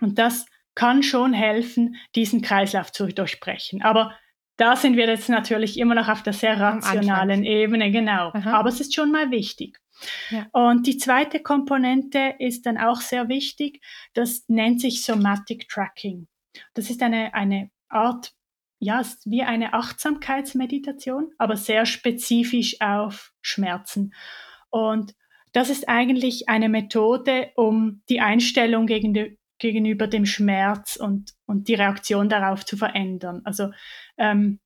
und 0.00 0.18
das 0.18 0.46
kann 0.80 1.02
schon 1.02 1.34
helfen, 1.34 1.96
diesen 2.14 2.40
Kreislauf 2.40 2.90
zu 2.90 3.06
durchbrechen. 3.08 3.82
Aber 3.82 4.16
da 4.56 4.76
sind 4.76 4.96
wir 4.96 5.06
jetzt 5.06 5.28
natürlich 5.28 5.78
immer 5.78 5.94
noch 5.94 6.08
auf 6.08 6.22
der 6.22 6.32
sehr 6.32 6.58
rationalen 6.58 7.44
Ebene, 7.44 7.90
genau. 7.90 8.30
Aha. 8.32 8.54
Aber 8.54 8.70
es 8.70 8.80
ist 8.80 8.94
schon 8.94 9.12
mal 9.12 9.30
wichtig. 9.30 9.78
Ja. 10.30 10.46
Und 10.52 10.86
die 10.86 10.96
zweite 10.96 11.40
Komponente 11.40 12.34
ist 12.38 12.64
dann 12.64 12.78
auch 12.78 13.02
sehr 13.02 13.28
wichtig. 13.28 13.82
Das 14.14 14.44
nennt 14.48 14.80
sich 14.80 15.04
Somatic 15.04 15.68
Tracking. 15.68 16.28
Das 16.72 16.88
ist 16.88 17.02
eine, 17.02 17.34
eine 17.34 17.70
Art, 17.90 18.32
ja, 18.78 19.02
wie 19.26 19.42
eine 19.42 19.74
Achtsamkeitsmeditation, 19.74 21.30
aber 21.36 21.58
sehr 21.58 21.84
spezifisch 21.84 22.80
auf 22.80 23.34
Schmerzen. 23.42 24.14
Und 24.70 25.14
das 25.52 25.68
ist 25.68 25.90
eigentlich 25.90 26.48
eine 26.48 26.70
Methode, 26.70 27.50
um 27.54 28.00
die 28.08 28.22
Einstellung 28.22 28.86
gegen 28.86 29.12
die, 29.12 29.38
gegenüber 29.60 30.08
dem 30.08 30.26
Schmerz 30.26 30.96
und, 30.96 31.34
und 31.46 31.68
die 31.68 31.74
Reaktion 31.74 32.28
darauf 32.28 32.64
zu 32.64 32.76
verändern. 32.76 33.42
Also 33.44 33.70
ähm, 34.18 34.58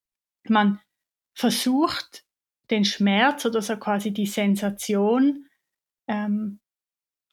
man 0.48 0.80
versucht 1.34 2.24
den 2.70 2.84
Schmerz 2.84 3.44
oder 3.44 3.60
so 3.60 3.76
quasi 3.76 4.12
die 4.12 4.26
Sensation 4.26 5.46
ähm, 6.08 6.60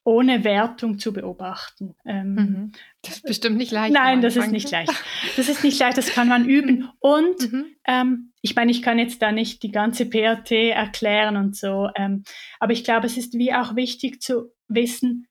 ohne 0.04 0.42
Wertung 0.42 0.98
zu 0.98 1.12
beobachten. 1.12 1.94
Ähm, 2.04 2.34
mhm. 2.34 2.72
Das 3.02 3.16
ist 3.16 3.22
bestimmt 3.22 3.56
nicht 3.56 3.70
leicht. 3.70 3.94
Nein, 3.94 4.20
das 4.20 4.36
ist 4.36 4.50
nicht 4.50 4.70
leicht. 4.70 4.92
Das 5.36 5.48
ist 5.48 5.62
nicht 5.62 5.78
leicht, 5.78 5.96
das 5.96 6.12
kann 6.12 6.28
man 6.28 6.44
üben. 6.48 6.90
Und 6.98 7.52
mhm. 7.52 7.66
ähm, 7.86 8.32
ich 8.40 8.56
meine, 8.56 8.72
ich 8.72 8.82
kann 8.82 8.98
jetzt 8.98 9.22
da 9.22 9.30
nicht 9.30 9.62
die 9.62 9.70
ganze 9.70 10.06
PRT 10.06 10.50
erklären 10.50 11.36
und 11.36 11.56
so, 11.56 11.88
ähm, 11.94 12.24
aber 12.58 12.72
ich 12.72 12.82
glaube, 12.82 13.06
es 13.06 13.16
ist 13.16 13.34
wie 13.34 13.54
auch 13.54 13.76
wichtig 13.76 14.20
zu 14.20 14.52
wissen, 14.66 15.28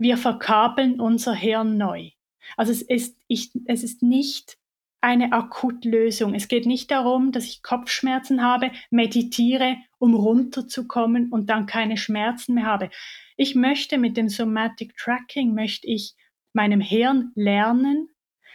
wir 0.00 0.16
verkabeln 0.16 0.98
unser 0.98 1.34
Hirn 1.34 1.76
neu. 1.76 2.10
Also 2.56 2.72
es 2.72 2.82
ist, 2.82 3.16
ich, 3.28 3.50
es 3.66 3.84
ist 3.84 4.02
nicht 4.02 4.56
eine 5.02 5.32
Akutlösung. 5.32 6.34
Es 6.34 6.48
geht 6.48 6.66
nicht 6.66 6.90
darum, 6.90 7.32
dass 7.32 7.44
ich 7.44 7.62
Kopfschmerzen 7.62 8.42
habe, 8.42 8.70
meditiere, 8.90 9.76
um 9.98 10.14
runterzukommen 10.14 11.30
und 11.30 11.50
dann 11.50 11.66
keine 11.66 11.98
Schmerzen 11.98 12.54
mehr 12.54 12.66
habe. 12.66 12.90
Ich 13.36 13.54
möchte 13.54 13.98
mit 13.98 14.16
dem 14.16 14.28
Somatic 14.28 14.96
Tracking, 14.96 15.54
möchte 15.54 15.86
ich 15.86 16.14
meinem 16.54 16.80
Hirn 16.80 17.32
lernen, 17.34 18.08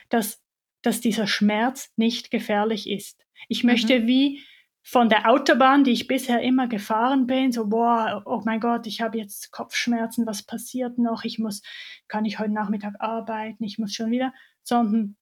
dass, 0.10 0.44
dass 0.82 1.00
dieser 1.00 1.28
Schmerz 1.28 1.92
nicht 1.96 2.32
gefährlich 2.32 2.90
ist. 2.90 3.24
Ich 3.50 3.64
mhm. 3.64 3.70
möchte 3.70 4.00
mhm. 4.00 4.08
wie 4.08 4.42
von 4.88 5.10
der 5.10 5.28
Autobahn, 5.32 5.84
die 5.84 5.92
ich 5.92 6.06
bisher 6.06 6.42
immer 6.42 6.68
gefahren 6.68 7.26
bin, 7.26 7.52
so, 7.52 7.70
boah, 7.70 8.22
oh 8.24 8.44
mein 8.46 8.60
Gott, 8.60 8.86
ich 8.86 9.02
habe 9.02 9.18
jetzt 9.18 9.52
Kopfschmerzen, 9.52 10.28
was 10.28 10.44
passiert 10.44 11.00
noch? 11.00 11.24
Ich 11.24 11.40
muss, 11.40 11.64
kann 12.08 12.24
ich 12.24 12.38
heute 12.38 12.54
Nachmittag 12.54 12.94
arbeiten? 13.00 13.64
Ich 13.64 13.80
muss 13.80 13.96
schon 13.96 14.12
wieder, 14.12 14.32
sondern 14.62 15.18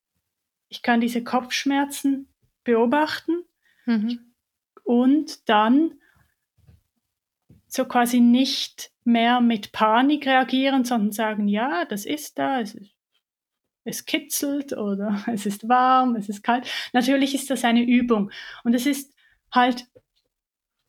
ich 0.68 0.82
kann 0.82 1.00
diese 1.00 1.24
Kopfschmerzen 1.24 2.28
beobachten 2.66 3.46
mhm. 3.86 4.34
und 4.84 5.48
dann 5.48 5.94
so 7.68 7.86
quasi 7.86 8.20
nicht 8.20 8.92
mehr 9.06 9.40
mit 9.40 9.72
Panik 9.72 10.28
reagieren, 10.28 10.84
sondern 10.84 11.14
sagen, 11.14 11.48
ja, 11.48 11.86
das 11.86 12.04
ist 12.04 12.38
da, 12.38 12.60
es, 12.60 12.78
es 13.86 14.04
kitzelt 14.04 14.74
oder 14.74 15.24
es 15.32 15.46
ist 15.46 15.70
warm, 15.70 16.18
es 16.18 16.28
ist 16.28 16.44
kalt. 16.44 16.70
Natürlich 16.92 17.34
ist 17.34 17.50
das 17.50 17.64
eine 17.64 17.82
Übung 17.82 18.30
und 18.66 18.74
es 18.74 18.86
ist 18.86 19.13
halt 19.54 19.88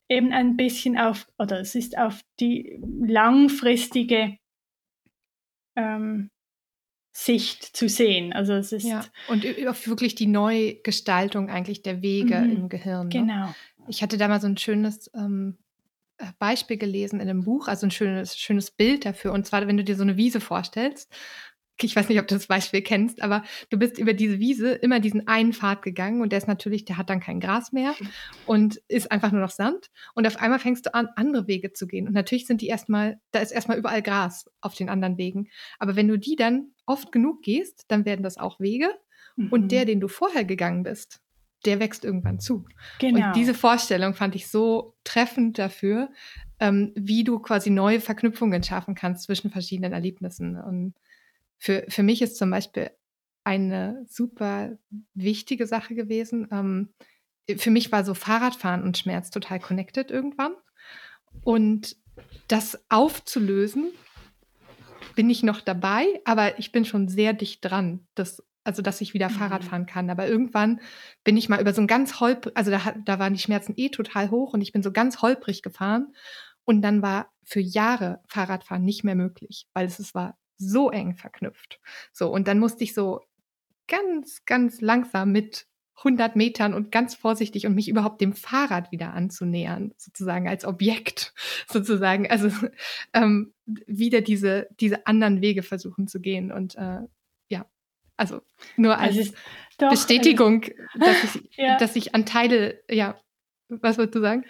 eben 0.08 0.32
ein 0.32 0.56
bisschen 0.56 0.98
auf, 0.98 1.26
oder 1.38 1.60
es 1.60 1.74
ist 1.74 1.96
auf 1.96 2.20
die 2.40 2.78
langfristige 2.82 4.38
ähm, 5.76 6.30
Sicht 7.16 7.76
zu 7.76 7.88
sehen. 7.88 8.32
Also 8.32 8.54
es 8.54 8.72
ist 8.72 8.84
ja, 8.84 9.04
und 9.28 9.46
auf 9.68 9.86
wirklich 9.86 10.14
die 10.14 10.26
Neugestaltung 10.26 11.48
eigentlich 11.48 11.82
der 11.82 12.02
Wege 12.02 12.40
mhm, 12.40 12.56
im 12.56 12.68
Gehirn. 12.68 13.08
Ne? 13.08 13.12
Genau. 13.20 13.54
Ich 13.88 14.02
hatte 14.02 14.18
da 14.18 14.28
mal 14.28 14.40
so 14.40 14.48
ein 14.48 14.56
schönes 14.56 15.10
ähm, 15.14 15.58
äh, 16.18 16.26
Beispiel 16.38 16.76
gelesen 16.76 17.20
in 17.20 17.28
einem 17.28 17.44
Buch, 17.44 17.68
also 17.68 17.86
ein 17.86 17.90
schönes, 17.90 18.36
schönes 18.36 18.70
Bild 18.70 19.04
dafür. 19.04 19.32
Und 19.32 19.46
zwar, 19.46 19.66
wenn 19.66 19.76
du 19.76 19.84
dir 19.84 19.96
so 19.96 20.02
eine 20.02 20.16
Wiese 20.16 20.40
vorstellst 20.40 21.12
ich 21.80 21.96
weiß 21.96 22.08
nicht, 22.08 22.20
ob 22.20 22.28
du 22.28 22.34
das 22.34 22.46
Beispiel 22.46 22.82
kennst, 22.82 23.22
aber 23.22 23.42
du 23.70 23.78
bist 23.78 23.98
über 23.98 24.12
diese 24.12 24.38
Wiese 24.38 24.72
immer 24.72 25.00
diesen 25.00 25.26
einen 25.26 25.52
Pfad 25.52 25.82
gegangen 25.82 26.22
und 26.22 26.30
der 26.30 26.38
ist 26.38 26.46
natürlich, 26.46 26.84
der 26.84 26.96
hat 26.96 27.10
dann 27.10 27.20
kein 27.20 27.40
Gras 27.40 27.72
mehr 27.72 27.94
und 28.46 28.80
ist 28.88 29.10
einfach 29.10 29.32
nur 29.32 29.40
noch 29.40 29.50
Sand. 29.50 29.90
Und 30.14 30.26
auf 30.26 30.36
einmal 30.36 30.58
fängst 30.58 30.86
du 30.86 30.94
an, 30.94 31.08
andere 31.16 31.48
Wege 31.48 31.72
zu 31.72 31.86
gehen. 31.86 32.06
Und 32.06 32.14
natürlich 32.14 32.46
sind 32.46 32.60
die 32.60 32.68
erstmal, 32.68 33.18
da 33.32 33.40
ist 33.40 33.50
erstmal 33.50 33.78
überall 33.78 34.02
Gras 34.02 34.50
auf 34.60 34.74
den 34.74 34.88
anderen 34.88 35.18
Wegen. 35.18 35.48
Aber 35.78 35.96
wenn 35.96 36.08
du 36.08 36.18
die 36.18 36.36
dann 36.36 36.68
oft 36.86 37.10
genug 37.10 37.42
gehst, 37.42 37.84
dann 37.88 38.04
werden 38.04 38.22
das 38.22 38.38
auch 38.38 38.60
Wege. 38.60 38.88
Mhm. 39.36 39.48
Und 39.48 39.72
der, 39.72 39.84
den 39.84 40.00
du 40.00 40.08
vorher 40.08 40.44
gegangen 40.44 40.84
bist, 40.84 41.20
der 41.64 41.80
wächst 41.80 42.04
irgendwann 42.04 42.38
zu. 42.38 42.66
Genau. 43.00 43.26
Und 43.26 43.36
diese 43.36 43.54
Vorstellung 43.54 44.14
fand 44.14 44.34
ich 44.34 44.48
so 44.48 44.94
treffend 45.02 45.58
dafür, 45.58 46.10
ähm, 46.60 46.92
wie 46.94 47.24
du 47.24 47.38
quasi 47.38 47.70
neue 47.70 48.00
Verknüpfungen 48.00 48.62
schaffen 48.62 48.94
kannst 48.94 49.24
zwischen 49.24 49.50
verschiedenen 49.50 49.92
Erlebnissen. 49.92 50.56
Und 50.60 50.94
für, 51.64 51.86
für 51.88 52.02
mich 52.02 52.20
ist 52.20 52.36
zum 52.36 52.50
Beispiel 52.50 52.90
eine 53.42 54.04
super 54.06 54.76
wichtige 55.14 55.66
Sache 55.66 55.94
gewesen. 55.94 56.46
Ähm, 56.52 56.90
für 57.56 57.70
mich 57.70 57.90
war 57.90 58.04
so 58.04 58.12
Fahrradfahren 58.12 58.82
und 58.82 58.98
Schmerz 58.98 59.30
total 59.30 59.60
connected 59.60 60.10
irgendwann. 60.10 60.52
Und 61.42 61.96
das 62.48 62.84
aufzulösen, 62.90 63.92
bin 65.14 65.30
ich 65.30 65.42
noch 65.42 65.62
dabei, 65.62 66.04
aber 66.26 66.58
ich 66.58 66.70
bin 66.70 66.84
schon 66.84 67.08
sehr 67.08 67.32
dicht 67.32 67.64
dran, 67.64 68.06
dass, 68.14 68.42
also 68.62 68.82
dass 68.82 69.00
ich 69.00 69.14
wieder 69.14 69.30
mhm. 69.30 69.34
Fahrrad 69.34 69.64
fahren 69.64 69.86
kann. 69.86 70.10
Aber 70.10 70.28
irgendwann 70.28 70.82
bin 71.24 71.38
ich 71.38 71.48
mal 71.48 71.62
über 71.62 71.72
so 71.72 71.80
ein 71.80 71.86
ganz 71.86 72.20
holprig, 72.20 72.54
also 72.58 72.70
da, 72.70 72.94
da 73.06 73.18
waren 73.18 73.32
die 73.32 73.40
Schmerzen 73.40 73.72
eh 73.76 73.88
total 73.88 74.30
hoch 74.30 74.52
und 74.52 74.60
ich 74.60 74.72
bin 74.72 74.82
so 74.82 74.92
ganz 74.92 75.22
holprig 75.22 75.62
gefahren. 75.62 76.14
Und 76.66 76.82
dann 76.82 77.00
war 77.00 77.32
für 77.42 77.60
Jahre 77.60 78.20
Fahrradfahren 78.26 78.84
nicht 78.84 79.02
mehr 79.02 79.14
möglich, 79.14 79.66
weil 79.72 79.86
es, 79.86 79.98
es 79.98 80.14
war 80.14 80.36
so 80.56 80.90
eng 80.90 81.14
verknüpft. 81.14 81.80
So, 82.12 82.30
und 82.30 82.48
dann 82.48 82.58
musste 82.58 82.84
ich 82.84 82.94
so 82.94 83.20
ganz, 83.86 84.44
ganz 84.44 84.80
langsam 84.80 85.32
mit 85.32 85.66
100 85.98 86.34
Metern 86.36 86.74
und 86.74 86.90
ganz 86.90 87.14
vorsichtig 87.14 87.66
und 87.66 87.74
mich 87.74 87.88
überhaupt 87.88 88.20
dem 88.20 88.32
Fahrrad 88.32 88.90
wieder 88.90 89.14
anzunähern, 89.14 89.92
sozusagen 89.96 90.48
als 90.48 90.64
Objekt, 90.64 91.32
sozusagen, 91.68 92.30
also 92.30 92.50
ähm, 93.12 93.54
wieder 93.64 94.20
diese, 94.20 94.68
diese 94.80 95.06
anderen 95.06 95.40
Wege 95.40 95.62
versuchen 95.62 96.08
zu 96.08 96.20
gehen 96.20 96.50
und 96.50 96.74
äh, 96.76 97.00
ja, 97.48 97.66
also 98.16 98.42
nur 98.76 98.98
als 98.98 99.16
also, 99.16 99.32
doch, 99.78 99.90
Bestätigung, 99.90 100.64
also, 100.64 101.06
dass, 101.06 101.34
ich, 101.36 101.56
ja. 101.56 101.78
dass 101.78 101.96
ich 101.96 102.14
an 102.14 102.26
Teile, 102.26 102.82
ja, 102.90 103.16
was 103.68 103.96
würdest 103.96 104.16
du 104.16 104.20
sagen? 104.20 104.44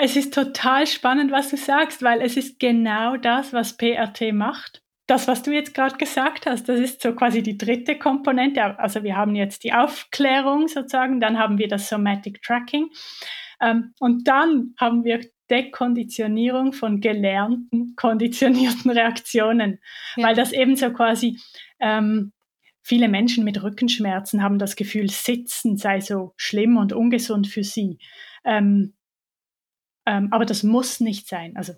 Es 0.00 0.16
ist 0.16 0.34
total 0.34 0.86
spannend, 0.86 1.30
was 1.30 1.50
du 1.50 1.56
sagst, 1.56 2.02
weil 2.02 2.20
es 2.20 2.36
ist 2.36 2.58
genau 2.58 3.16
das, 3.16 3.52
was 3.52 3.76
PRT 3.76 4.32
macht 4.34 4.83
das, 5.06 5.28
was 5.28 5.42
du 5.42 5.52
jetzt 5.52 5.74
gerade 5.74 5.96
gesagt 5.96 6.46
hast, 6.46 6.68
das 6.68 6.80
ist 6.80 7.02
so 7.02 7.14
quasi 7.14 7.42
die 7.42 7.58
dritte 7.58 7.98
Komponente. 7.98 8.78
Also 8.78 9.02
wir 9.02 9.16
haben 9.16 9.34
jetzt 9.34 9.64
die 9.64 9.72
Aufklärung 9.72 10.68
sozusagen, 10.68 11.20
dann 11.20 11.38
haben 11.38 11.58
wir 11.58 11.68
das 11.68 11.88
Somatic 11.88 12.42
Tracking 12.42 12.88
ähm, 13.60 13.92
und 13.98 14.26
dann 14.26 14.74
haben 14.78 15.04
wir 15.04 15.20
Dekonditionierung 15.50 16.72
von 16.72 17.00
gelernten, 17.00 17.94
konditionierten 17.96 18.90
Reaktionen, 18.90 19.78
ja. 20.16 20.26
weil 20.26 20.34
das 20.34 20.52
eben 20.52 20.76
so 20.76 20.90
quasi 20.90 21.38
ähm, 21.80 22.32
viele 22.82 23.08
Menschen 23.08 23.44
mit 23.44 23.62
Rückenschmerzen 23.62 24.42
haben 24.42 24.58
das 24.58 24.76
Gefühl, 24.76 25.10
Sitzen 25.10 25.76
sei 25.76 26.00
so 26.00 26.32
schlimm 26.36 26.76
und 26.76 26.92
ungesund 26.92 27.46
für 27.46 27.64
sie. 27.64 27.98
Ähm, 28.44 28.94
ähm, 30.06 30.28
aber 30.30 30.44
das 30.44 30.62
muss 30.62 31.00
nicht 31.00 31.28
sein. 31.28 31.56
Also 31.56 31.74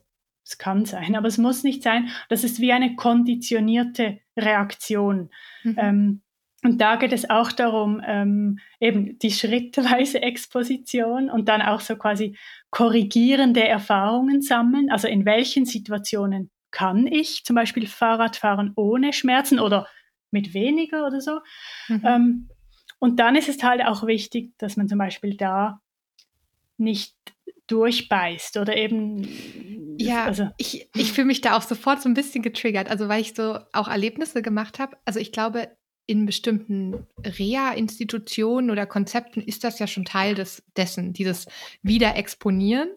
es 0.47 0.59
kann 0.59 0.85
sein, 0.85 1.17
aber 1.17 1.27
es 1.27 1.39
muss 1.39 1.65
nicht 1.65 1.83
sein. 1.83 2.09
Das 2.29 2.45
ist 2.45 2.61
wie 2.61 2.73
eine 2.73 2.95
konditionierte 2.95 4.21
Reaktion. 4.37 5.31
Mhm. 5.65 5.77
Ähm, 5.77 6.23
und 6.63 6.81
da 6.81 6.97
geht 6.97 7.13
es 7.13 7.29
auch 7.29 7.53
darum, 7.53 8.01
ähm, 8.05 8.59
eben 8.81 9.19
die 9.19 9.33
schrittweise 9.33 10.23
Exposition 10.23 11.31
und 11.31 11.49
dann 11.49 11.63
auch 11.63 11.81
so 11.81 11.97
quasi 11.97 12.37
korrigierende 12.71 13.67
Erfahrungen 13.67 14.41
sammeln. 14.41 14.91
Also 14.91 15.09
in 15.09 15.25
welchen 15.25 15.67
Situationen 15.67 16.51
kann 16.71 17.07
ich 17.07 17.45
zum 17.45 17.57
Beispiel 17.57 17.87
Fahrrad 17.87 18.37
fahren 18.37 18.73
ohne 18.77 19.13
Schmerzen 19.13 19.59
oder 19.59 19.89
mit 20.31 20.55
weniger 20.55 21.07
oder 21.07 21.21
so. 21.21 21.41
Mhm. 21.89 22.03
Ähm, 22.05 22.49
und 22.99 23.19
dann 23.19 23.35
ist 23.37 23.49
es 23.49 23.63
halt 23.63 23.85
auch 23.85 24.07
wichtig, 24.07 24.53
dass 24.59 24.77
man 24.77 24.89
zum 24.89 24.99
Beispiel 24.99 25.37
da 25.37 25.81
nicht 26.79 27.15
durchbeißt 27.67 28.59
oder 28.59 28.77
eben. 28.77 29.86
Ja, 29.99 30.25
also. 30.25 30.49
ich, 30.57 30.89
ich 30.95 31.13
fühle 31.13 31.27
mich 31.27 31.41
da 31.41 31.57
auch 31.57 31.63
sofort 31.63 32.03
so 32.03 32.09
ein 32.09 32.15
bisschen 32.15 32.43
getriggert, 32.43 32.89
also 32.89 33.09
weil 33.09 33.21
ich 33.21 33.35
so 33.35 33.59
auch 33.73 33.89
Erlebnisse 33.89 34.43
gemacht 34.43 34.79
habe. 34.79 34.97
Also 35.05 35.21
ich 35.21 35.33
glaube, 35.33 35.69
in 36.07 36.25
bestimmten 36.25 37.07
Reha-Institutionen 37.25 38.71
oder 38.71 38.87
Konzepten 38.87 39.41
ist 39.41 39.65
das 39.65 39.79
ja 39.79 39.87
schon 39.87 40.05
Teil 40.05 40.35
des, 40.35 40.63
dessen, 40.77 41.13
dieses 41.13 41.47
Wiederexponieren 41.83 42.89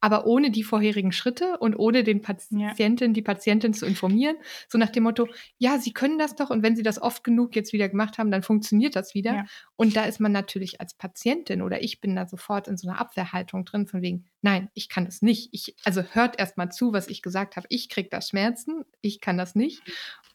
aber 0.00 0.26
ohne 0.26 0.50
die 0.50 0.62
vorherigen 0.62 1.12
Schritte 1.12 1.58
und 1.58 1.76
ohne 1.76 2.04
den 2.04 2.22
Patienten, 2.22 3.06
ja. 3.06 3.12
die 3.12 3.22
Patientin 3.22 3.74
zu 3.74 3.86
informieren. 3.86 4.36
So 4.68 4.78
nach 4.78 4.90
dem 4.90 5.04
Motto, 5.04 5.28
ja, 5.58 5.78
Sie 5.78 5.92
können 5.92 6.18
das 6.18 6.36
doch 6.36 6.50
und 6.50 6.62
wenn 6.62 6.76
Sie 6.76 6.82
das 6.82 7.00
oft 7.00 7.24
genug 7.24 7.54
jetzt 7.56 7.72
wieder 7.72 7.88
gemacht 7.88 8.18
haben, 8.18 8.30
dann 8.30 8.42
funktioniert 8.42 8.96
das 8.96 9.14
wieder. 9.14 9.34
Ja. 9.34 9.44
Und 9.76 9.96
da 9.96 10.04
ist 10.04 10.20
man 10.20 10.32
natürlich 10.32 10.80
als 10.80 10.94
Patientin 10.94 11.62
oder 11.62 11.82
ich 11.82 12.00
bin 12.00 12.16
da 12.16 12.26
sofort 12.26 12.68
in 12.68 12.76
so 12.76 12.88
einer 12.88 13.00
Abwehrhaltung 13.00 13.64
drin, 13.64 13.86
von 13.86 14.02
wegen, 14.02 14.26
nein, 14.42 14.68
ich 14.74 14.88
kann 14.88 15.04
das 15.04 15.22
nicht. 15.22 15.48
Ich, 15.52 15.74
also 15.84 16.02
hört 16.02 16.38
erst 16.38 16.56
mal 16.56 16.70
zu, 16.70 16.92
was 16.92 17.08
ich 17.08 17.22
gesagt 17.22 17.56
habe. 17.56 17.66
Ich 17.70 17.88
kriege 17.88 18.08
da 18.10 18.20
Schmerzen, 18.20 18.84
ich 19.00 19.20
kann 19.20 19.38
das 19.38 19.54
nicht. 19.54 19.82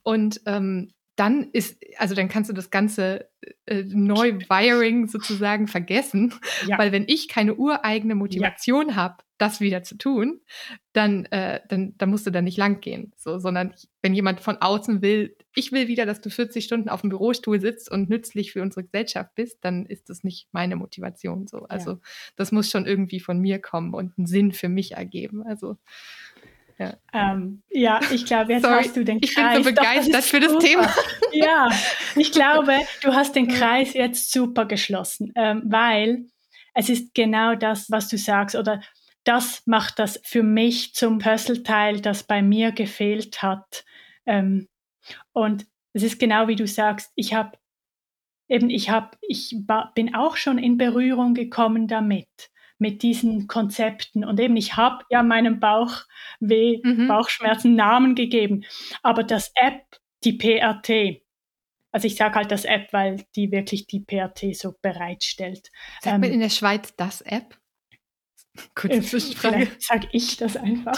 Und 0.03 0.41
ähm, 0.45 0.91
dann 1.15 1.49
ist, 1.51 1.81
also 1.97 2.13
dann 2.13 2.27
kannst 2.27 2.49
du 2.49 2.53
das 2.53 2.69
ganze 2.69 3.29
äh, 3.65 3.83
Neuwiring 3.83 5.07
sozusagen 5.07 5.67
vergessen, 5.67 6.33
ja. 6.67 6.77
weil 6.77 6.91
wenn 6.91 7.05
ich 7.07 7.29
keine 7.29 7.55
ureigene 7.55 8.15
Motivation 8.15 8.89
ja. 8.89 8.95
habe, 8.95 9.23
das 9.37 9.59
wieder 9.59 9.83
zu 9.83 9.97
tun, 9.97 10.41
dann, 10.93 11.25
äh, 11.25 11.59
dann, 11.67 11.93
dann 11.97 12.09
musst 12.09 12.25
du 12.25 12.31
da 12.31 12.41
nicht 12.41 12.57
lang 12.57 12.79
gehen. 12.79 13.11
So, 13.17 13.37
sondern 13.37 13.73
wenn 14.01 14.13
jemand 14.13 14.39
von 14.39 14.57
außen 14.57 15.01
will, 15.01 15.35
ich 15.53 15.71
will 15.71 15.87
wieder, 15.87 16.05
dass 16.05 16.21
du 16.21 16.29
40 16.29 16.63
Stunden 16.63 16.89
auf 16.89 17.01
dem 17.01 17.09
Bürostuhl 17.09 17.59
sitzt 17.59 17.91
und 17.91 18.09
nützlich 18.09 18.53
für 18.53 18.61
unsere 18.61 18.85
Gesellschaft 18.85 19.35
bist, 19.35 19.57
dann 19.61 19.85
ist 19.85 20.09
das 20.09 20.23
nicht 20.23 20.47
meine 20.53 20.77
Motivation. 20.77 21.47
So, 21.47 21.63
also 21.63 21.91
ja. 21.91 21.99
das 22.37 22.51
muss 22.51 22.69
schon 22.69 22.85
irgendwie 22.85 23.19
von 23.19 23.39
mir 23.39 23.59
kommen 23.59 23.93
und 23.93 24.17
einen 24.17 24.27
Sinn 24.27 24.53
für 24.53 24.69
mich 24.69 24.93
ergeben. 24.93 25.43
Also 25.43 25.77
ja. 26.77 26.97
Ähm, 27.13 27.63
ja, 27.69 27.99
ich 28.11 28.25
glaube, 28.25 28.53
jetzt 28.53 28.63
Sorry, 28.63 28.83
hast 28.83 28.97
du 28.97 29.05
den 29.05 29.21
Kreis. 29.21 29.29
Ich 29.29 29.35
bin 29.35 29.63
so 29.63 29.69
begeistert 29.69 30.23
für 30.23 30.39
das 30.39 30.51
super. 30.51 30.65
Thema. 30.65 30.93
Ja, 31.31 31.69
ich 32.15 32.31
glaube, 32.31 32.77
du 33.01 33.13
hast 33.13 33.35
den 33.35 33.47
Kreis 33.47 33.93
jetzt 33.93 34.31
super 34.31 34.65
geschlossen, 34.65 35.31
ähm, 35.35 35.63
weil 35.65 36.25
es 36.73 36.89
ist 36.89 37.13
genau 37.13 37.55
das, 37.55 37.89
was 37.89 38.09
du 38.09 38.17
sagst, 38.17 38.55
oder 38.55 38.81
das 39.23 39.63
macht 39.65 39.99
das 39.99 40.19
für 40.23 40.43
mich 40.43 40.93
zum 40.93 41.19
Puzzleteil, 41.19 42.01
das 42.01 42.23
bei 42.23 42.41
mir 42.41 42.71
gefehlt 42.71 43.41
hat. 43.41 43.85
Ähm, 44.25 44.67
und 45.31 45.65
es 45.93 46.03
ist 46.03 46.19
genau 46.19 46.47
wie 46.47 46.55
du 46.55 46.67
sagst, 46.67 47.11
ich 47.15 47.33
habe 47.33 47.57
eben 48.47 48.69
ich 48.69 48.89
habe, 48.89 49.17
ich 49.21 49.55
bin 49.95 50.13
auch 50.13 50.37
schon 50.37 50.57
in 50.57 50.77
Berührung 50.77 51.33
gekommen 51.33 51.87
damit, 51.87 52.51
mit 52.77 53.03
diesen 53.03 53.47
Konzepten. 53.47 54.25
Und 54.25 54.39
eben 54.39 54.57
ich 54.57 54.75
habe 54.75 55.03
ja 55.09 55.23
meinem 55.23 55.59
Bauchweh, 55.59 56.81
mhm. 56.83 57.07
Bauchschmerzen 57.07 57.75
Namen 57.75 58.15
gegeben. 58.15 58.65
Aber 59.01 59.23
das 59.23 59.51
App, 59.55 59.83
die 60.23 60.33
PRT, 60.33 61.21
also 61.91 62.07
ich 62.07 62.15
sage 62.15 62.35
halt 62.35 62.51
das 62.51 62.65
App, 62.65 62.91
weil 62.91 63.25
die 63.35 63.51
wirklich 63.51 63.87
die 63.87 64.01
PRT 64.01 64.55
so 64.55 64.75
bereitstellt. 64.81 65.71
Sagt 66.01 66.15
ähm, 66.15 66.21
man 66.21 66.31
in 66.31 66.41
der 66.41 66.49
Schweiz 66.49 66.93
das 66.97 67.21
App? 67.21 67.57
Kurze 68.75 68.97
äh, 68.97 69.01
Zwischenfrage. 69.01 69.67
Sag 69.79 70.07
ich 70.11 70.35
das 70.37 70.57
einfach. 70.57 70.97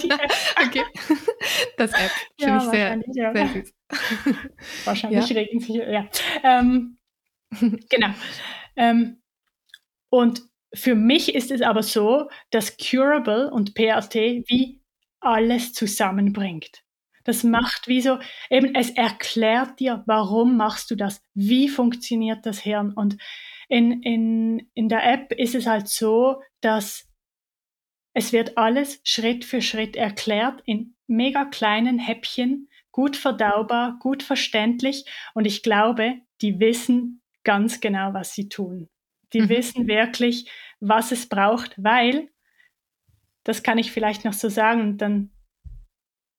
Die 0.00 0.10
App. 0.10 0.32
okay. 0.64 0.84
Das 1.76 1.92
App. 1.92 2.10
Finde 2.38 2.52
ja, 2.52 2.56
ich 2.58 2.70
sehr, 2.70 3.02
ja. 3.14 3.32
sehr 3.32 3.48
süß. 3.48 3.74
Wahrscheinlich 4.84 5.28
ja. 5.30 5.36
regen 5.36 5.60
sich, 5.60 5.76
ja. 5.76 6.08
Ähm, 6.44 6.98
genau. 7.88 8.10
Ähm, 8.76 9.22
und 10.10 10.42
für 10.74 10.94
mich 10.94 11.34
ist 11.34 11.50
es 11.50 11.62
aber 11.62 11.82
so, 11.82 12.28
dass 12.50 12.76
Curable 12.76 13.50
und 13.50 13.74
PRT 13.74 14.14
wie 14.14 14.80
alles 15.20 15.72
zusammenbringt. 15.72 16.82
Das 17.24 17.44
macht 17.44 17.86
wie 17.86 18.00
so, 18.00 18.18
eben 18.48 18.74
es 18.74 18.90
erklärt 18.90 19.78
dir, 19.78 20.02
warum 20.06 20.56
machst 20.56 20.90
du 20.90 20.96
das, 20.96 21.22
wie 21.34 21.68
funktioniert 21.68 22.46
das 22.46 22.60
Hirn. 22.60 22.92
Und 22.92 23.18
in, 23.68 24.02
in, 24.02 24.70
in 24.74 24.88
der 24.88 25.04
App 25.04 25.32
ist 25.32 25.54
es 25.54 25.66
halt 25.66 25.88
so, 25.88 26.42
dass 26.60 27.06
es 28.14 28.32
wird 28.32 28.58
alles 28.58 29.00
Schritt 29.04 29.44
für 29.44 29.62
Schritt 29.62 29.96
erklärt 29.96 30.62
in 30.64 30.96
mega 31.06 31.44
kleinen 31.44 31.98
Häppchen, 31.98 32.68
gut 32.90 33.16
verdaubar, 33.16 33.98
gut 34.00 34.22
verständlich. 34.22 35.04
Und 35.34 35.44
ich 35.44 35.62
glaube, 35.62 36.16
die 36.40 36.58
wissen 36.58 37.22
ganz 37.44 37.80
genau, 37.80 38.12
was 38.14 38.34
sie 38.34 38.48
tun. 38.48 38.88
Die 39.32 39.42
mhm. 39.42 39.48
wissen 39.48 39.86
wirklich, 39.86 40.50
was 40.80 41.12
es 41.12 41.28
braucht, 41.28 41.74
weil, 41.82 42.30
das 43.44 43.62
kann 43.62 43.78
ich 43.78 43.92
vielleicht 43.92 44.24
noch 44.24 44.32
so 44.32 44.48
sagen, 44.48 44.98
dann, 44.98 45.30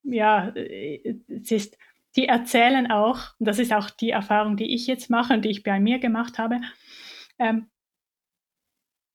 ja, 0.04 0.54
es 0.56 1.52
ist, 1.52 1.78
die 2.16 2.28
erzählen 2.28 2.92
auch, 2.92 3.40
und 3.40 3.48
das 3.48 3.60
ist 3.60 3.74
auch 3.74 3.90
die 3.90 4.10
Erfahrung, 4.10 4.58
die 4.58 4.74
ich 4.74 4.88
jetzt 4.88 5.10
mache 5.10 5.34
und 5.34 5.46
die 5.46 5.50
ich 5.50 5.64
bei 5.64 5.80
mir 5.80 6.00
gemacht 6.00 6.38
habe, 6.38 6.60
ähm, 7.40 7.70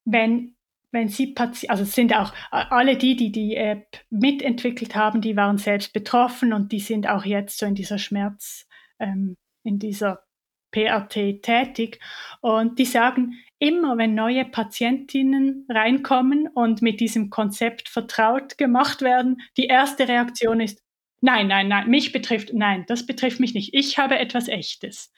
wenn 0.05 0.57
wenn 0.93 1.09
sie 1.09 1.35
also 1.69 1.83
es 1.83 1.93
sind 1.93 2.17
auch 2.17 2.33
alle 2.51 2.97
die, 2.97 3.17
die 3.17 3.31
die 3.31 3.55
App 3.55 4.01
mitentwickelt 4.09 4.95
haben, 4.95 5.21
die 5.21 5.37
waren 5.37 5.59
selbst 5.59 5.93
betroffen 5.93 6.53
und 6.53 6.73
die 6.73 6.81
sind 6.81 7.07
auch 7.07 7.25
jetzt 7.25 7.59
so 7.59 7.67
in 7.67 7.75
dieser 7.75 7.99
Schmerz, 7.99 8.67
ähm, 8.99 9.37
in 9.63 9.79
dieser 9.79 10.23
PRT 10.71 11.43
tätig 11.43 12.01
und 12.41 12.79
die 12.79 12.87
sagen, 12.87 13.35
immer 13.59 13.97
wenn 13.97 14.15
neue 14.15 14.45
Patientinnen 14.45 15.67
reinkommen 15.69 16.49
und 16.49 16.83
mit 16.83 17.01
diesem 17.01 17.31
Konzept 17.31 17.89
vertraut 17.89 18.59
gemacht 18.59 19.03
werden, 19.03 19.41
die 19.57 19.67
erste 19.67 20.09
Reaktion 20.09 20.61
ist, 20.61 20.83
nein, 21.21 21.49
nein, 21.49 21.69
nein, 21.69 21.89
mich 21.89 22.13
betrifft, 22.13 22.53
nein, 22.53 22.85
das 22.87 23.07
betrifft 23.07 23.41
mich 23.41 23.55
nicht, 23.55 23.75
ich 23.75 23.99
habe 23.99 24.19
etwas 24.19 24.49
Echtes. 24.49 25.13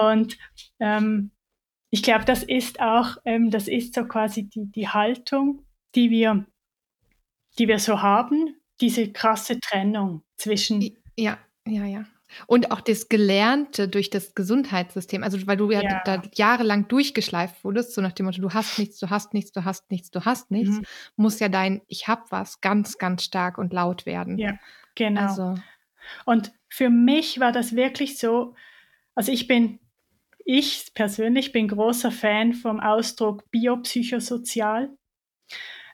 Und 0.00 0.36
ähm, 0.80 1.30
ich 1.90 2.02
glaube, 2.02 2.24
das 2.24 2.42
ist 2.42 2.80
auch, 2.80 3.16
ähm, 3.24 3.50
das 3.50 3.68
ist 3.68 3.94
so 3.94 4.04
quasi 4.04 4.48
die, 4.48 4.70
die 4.70 4.88
Haltung, 4.88 5.64
die 5.94 6.10
wir, 6.10 6.46
die 7.58 7.68
wir 7.68 7.78
so 7.78 8.02
haben, 8.02 8.56
diese 8.80 9.10
krasse 9.10 9.58
Trennung 9.58 10.22
zwischen. 10.36 10.82
Ja, 11.16 11.38
ja, 11.66 11.84
ja. 11.84 12.04
Und 12.46 12.70
auch 12.70 12.80
das 12.80 13.08
Gelernte 13.08 13.88
durch 13.88 14.10
das 14.10 14.34
Gesundheitssystem, 14.34 15.22
also 15.22 15.38
weil 15.46 15.56
du 15.56 15.70
ja, 15.70 15.82
ja. 15.82 16.02
da 16.04 16.22
jahrelang 16.34 16.88
durchgeschleift 16.88 17.64
wurdest, 17.64 17.94
so 17.94 18.00
nach 18.00 18.12
dem 18.12 18.26
Motto, 18.26 18.40
du 18.40 18.50
hast 18.50 18.78
nichts, 18.78 18.98
du 18.98 19.10
hast 19.10 19.34
nichts, 19.34 19.52
du 19.52 19.64
hast 19.64 19.90
nichts, 19.90 20.10
du 20.10 20.24
hast 20.24 20.50
nichts, 20.50 20.76
mhm. 20.76 20.84
muss 21.16 21.40
ja 21.40 21.48
dein 21.48 21.80
Ich 21.88 22.08
hab 22.08 22.30
was 22.30 22.60
ganz, 22.60 22.98
ganz 22.98 23.24
stark 23.24 23.58
und 23.58 23.72
laut 23.72 24.06
werden. 24.06 24.38
Ja, 24.38 24.58
genau. 24.94 25.22
Also. 25.22 25.54
Und 26.24 26.52
für 26.68 26.90
mich 26.90 27.40
war 27.40 27.52
das 27.52 27.74
wirklich 27.74 28.18
so, 28.18 28.54
also 29.14 29.32
ich 29.32 29.48
bin 29.48 29.80
ich 30.50 30.94
persönlich 30.94 31.52
bin 31.52 31.68
großer 31.68 32.10
Fan 32.10 32.54
vom 32.54 32.80
Ausdruck 32.80 33.50
biopsychosozial, 33.50 34.88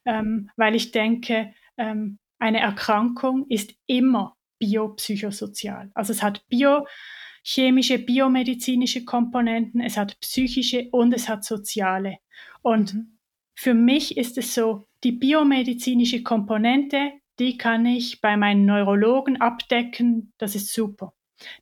ähm, 0.04 0.48
weil 0.54 0.76
ich 0.76 0.92
denke, 0.92 1.52
ähm, 1.76 2.20
eine 2.38 2.60
Erkrankung 2.60 3.46
ist 3.48 3.74
immer 3.86 4.36
biopsychosozial. 4.64 5.90
Also 5.94 6.12
es 6.12 6.22
hat 6.22 6.44
biochemische, 6.48 7.98
biomedizinische 7.98 9.04
Komponenten, 9.04 9.80
es 9.80 9.96
hat 9.96 10.18
psychische 10.20 10.88
und 10.90 11.12
es 11.12 11.28
hat 11.28 11.44
soziale. 11.44 12.18
Und 12.62 12.94
mhm. 12.94 13.18
für 13.54 13.74
mich 13.74 14.16
ist 14.16 14.38
es 14.38 14.54
so, 14.54 14.86
die 15.02 15.12
biomedizinische 15.12 16.22
Komponente, 16.22 17.12
die 17.38 17.58
kann 17.58 17.84
ich 17.84 18.20
bei 18.20 18.36
meinen 18.36 18.64
Neurologen 18.64 19.40
abdecken, 19.40 20.32
das 20.38 20.54
ist 20.54 20.72
super. 20.72 21.12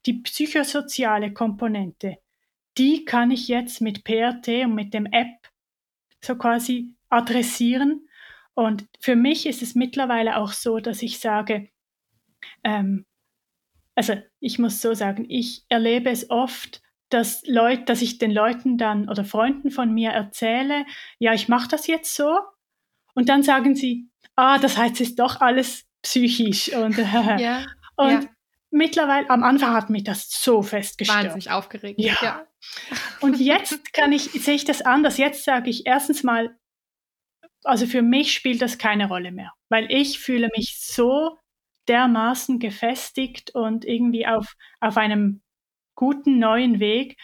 Die 0.07 0.15
psychosoziale 0.15 1.33
Komponente, 1.33 2.19
die 2.79 3.05
kann 3.05 3.31
ich 3.31 3.49
jetzt 3.49 3.81
mit 3.81 4.05
PRT 4.05 4.67
und 4.67 4.75
mit 4.75 4.95
dem 4.95 5.07
App 5.07 5.51
so 6.21 6.37
quasi 6.37 6.95
adressieren. 7.09 8.09
Und 8.55 8.87
für 9.01 9.17
mich 9.17 9.47
ist 9.47 9.63
es 9.63 9.75
mittlerweile 9.75 10.37
auch 10.37 10.53
so, 10.53 10.79
dass 10.79 11.03
ich 11.03 11.19
sage, 11.19 11.69
ähm, 12.64 13.05
also 13.95 14.14
ich 14.40 14.59
muss 14.59 14.80
so 14.80 14.95
sagen, 14.95 15.26
ich 15.28 15.64
erlebe 15.68 16.11
es 16.11 16.30
oft, 16.30 16.82
dass 17.11 17.43
Leute, 17.47 17.84
dass 17.84 18.01
ich 18.01 18.18
den 18.18 18.30
Leuten 18.30 18.78
dann 18.78 19.09
oder 19.09 19.24
Freunden 19.24 19.70
von 19.70 19.93
mir 19.93 20.11
erzähle, 20.11 20.86
ja, 21.18 21.34
ich 21.34 21.49
mache 21.49 21.68
das 21.68 21.86
jetzt 21.86 22.14
so. 22.14 22.38
Und 23.14 23.28
dann 23.28 23.43
sagen 23.43 23.74
sie, 23.74 24.09
ah, 24.34 24.59
das 24.59 24.78
heißt, 24.78 24.95
es 24.95 25.11
ist 25.11 25.18
doch 25.18 25.43
alles 25.43 25.84
psychisch. 26.03 26.72
Und, 26.74 26.97
ja, 27.38 27.66
und 27.97 28.11
ja 28.11 28.20
mittlerweile, 28.72 29.30
am 29.30 29.45
Anfang 29.45 29.74
hat 29.74 29.90
mich 29.90 30.03
das 30.03 30.28
so 30.30 30.62
festgestellt. 30.62 31.24
Wahnsinnig 31.24 31.51
aufgeregt. 31.51 32.01
Ja. 32.01 32.16
ja. 32.20 32.47
Und 33.20 33.38
jetzt 33.38 33.93
kann 33.93 34.12
ich, 34.12 34.24
sehe 34.24 34.55
ich 34.55 34.64
das 34.64 34.82
anders. 34.82 35.18
Jetzt 35.18 35.45
sage 35.45 35.70
ich 35.70 35.86
erstens 35.86 36.22
mal, 36.22 36.57
also 37.64 37.86
für 37.86 38.03
mich 38.03 38.32
spielt 38.32 38.61
das 38.61 38.78
keine 38.78 39.07
Rolle 39.07 39.30
mehr, 39.30 39.53
weil 39.68 39.86
ich 39.93 40.18
fühle 40.18 40.49
mich 40.57 40.80
so 40.80 41.38
dermaßen 41.89 42.59
gefestigt 42.59 43.55
und 43.55 43.85
irgendwie 43.85 44.26
auf, 44.26 44.55
auf 44.80 44.97
einem 44.97 45.43
guten 45.95 46.39
neuen 46.39 46.80
Weg, 46.80 47.18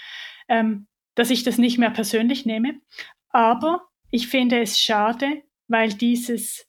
ähm, 0.48 0.86
dass 1.14 1.30
ich 1.30 1.42
das 1.42 1.58
nicht 1.58 1.78
mehr 1.78 1.90
persönlich 1.90 2.46
nehme. 2.46 2.80
Aber 3.30 3.82
ich 4.10 4.28
finde 4.28 4.60
es 4.60 4.80
schade, 4.80 5.42
weil 5.66 5.92
dieses, 5.92 6.66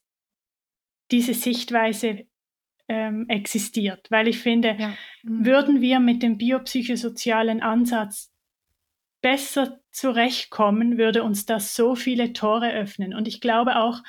diese 1.10 1.34
Sichtweise 1.34 2.26
ähm, 2.88 3.26
existiert. 3.28 4.10
Weil 4.10 4.28
ich 4.28 4.40
finde, 4.40 4.76
ja. 4.78 4.88
mhm. 5.22 5.46
würden 5.46 5.80
wir 5.80 6.00
mit 6.00 6.22
dem 6.22 6.36
biopsychosozialen 6.38 7.62
Ansatz 7.62 8.32
besser 9.20 9.80
zurechtkommen, 9.92 10.98
würde 10.98 11.22
uns 11.22 11.46
das 11.46 11.74
so 11.74 11.94
viele 11.94 12.32
Tore 12.32 12.72
öffnen. 12.72 13.14
Und 13.14 13.28
ich 13.28 13.40
glaube 13.40 13.76
auch, 13.76 14.02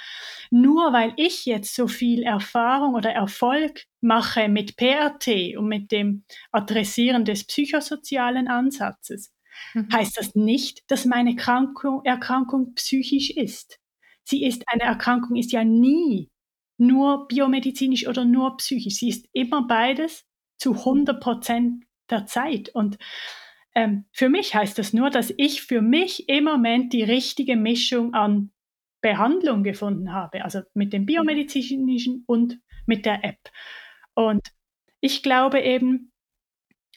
nur 0.49 0.93
weil 0.93 1.14
ich 1.18 1.45
jetzt 1.45 1.76
so 1.76 1.88
viel 1.88 2.24
Erfahrung 2.24 2.93
oder 2.95 3.12
Erfolg 3.12 3.86
mache 3.99 4.47
mit 4.47 4.76
PRT 4.78 5.57
und 5.57 5.68
mit 5.68 5.91
dem 5.91 6.24
Adressieren 6.51 7.26
des 7.26 7.45
psychosozialen 7.45 8.47
Ansatzes, 8.47 9.34
mhm. 9.74 9.89
heißt 9.91 10.18
das 10.18 10.36
nicht, 10.36 10.84
dass 10.88 11.05
meine 11.05 11.36
Krankung, 11.36 12.01
Erkrankung 12.03 12.74
psychisch 12.76 13.32
ist. 13.32 13.80
Sie 14.24 14.45
ist, 14.45 14.64
eine 14.68 14.84
Erkrankung 14.84 15.36
ist 15.36 15.51
ja 15.51 15.64
nie 15.64 16.30
nur 16.78 17.28
biomedizinisch 17.28 18.07
oder 18.07 18.26
nur 18.26 18.57
psychisch. 18.57 18.95
Sie 18.95 19.09
ist 19.09 19.28
immer 19.34 19.68
beides 19.68 20.26
zu 20.57 20.74
100 20.74 21.22
Prozent 21.22 21.86
der 22.09 22.26
Zeit. 22.26 22.70
Und 22.70 22.97
ähm, 23.74 24.05
für 24.11 24.30
mich 24.30 24.53
heißt 24.53 24.78
das 24.78 24.93
nur, 24.93 25.09
dass 25.09 25.34
ich 25.38 25.61
für 25.61 25.82
mich 25.82 26.28
im 26.30 26.43
Moment 26.43 26.93
die 26.93 27.03
richtige 27.03 27.55
Mischung 27.55 28.13
an 28.13 28.51
Behandlung 29.01 29.63
gefunden 29.63 30.13
habe, 30.13 30.43
also 30.43 30.61
mit 30.74 30.93
dem 30.93 31.05
biomedizinischen 31.05 32.24
und 32.28 32.59
mit 32.86 33.05
der 33.05 33.24
App. 33.24 33.39
Und 34.13 34.41
ich 34.99 35.24
glaube 35.24 35.61
eben, 35.61 36.11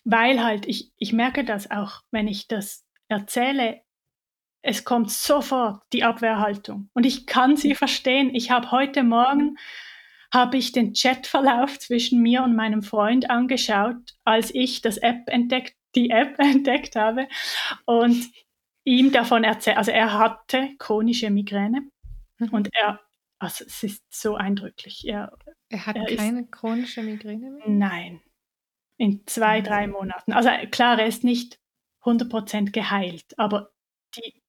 weil 0.04 0.44
halt, 0.44 0.66
ich, 0.66 0.92
ich 0.98 1.12
merke 1.12 1.44
das 1.44 1.70
auch, 1.70 2.02
wenn 2.10 2.28
ich 2.28 2.46
das 2.46 2.84
erzähle, 3.08 3.80
es 4.62 4.84
kommt 4.84 5.10
sofort 5.10 5.82
die 5.92 6.04
Abwehrhaltung. 6.04 6.90
Und 6.94 7.04
ich 7.06 7.26
kann 7.26 7.56
sie 7.56 7.74
verstehen. 7.74 8.34
Ich 8.34 8.50
habe 8.50 8.70
heute 8.70 9.02
Morgen 9.02 9.56
habe 10.32 10.56
ich 10.56 10.72
den 10.72 10.94
Chatverlauf 10.94 11.78
zwischen 11.78 12.20
mir 12.20 12.42
und 12.42 12.56
meinem 12.56 12.82
Freund 12.82 13.30
angeschaut, 13.30 14.16
als 14.24 14.52
ich 14.54 14.80
das 14.80 14.96
App 14.96 15.28
entdeckt, 15.28 15.76
die 15.94 16.10
App 16.10 16.38
entdeckt 16.38 16.96
habe 16.96 17.28
und 17.86 18.30
ihm 18.84 19.12
davon 19.12 19.44
erzählt. 19.44 19.76
Also 19.76 19.90
er 19.90 20.18
hatte 20.18 20.70
chronische 20.78 21.30
Migräne 21.30 21.88
mhm. 22.38 22.48
und 22.50 22.68
er, 22.74 23.00
also 23.38 23.64
es 23.64 23.82
ist 23.82 24.04
so 24.10 24.36
eindrücklich. 24.36 25.06
Er, 25.06 25.36
er 25.70 25.86
hat 25.86 25.96
er 25.96 26.16
keine 26.16 26.42
ist, 26.42 26.52
chronische 26.52 27.02
Migräne 27.02 27.50
mehr? 27.50 27.68
Nein. 27.68 28.20
In 28.96 29.26
zwei, 29.26 29.60
drei 29.60 29.86
Monaten. 29.86 30.32
Also 30.32 30.50
klar, 30.70 30.98
er 30.98 31.06
ist 31.06 31.24
nicht 31.24 31.58
100% 32.02 32.70
geheilt. 32.70 33.38
Aber 33.38 33.72
die, 34.16 34.42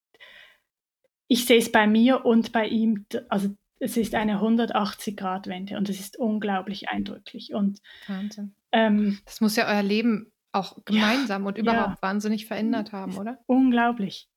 ich 1.27 1.45
sehe 1.45 1.57
es 1.57 1.71
bei 1.71 1.87
mir 1.87 2.25
und 2.25 2.51
bei 2.51 2.67
ihm, 2.67 3.05
also 3.29 3.55
es 3.79 3.97
ist 3.97 4.15
eine 4.15 4.39
180-Grad-Wende 4.39 5.77
und 5.77 5.89
es 5.89 5.99
ist 5.99 6.17
unglaublich 6.17 6.89
eindrücklich. 6.89 7.53
Und, 7.53 7.81
Wahnsinn. 8.07 8.55
Ähm, 8.71 9.19
das 9.25 9.41
muss 9.41 9.55
ja 9.55 9.67
euer 9.67 9.83
Leben 9.83 10.31
auch 10.56 10.78
gemeinsam 10.86 11.43
ja, 11.43 11.47
und 11.47 11.58
überhaupt 11.58 11.95
ja, 11.95 12.01
wahnsinnig 12.01 12.45
verändert 12.45 12.91
haben, 12.91 13.18
oder? 13.18 13.39
Unglaublich. 13.45 14.30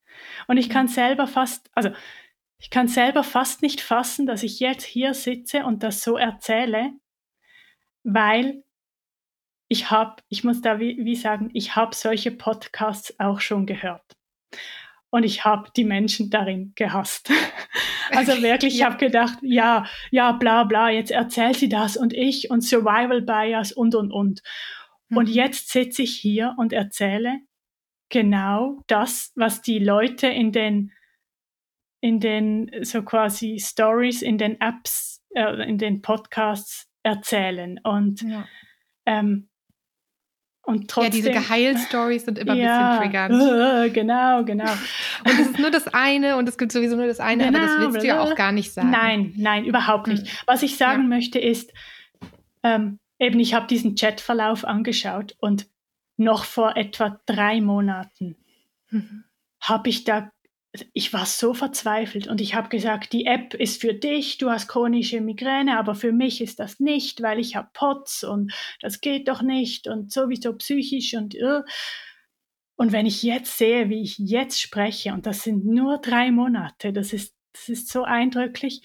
Und 0.46 0.56
ich 0.56 0.68
kann 0.68 0.88
selber 0.88 1.26
fast, 1.26 1.70
also 1.74 1.90
ich 2.58 2.70
kann 2.70 2.88
selber 2.88 3.22
fast 3.22 3.62
nicht 3.62 3.80
fassen, 3.80 4.26
dass 4.26 4.42
ich 4.42 4.60
jetzt 4.60 4.84
hier 4.84 5.14
sitze 5.14 5.64
und 5.64 5.82
das 5.82 6.02
so 6.02 6.16
erzähle, 6.16 6.92
weil 8.02 8.64
ich 9.68 9.90
habe, 9.90 10.22
ich 10.28 10.44
muss 10.44 10.60
da 10.60 10.80
wie, 10.80 10.96
wie 11.04 11.14
sagen, 11.14 11.50
ich 11.52 11.76
habe 11.76 11.94
solche 11.94 12.30
Podcasts 12.30 13.18
auch 13.20 13.40
schon 13.40 13.66
gehört. 13.66 14.16
Und 15.10 15.22
ich 15.22 15.44
habe 15.44 15.70
die 15.74 15.84
Menschen 15.84 16.30
darin 16.30 16.72
gehasst. 16.74 17.30
also 18.10 18.42
wirklich, 18.42 18.74
ich 18.76 18.84
habe 18.84 18.96
gedacht, 18.96 19.38
ja, 19.42 19.86
ja, 20.10 20.32
bla 20.32 20.64
bla, 20.64 20.90
jetzt 20.90 21.10
erzählt 21.10 21.56
sie 21.56 21.68
das 21.68 21.96
und 21.96 22.12
ich 22.12 22.50
und 22.50 22.62
Survival 22.62 23.22
Bias 23.22 23.72
und 23.72 23.94
und 23.94 24.10
und. 24.10 24.42
Mhm. 25.08 25.16
Und 25.16 25.28
jetzt 25.28 25.70
sitze 25.70 26.02
ich 26.02 26.14
hier 26.16 26.54
und 26.58 26.72
erzähle 26.72 27.40
genau 28.08 28.82
das, 28.86 29.32
was 29.34 29.62
die 29.62 29.78
Leute 29.78 30.28
in 30.28 30.52
den 30.52 30.92
in 32.00 32.20
den 32.20 32.70
so 32.82 33.02
quasi 33.02 33.58
Stories, 33.58 34.22
in 34.22 34.38
den 34.38 34.60
Apps, 34.60 35.20
äh, 35.34 35.68
in 35.68 35.78
den 35.78 36.00
Podcasts 36.00 36.88
erzählen. 37.02 37.80
Und 37.82 38.22
ja. 38.22 38.46
ähm, 39.04 39.48
und 40.62 40.90
trotzdem, 40.90 41.24
ja, 41.24 41.30
diese 41.30 41.30
Geheil-Stories 41.30 42.26
sind 42.26 42.38
immer 42.38 42.52
ja, 42.52 43.00
ein 43.00 43.10
bisschen 43.10 43.28
triggernd. 43.30 43.94
genau, 43.94 44.44
genau. 44.44 44.70
und 44.70 45.40
es 45.40 45.40
ist 45.48 45.58
nur 45.58 45.70
das 45.70 45.88
eine 45.88 46.36
und 46.36 46.46
es 46.46 46.58
gibt 46.58 46.72
sowieso 46.72 46.94
nur 46.94 47.06
das 47.06 47.20
eine, 47.20 47.46
genau, 47.46 47.58
aber 47.58 47.66
das 47.66 47.76
genau, 47.76 47.92
willst 47.94 48.04
du 48.04 48.08
ja 48.08 48.20
auch 48.20 48.34
gar 48.34 48.52
nicht 48.52 48.74
sagen. 48.74 48.90
Nein, 48.90 49.32
nein, 49.36 49.64
überhaupt 49.64 50.08
nicht. 50.08 50.26
Hm. 50.26 50.38
Was 50.44 50.62
ich 50.62 50.76
sagen 50.76 51.04
ja. 51.04 51.08
möchte 51.08 51.38
ist, 51.38 51.72
ähm, 52.62 52.98
eben 53.18 53.40
ich 53.40 53.54
habe 53.54 53.66
diesen 53.66 53.94
Chatverlauf 53.94 54.64
angeschaut 54.64 55.36
und 55.38 55.68
noch 56.16 56.44
vor 56.44 56.76
etwa 56.76 57.20
drei 57.26 57.60
Monaten 57.60 58.36
mhm. 58.90 59.24
habe 59.60 59.88
ich 59.88 60.04
da 60.04 60.30
ich 60.92 61.12
war 61.12 61.24
so 61.24 61.54
verzweifelt 61.54 62.28
und 62.28 62.40
ich 62.40 62.54
habe 62.54 62.68
gesagt, 62.68 63.12
die 63.12 63.24
App 63.24 63.54
ist 63.54 63.80
für 63.80 63.94
dich, 63.94 64.36
du 64.38 64.50
hast 64.50 64.68
chronische 64.68 65.20
Migräne, 65.20 65.78
aber 65.78 65.94
für 65.94 66.12
mich 66.12 66.42
ist 66.42 66.60
das 66.60 66.78
nicht, 66.78 67.22
weil 67.22 67.38
ich 67.38 67.56
habe 67.56 67.70
POTS 67.72 68.24
und 68.24 68.52
das 68.80 69.00
geht 69.00 69.28
doch 69.28 69.40
nicht 69.40 69.88
und 69.88 70.12
sowieso 70.12 70.52
psychisch 70.54 71.14
und 71.14 71.34
uh. 71.36 71.62
und 72.76 72.92
wenn 72.92 73.06
ich 73.06 73.22
jetzt 73.22 73.56
sehe, 73.56 73.88
wie 73.88 74.02
ich 74.02 74.18
jetzt 74.18 74.60
spreche 74.60 75.14
und 75.14 75.26
das 75.26 75.42
sind 75.42 75.64
nur 75.64 75.98
drei 75.98 76.30
Monate, 76.30 76.92
das 76.92 77.12
ist 77.12 77.34
das 77.52 77.70
ist 77.70 77.88
so 77.88 78.04
eindrücklich 78.04 78.82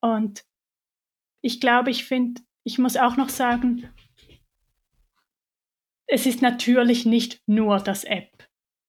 und 0.00 0.44
ich 1.40 1.60
glaube, 1.60 1.90
ich 1.90 2.04
finde, 2.04 2.40
ich 2.64 2.78
muss 2.78 2.96
auch 2.96 3.16
noch 3.16 3.28
sagen, 3.28 3.88
es 6.06 6.26
ist 6.26 6.42
natürlich 6.42 7.04
nicht 7.04 7.42
nur 7.46 7.78
das 7.78 8.04
App 8.04 8.38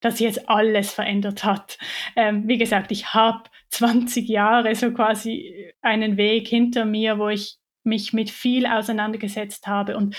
das 0.00 0.18
jetzt 0.18 0.48
alles 0.48 0.92
verändert 0.92 1.44
hat. 1.44 1.78
Ähm, 2.16 2.48
wie 2.48 2.58
gesagt, 2.58 2.90
ich 2.90 3.12
habe 3.14 3.44
20 3.68 4.28
Jahre 4.28 4.74
so 4.74 4.92
quasi 4.92 5.72
einen 5.82 6.16
Weg 6.16 6.48
hinter 6.48 6.84
mir, 6.84 7.18
wo 7.18 7.28
ich 7.28 7.58
mich 7.84 8.12
mit 8.12 8.30
viel 8.30 8.66
auseinandergesetzt 8.66 9.66
habe. 9.66 9.96
Und 9.96 10.16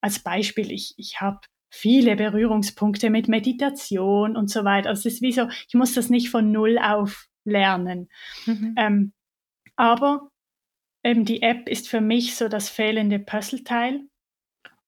als 0.00 0.20
Beispiel, 0.20 0.70
ich, 0.70 0.94
ich 0.96 1.20
habe 1.20 1.40
viele 1.70 2.16
Berührungspunkte 2.16 3.10
mit 3.10 3.28
Meditation 3.28 4.36
und 4.36 4.50
so 4.50 4.64
weiter. 4.64 4.90
Also 4.90 5.08
es 5.08 5.14
ist 5.14 5.22
wie 5.22 5.32
so, 5.32 5.48
ich 5.66 5.74
muss 5.74 5.94
das 5.94 6.10
nicht 6.10 6.28
von 6.28 6.52
Null 6.52 6.78
auf 6.78 7.26
lernen. 7.44 8.08
Mhm. 8.46 8.74
Ähm, 8.76 9.12
aber 9.76 10.28
eben 11.04 11.24
die 11.24 11.42
App 11.42 11.68
ist 11.68 11.88
für 11.88 12.00
mich 12.00 12.36
so 12.36 12.48
das 12.48 12.68
fehlende 12.68 13.18
Puzzleteil. 13.18 14.02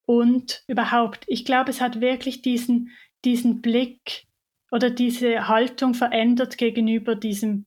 Und 0.06 0.64
überhaupt, 0.66 1.24
ich 1.28 1.44
glaube, 1.44 1.70
es 1.70 1.80
hat 1.80 2.00
wirklich 2.00 2.42
diesen, 2.42 2.90
diesen 3.24 3.62
Blick 3.62 4.26
oder 4.70 4.90
diese 4.90 5.48
Haltung 5.48 5.94
verändert 5.94 6.58
gegenüber 6.58 7.14
diesem 7.14 7.66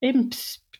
eben 0.00 0.30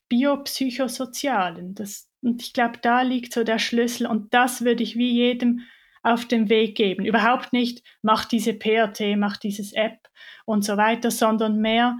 biopsychosozialen. 0.08 1.74
Das, 1.74 2.10
und 2.22 2.42
ich 2.42 2.52
glaube, 2.52 2.78
da 2.80 3.02
liegt 3.02 3.32
so 3.32 3.44
der 3.44 3.58
Schlüssel 3.58 4.06
und 4.06 4.32
das 4.32 4.64
würde 4.64 4.82
ich 4.82 4.96
wie 4.96 5.12
jedem 5.12 5.62
auf 6.02 6.26
den 6.26 6.50
Weg 6.50 6.76
geben. 6.76 7.04
Überhaupt 7.04 7.52
nicht, 7.52 7.82
mach 8.02 8.26
diese 8.26 8.52
PRT, 8.52 9.16
mach 9.16 9.38
dieses 9.38 9.72
App 9.72 9.98
und 10.44 10.64
so 10.64 10.76
weiter, 10.76 11.10
sondern 11.10 11.58
mehr, 11.58 11.98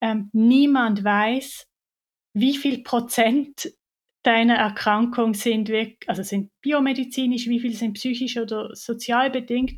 ähm, 0.00 0.30
niemand 0.32 1.02
weiß, 1.02 1.68
wie 2.32 2.56
viel 2.56 2.82
Prozent 2.82 3.72
deiner 4.22 4.54
Erkrankung 4.54 5.34
sind, 5.34 5.70
also 6.06 6.22
sind 6.22 6.50
biomedizinisch, 6.60 7.48
wie 7.48 7.60
viel 7.60 7.74
sind 7.74 7.94
psychisch 7.94 8.36
oder 8.38 8.74
sozial 8.74 9.30
bedingt. 9.30 9.72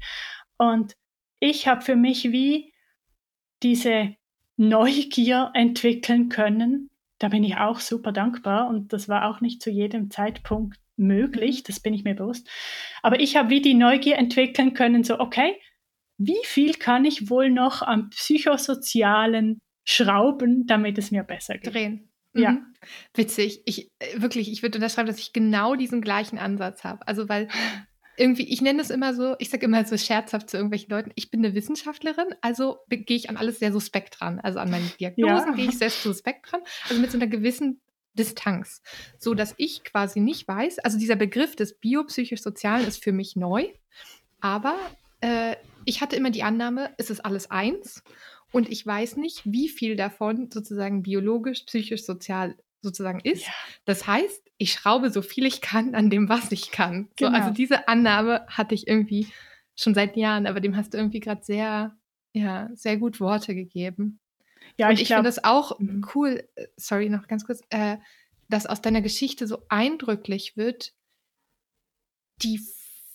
Und 0.59 0.95
ich 1.41 1.67
habe 1.67 1.81
für 1.81 1.97
mich 1.97 2.31
wie 2.31 2.73
diese 3.63 4.15
Neugier 4.57 5.51
entwickeln 5.55 6.29
können. 6.29 6.91
Da 7.19 7.29
bin 7.29 7.43
ich 7.43 7.57
auch 7.57 7.81
super 7.81 8.13
dankbar 8.13 8.69
und 8.69 8.93
das 8.93 9.09
war 9.09 9.29
auch 9.29 9.41
nicht 9.41 9.63
zu 9.63 9.71
jedem 9.71 10.11
Zeitpunkt 10.11 10.79
möglich, 10.97 11.63
das 11.63 11.81
bin 11.81 11.95
ich 11.95 12.05
mir 12.05 12.15
bewusst. 12.15 12.49
Aber 13.03 13.21
ich 13.21 13.37
habe 13.37 13.51
wie 13.51 13.63
die 13.63 13.75
Neugier 13.75 14.17
entwickeln 14.17 14.75
können, 14.75 15.03
so, 15.05 15.19
okay, 15.19 15.57
wie 16.19 16.45
viel 16.45 16.75
kann 16.75 17.05
ich 17.05 17.31
wohl 17.31 17.51
noch 17.51 17.83
am 17.83 18.11
psychosozialen 18.11 19.59
schrauben, 19.85 20.67
damit 20.67 20.99
es 20.99 21.11
mir 21.11 21.25
besser 21.25 21.55
geht? 21.59 21.75
Drehen. 21.75 22.14
Ja. 22.35 22.53
Mhm. 22.53 22.67
Witzig. 23.15 23.63
Ich 23.65 23.91
äh, 23.99 24.21
wirklich, 24.21 24.51
ich 24.51 24.63
würde 24.63 24.79
unterschreiben, 24.79 25.07
dass 25.07 25.19
ich 25.19 25.33
genau 25.33 25.75
diesen 25.75 26.01
gleichen 26.01 26.39
Ansatz 26.39 26.85
habe. 26.85 27.07
Also, 27.07 27.29
weil 27.29 27.49
irgendwie, 28.17 28.49
ich 28.49 28.61
nenne 28.61 28.81
es 28.81 28.91
immer 28.91 29.15
so, 29.15 29.35
ich 29.39 29.51
sage 29.51 29.67
immer 29.67 29.85
so 29.85 29.97
scherzhaft 29.97 30.51
zu 30.51 30.57
irgendwelchen 30.57 30.91
Leuten, 30.91 31.13
ich 31.15 31.31
bin 31.31 31.45
eine 31.45 31.55
Wissenschaftlerin, 31.55 32.35
also 32.41 32.79
gehe 32.89 33.17
ich 33.17 33.29
an 33.29 33.37
alles 33.37 33.59
sehr 33.59 33.73
suspekt 33.73 34.21
dran. 34.21 34.41
Also 34.41 34.59
an 34.59 34.71
meine 34.71 34.87
Diagnosen 35.01 35.51
ja. 35.51 35.55
gehe 35.55 35.69
ich 35.69 35.79
sehr 35.79 35.91
suspekt 35.91 36.51
dran, 36.51 36.61
also 36.89 37.01
mit 37.01 37.11
so 37.11 37.19
einer 37.19 37.27
gewissen 37.27 37.81
Distanz, 38.15 38.83
so 39.19 39.35
dass 39.35 39.55
ich 39.57 39.83
quasi 39.83 40.21
nicht 40.21 40.47
weiß, 40.47 40.79
also 40.81 40.99
dieser 40.99 41.17
Begriff 41.17 41.57
des 41.57 41.79
biopsychisch-sozialen 41.79 42.87
ist 42.87 43.03
für 43.03 43.11
mich 43.13 43.35
neu, 43.35 43.67
aber 44.41 44.77
äh, 45.21 45.57
ich 45.85 46.01
hatte 46.01 46.15
immer 46.15 46.31
die 46.31 46.45
Annahme, 46.45 46.95
es 46.97 47.11
ist 47.11 47.25
alles 47.25 47.51
eins 47.51 48.05
und 48.55 48.71
ich 48.71 48.87
weiß 48.87 49.17
nicht, 49.17 49.43
wie 49.45 49.69
viel 49.69 49.97
davon 49.97 50.51
sozusagen 50.51 51.03
biologisch, 51.03 51.65
psychisch, 51.65 52.05
sozial 52.05 52.57
sozusagen 52.81 53.21
ist. 53.21 53.47
Ja. 53.47 53.53
Das 53.85 54.07
heißt, 54.07 54.43
ich 54.59 54.73
schraube 54.73 55.11
so 55.11 55.23
viel 55.23 55.45
ich 55.45 55.61
kann 55.61 55.95
an 55.95 56.09
dem, 56.11 56.29
was 56.29 56.53
ich 56.53 56.71
kann. 56.71 57.09
Genau. 57.17 57.31
So, 57.31 57.35
also 57.35 57.47
genau. 57.47 57.55
diese 57.55 57.89
Annahme 57.89 58.47
hatte 58.47 58.75
ich 58.75 58.87
irgendwie 58.87 59.27
schon 59.75 59.95
seit 59.95 60.17
Jahren, 60.17 60.47
aber 60.47 60.61
dem 60.61 60.77
hast 60.77 60.95
du 60.95 60.99
irgendwie 60.99 61.19
gerade 61.19 61.43
sehr, 61.43 61.97
ja, 62.33 62.71
sehr 62.75 62.97
gut 62.97 63.21
Worte 63.21 63.57
gegeben. 63.57 64.21
Ja, 64.77 64.89
und 64.89 64.95
ich, 64.95 65.03
ich 65.03 65.09
finde 65.09 65.29
es 65.29 65.43
auch 65.43 65.79
mhm. 65.81 66.07
cool, 66.15 66.49
äh, 66.55 66.67
sorry, 66.77 67.09
noch 67.09 67.27
ganz 67.27 67.45
kurz, 67.45 67.61
äh, 67.71 67.97
dass 68.49 68.67
aus 68.67 68.81
deiner 68.81 69.03
Geschichte 69.03 69.49
so 69.49 69.63
eindrücklich 69.69 70.57
wird, 70.57 70.93
die 72.43 72.61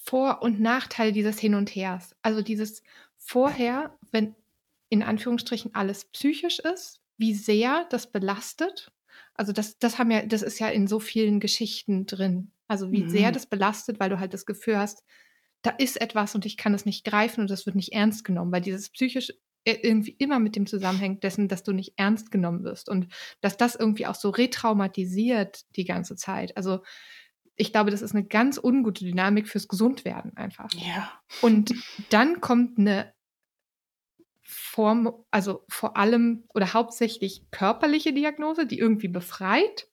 Vor- 0.03 0.41
und 0.41 0.59
Nachteile 0.59 1.13
dieses 1.13 1.39
Hin 1.39 1.55
und 1.55 1.73
Hers. 1.73 2.15
Also 2.23 2.41
dieses 2.41 2.83
vorher, 3.17 3.97
wenn 4.11 4.35
in 4.89 5.03
Anführungsstrichen 5.03 5.73
alles 5.75 6.05
psychisch 6.05 6.59
ist, 6.59 7.01
wie 7.17 7.33
sehr 7.33 7.85
das 7.89 8.11
belastet 8.11 8.91
also 9.39 9.53
das, 9.53 9.79
das 9.79 9.97
haben 9.97 10.11
ja, 10.11 10.25
das 10.25 10.41
ist 10.41 10.59
ja 10.59 10.67
in 10.67 10.85
so 10.85 10.99
vielen 10.99 11.39
Geschichten 11.39 12.05
drin. 12.05 12.51
Also 12.67 12.91
wie 12.91 13.03
mhm. 13.03 13.09
sehr 13.09 13.31
das 13.31 13.45
belastet, 13.45 13.97
weil 13.97 14.09
du 14.09 14.19
halt 14.19 14.33
das 14.33 14.45
Gefühl 14.45 14.77
hast, 14.77 15.01
da 15.61 15.69
ist 15.69 15.99
etwas 16.01 16.35
und 16.35 16.45
ich 16.45 16.57
kann 16.57 16.73
es 16.73 16.85
nicht 16.85 17.05
greifen 17.05 17.39
und 17.39 17.49
das 17.49 17.65
wird 17.65 17.77
nicht 17.77 17.93
ernst 17.93 18.25
genommen, 18.25 18.51
weil 18.51 18.59
dieses 18.59 18.89
psychisch 18.89 19.31
irgendwie 19.63 20.11
immer 20.11 20.39
mit 20.39 20.57
dem 20.57 20.65
zusammenhängt 20.67 21.23
dessen, 21.23 21.47
dass 21.47 21.63
du 21.63 21.71
nicht 21.71 21.93
ernst 21.95 22.31
genommen 22.31 22.65
wirst 22.65 22.89
und 22.89 23.07
dass 23.39 23.55
das 23.55 23.75
irgendwie 23.75 24.07
auch 24.07 24.15
so 24.15 24.29
retraumatisiert 24.29 25.63
die 25.77 25.85
ganze 25.85 26.17
Zeit. 26.17 26.57
Also 26.57 26.79
ich 27.55 27.71
glaube, 27.71 27.91
das 27.91 28.01
ist 28.01 28.13
eine 28.13 28.25
ganz 28.25 28.59
ungute 28.61 29.05
Dynamik 29.05 29.47
fürs 29.47 29.69
Gesundwerden 29.69 30.35
einfach. 30.35 30.69
Ja. 30.73 31.13
Und 31.41 31.73
dann 32.09 32.41
kommt 32.41 32.77
eine 32.77 33.13
Form, 34.49 35.13
also 35.31 35.63
vor 35.69 35.95
allem 35.95 36.43
oder 36.53 36.73
hauptsächlich 36.73 37.43
körperliche 37.51 38.13
Diagnose, 38.13 38.65
die 38.65 38.79
irgendwie 38.79 39.07
befreit. 39.07 39.87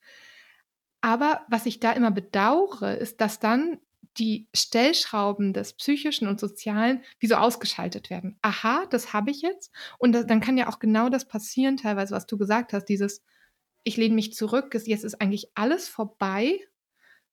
Aber 1.03 1.45
was 1.49 1.67
ich 1.67 1.79
da 1.79 1.93
immer 1.93 2.11
bedauere, 2.11 2.95
ist, 2.97 3.21
dass 3.21 3.39
dann 3.39 3.79
die 4.19 4.49
Stellschrauben 4.55 5.53
des 5.53 5.75
psychischen 5.75 6.27
und 6.27 6.41
sozialen 6.41 7.05
wie 7.19 7.27
so 7.27 7.35
ausgeschaltet 7.35 8.09
werden. 8.09 8.39
Aha, 8.41 8.87
das 8.87 9.13
habe 9.13 9.31
ich 9.31 9.43
jetzt. 9.43 9.73
Und 9.99 10.13
das, 10.13 10.27
dann 10.27 10.41
kann 10.41 10.57
ja 10.57 10.69
auch 10.69 10.79
genau 10.79 11.11
das 11.11 11.29
passieren, 11.29 11.77
teilweise, 11.77 12.15
was 12.15 12.27
du 12.27 12.39
gesagt 12.39 12.73
hast, 12.73 12.87
dieses, 12.87 13.23
ich 13.85 13.99
lehne 13.99 14.15
mich 14.15 14.33
zurück, 14.33 14.75
jetzt 14.87 15.05
ist 15.05 15.21
eigentlich 15.21 15.51
alles 15.55 15.87
vorbei. 15.87 16.59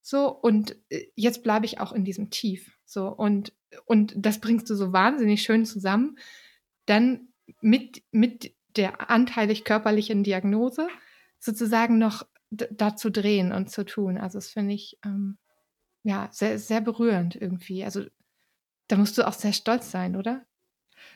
So, 0.01 0.27
und 0.27 0.75
äh, 0.89 1.05
jetzt 1.15 1.41
bleibe 1.41 1.65
ich 1.65 1.79
auch 1.79 1.93
in 1.93 2.03
diesem 2.03 2.29
Tief. 2.31 2.77
So, 2.85 3.07
und 3.07 3.53
und 3.85 4.13
das 4.15 4.39
bringst 4.39 4.69
du 4.69 4.75
so 4.75 4.93
wahnsinnig 4.93 5.41
schön 5.41 5.65
zusammen, 5.65 6.17
dann 6.85 7.29
mit, 7.61 8.03
mit 8.11 8.55
der 8.75 9.09
anteilig 9.09 9.63
körperlichen 9.63 10.23
Diagnose 10.23 10.87
sozusagen 11.39 11.97
noch 11.97 12.23
da 12.49 12.95
zu 12.95 13.11
drehen 13.11 13.51
und 13.51 13.69
zu 13.69 13.85
tun. 13.85 14.17
Also 14.17 14.37
das 14.37 14.49
finde 14.49 14.73
ich 14.73 14.97
ähm, 15.05 15.37
ja 16.03 16.29
sehr, 16.31 16.59
sehr 16.59 16.81
berührend 16.81 17.35
irgendwie. 17.35 17.83
Also 17.83 18.05
da 18.87 18.97
musst 18.97 19.17
du 19.17 19.27
auch 19.27 19.33
sehr 19.33 19.53
stolz 19.53 19.91
sein, 19.91 20.15
oder? 20.15 20.45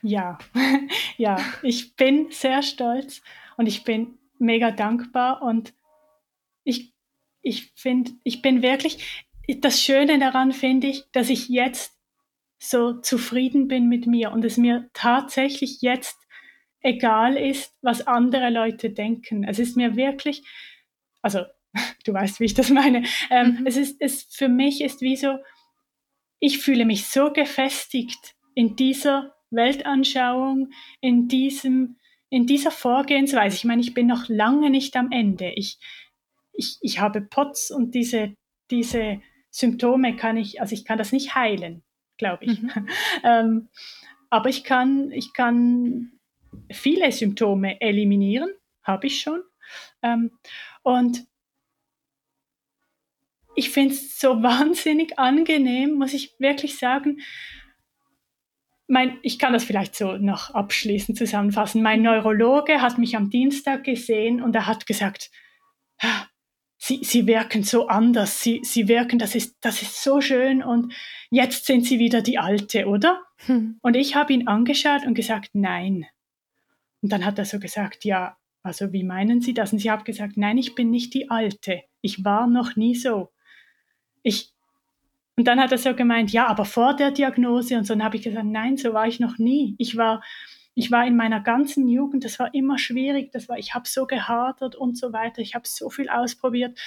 Ja, 0.02 0.38
ja, 1.18 1.38
ich 1.62 1.96
bin 1.96 2.32
sehr 2.32 2.62
stolz 2.62 3.22
und 3.56 3.68
ich 3.68 3.84
bin 3.84 4.18
mega 4.40 4.72
dankbar 4.72 5.42
und 5.42 5.74
ich, 6.64 6.94
ich 7.42 7.72
finde, 7.76 8.12
ich 8.24 8.42
bin 8.42 8.62
wirklich, 8.62 9.26
das 9.60 9.82
Schöne 9.82 10.20
daran 10.20 10.52
finde 10.52 10.88
ich, 10.88 11.10
dass 11.12 11.30
ich 11.30 11.48
jetzt 11.50 11.97
so 12.60 12.94
zufrieden 13.02 13.68
bin 13.68 13.88
mit 13.88 14.08
mir 14.08 14.32
und 14.32 14.44
es 14.44 14.58
mir 14.58 14.90
tatsächlich 14.94 15.82
jetzt 15.82 16.18
egal 16.82 17.38
ist, 17.38 17.78
was 17.82 18.08
andere 18.08 18.50
Leute 18.50 18.90
denken. 18.90 19.44
Es 19.44 19.60
ist 19.60 19.78
mir 19.78 19.96
wirklich, 19.96 20.44
also 21.22 21.42
du 22.06 22.14
weißt, 22.14 22.40
wie 22.40 22.46
ich 22.46 22.54
das 22.54 22.70
meine. 22.70 23.04
Ähm, 23.30 23.58
mhm. 23.60 23.68
Es 23.68 23.78
ist, 23.78 24.02
es 24.02 24.24
für 24.24 24.50
mich 24.50 24.82
ist 24.82 25.02
wie 25.02 25.16
so, 25.16 25.38
ich 26.40 26.60
fühle 26.60 26.86
mich 26.86 27.08
so 27.08 27.32
gefestigt 27.32 28.36
in 28.54 28.76
dieser 28.76 29.36
Weltanschauung, 29.50 30.72
in 31.02 31.28
diesem, 31.28 31.98
in 32.30 32.46
dieser 32.46 32.72
Vorgehensweise. 32.72 33.56
Ich 33.56 33.66
meine, 33.66 33.82
ich 33.82 33.94
bin 33.94 34.08
noch 34.08 34.30
lange 34.30 34.70
nicht 34.70 34.96
am 34.96 35.12
Ende. 35.12 35.52
Ich, 35.56 35.80
ich, 36.54 36.78
ich 36.82 37.00
habe 37.00 37.22
POTS 37.22 37.72
und 37.72 37.96
diese, 37.96 38.34
diese 38.70 39.22
Symptome 39.50 40.16
kann 40.16 40.38
ich, 40.38 40.62
also 40.62 40.74
ich 40.74 40.86
kann 40.86 40.98
das 40.98 41.12
nicht 41.12 41.36
heilen, 41.36 41.84
glaube 42.18 42.46
ich. 42.46 42.62
Mhm. 42.62 42.88
ähm, 43.24 43.70
aber 44.30 44.50
ich 44.50 44.64
kann, 44.64 45.12
ich 45.12 45.34
kann 45.34 46.12
viele 46.72 47.12
Symptome 47.12 47.80
eliminieren, 47.82 48.50
habe 48.84 49.08
ich 49.08 49.22
schon. 49.22 49.42
Ähm, 50.02 50.32
und 50.84 51.26
ich 53.56 53.72
finde 53.72 53.94
es 53.94 54.20
so 54.20 54.42
wahnsinnig 54.44 55.18
angenehm, 55.20 55.94
muss 55.96 56.14
ich 56.14 56.36
wirklich 56.40 56.78
sagen. 56.78 57.20
Mein, 58.90 59.20
ich 59.22 59.38
kann 59.38 59.52
das 59.52 59.66
vielleicht 59.66 59.96
so 59.96 60.14
noch 60.14 60.52
abschließend 60.52 61.18
zusammenfassen. 61.18 61.82
Mein 61.82 62.04
Neurologe 62.04 62.82
hat 62.82 62.98
mich 62.98 63.18
am 63.18 63.30
Dienstag 63.30 63.84
gesehen 63.84 64.42
und 64.42 64.56
er 64.56 64.66
hat 64.66 64.88
gesagt, 64.88 65.30
Sie, 66.80 67.04
sie 67.04 67.26
wirken 67.26 67.64
so 67.64 67.88
anders, 67.88 68.42
sie, 68.42 68.62
sie 68.64 68.88
wirken, 68.88 69.18
das 69.18 69.34
ist, 69.34 69.58
das 69.62 69.82
ist 69.82 70.04
so 70.04 70.22
schön 70.22 70.62
und 70.62 70.94
jetzt 71.32 71.66
sind 71.66 71.86
sie 71.86 71.98
wieder 71.98 72.22
die 72.22 72.38
Alte, 72.38 72.86
oder? 72.86 73.24
Hm. 73.48 73.80
Und 73.82 73.96
ich 73.96 74.16
habe 74.16 74.34
ihn 74.34 74.48
angeschaut 74.48 75.06
und 75.06 75.16
gesagt, 75.16 75.50
nein. 75.54 76.06
Und 77.02 77.12
dann 77.12 77.26
hat 77.26 77.40
er 77.40 77.46
so 77.46 77.60
gesagt, 77.60 78.06
ja, 78.06 78.38
also 78.68 78.92
wie 78.92 79.04
meinen 79.04 79.42
Sie 79.42 79.54
das? 79.54 79.72
Und 79.72 79.80
ich 79.80 79.90
habe 79.90 80.04
gesagt, 80.04 80.36
nein, 80.36 80.58
ich 80.58 80.76
bin 80.76 80.90
nicht 80.90 81.14
die 81.14 81.30
Alte. 81.30 81.84
Ich 82.02 82.26
war 82.26 82.48
noch 82.48 82.76
nie 82.76 82.96
so. 82.96 83.30
Ich, 84.24 84.52
und 85.38 85.48
dann 85.48 85.60
hat 85.60 85.72
er 85.72 85.78
so 85.78 85.96
gemeint, 85.96 86.32
ja, 86.32 86.48
aber 86.48 86.66
vor 86.66 86.96
der 86.96 87.12
Diagnose 87.12 87.78
und 87.78 87.86
so. 87.86 87.94
Und 87.94 88.04
habe 88.04 88.18
ich 88.18 88.24
gesagt, 88.24 88.46
nein, 88.46 88.76
so 88.76 88.94
war 88.94 89.08
ich 89.08 89.20
noch 89.20 89.38
nie. 89.38 89.76
Ich 89.78 89.96
war, 89.96 90.22
ich 90.78 90.92
war 90.92 91.08
in 91.08 91.16
meiner 91.16 91.40
ganzen 91.40 91.88
Jugend, 91.88 92.24
das 92.24 92.38
war 92.38 92.54
immer 92.54 92.78
schwierig, 92.78 93.32
das 93.32 93.50
war, 93.50 93.58
ich 93.58 93.74
habe 93.74 93.88
so 93.88 94.06
gehadert 94.06 94.76
und 94.76 94.96
so 94.96 95.12
weiter, 95.12 95.42
ich 95.42 95.56
habe 95.56 95.68
so 95.68 95.90
viel 95.90 96.08
ausprobiert. 96.08 96.80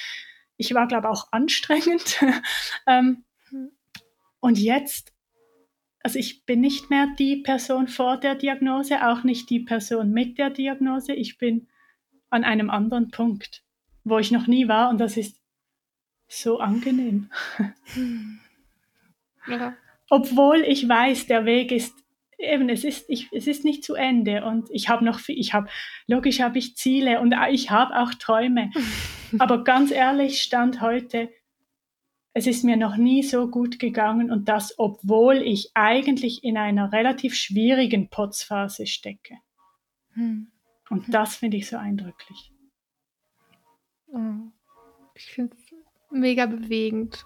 Ich 0.57 0.73
war, 0.75 0.87
glaube 0.87 1.09
ich, 1.09 1.19
auch 1.19 1.33
anstrengend. 1.33 2.21
ähm, 2.87 3.25
und 4.39 4.59
jetzt 4.59 5.13
also 6.03 6.19
ich 6.19 6.47
bin 6.47 6.61
nicht 6.61 6.89
mehr 6.89 7.09
die 7.19 7.37
Person 7.37 7.89
vor 7.89 8.17
der 8.17 8.35
Diagnose, 8.35 9.07
auch 9.07 9.23
nicht 9.23 9.51
die 9.51 9.61
Person 9.61 10.13
mit 10.13 10.39
der 10.39 10.51
Diagnose. 10.51 11.13
Ich 11.13 11.37
bin 11.37 11.69
an 12.31 12.45
einem 12.45 12.71
anderen 12.71 13.11
Punkt, 13.11 13.63
wo 14.05 14.19
ich 14.19 14.31
noch 14.31 14.47
nie 14.47 14.67
war 14.67 14.89
und 14.89 14.99
das 14.99 15.17
ist 15.17 15.41
so 16.29 16.59
angenehm. 16.59 17.31
Ja. 19.47 19.75
Obwohl 20.11 20.61
ich 20.61 20.87
weiß, 20.87 21.27
der 21.27 21.47
Weg 21.47 21.73
ist 21.73 21.95
eben, 22.41 22.69
es 22.69 22.85
ist, 22.85 23.09
ich, 23.09 23.29
es 23.33 23.47
ist 23.47 23.65
nicht 23.65 23.85
zu 23.85 23.95
Ende 23.95 24.45
und 24.45 24.69
ich 24.71 24.89
habe 24.89 25.05
noch, 25.05 25.21
ich 25.29 25.55
habe, 25.55 25.69
logisch 26.07 26.41
habe 26.41 26.59
ich 26.59 26.77
Ziele 26.77 27.21
und 27.21 27.35
ich 27.51 27.71
habe 27.71 27.97
auch 27.97 28.15
Träume. 28.15 28.71
Aber 29.39 29.65
ganz 29.65 29.91
ehrlich, 29.91 30.43
Stand 30.43 30.81
heute, 30.81 31.31
es 32.33 32.47
ist 32.47 32.65
mir 32.65 32.77
noch 32.77 32.97
nie 32.97 33.23
so 33.23 33.49
gut 33.49 33.79
gegangen 33.79 34.31
und 34.31 34.49
das, 34.49 34.79
obwohl 34.79 35.37
ich 35.37 35.71
eigentlich 35.75 36.45
in 36.45 36.57
einer 36.57 36.93
relativ 36.93 37.35
schwierigen 37.35 38.09
Potzphase 38.09 38.87
stecke. 38.87 39.37
Hm. 40.15 40.51
Und 40.89 41.07
hm. 41.07 41.13
das 41.13 41.37
finde 41.37 41.57
ich 41.57 41.69
so 41.69 41.77
eindrücklich. 41.77 42.53
Oh, 44.09 44.51
ich 45.15 45.27
finde 45.27 45.57
es 45.57 45.75
mega 46.11 46.47
bewegend. 46.47 47.25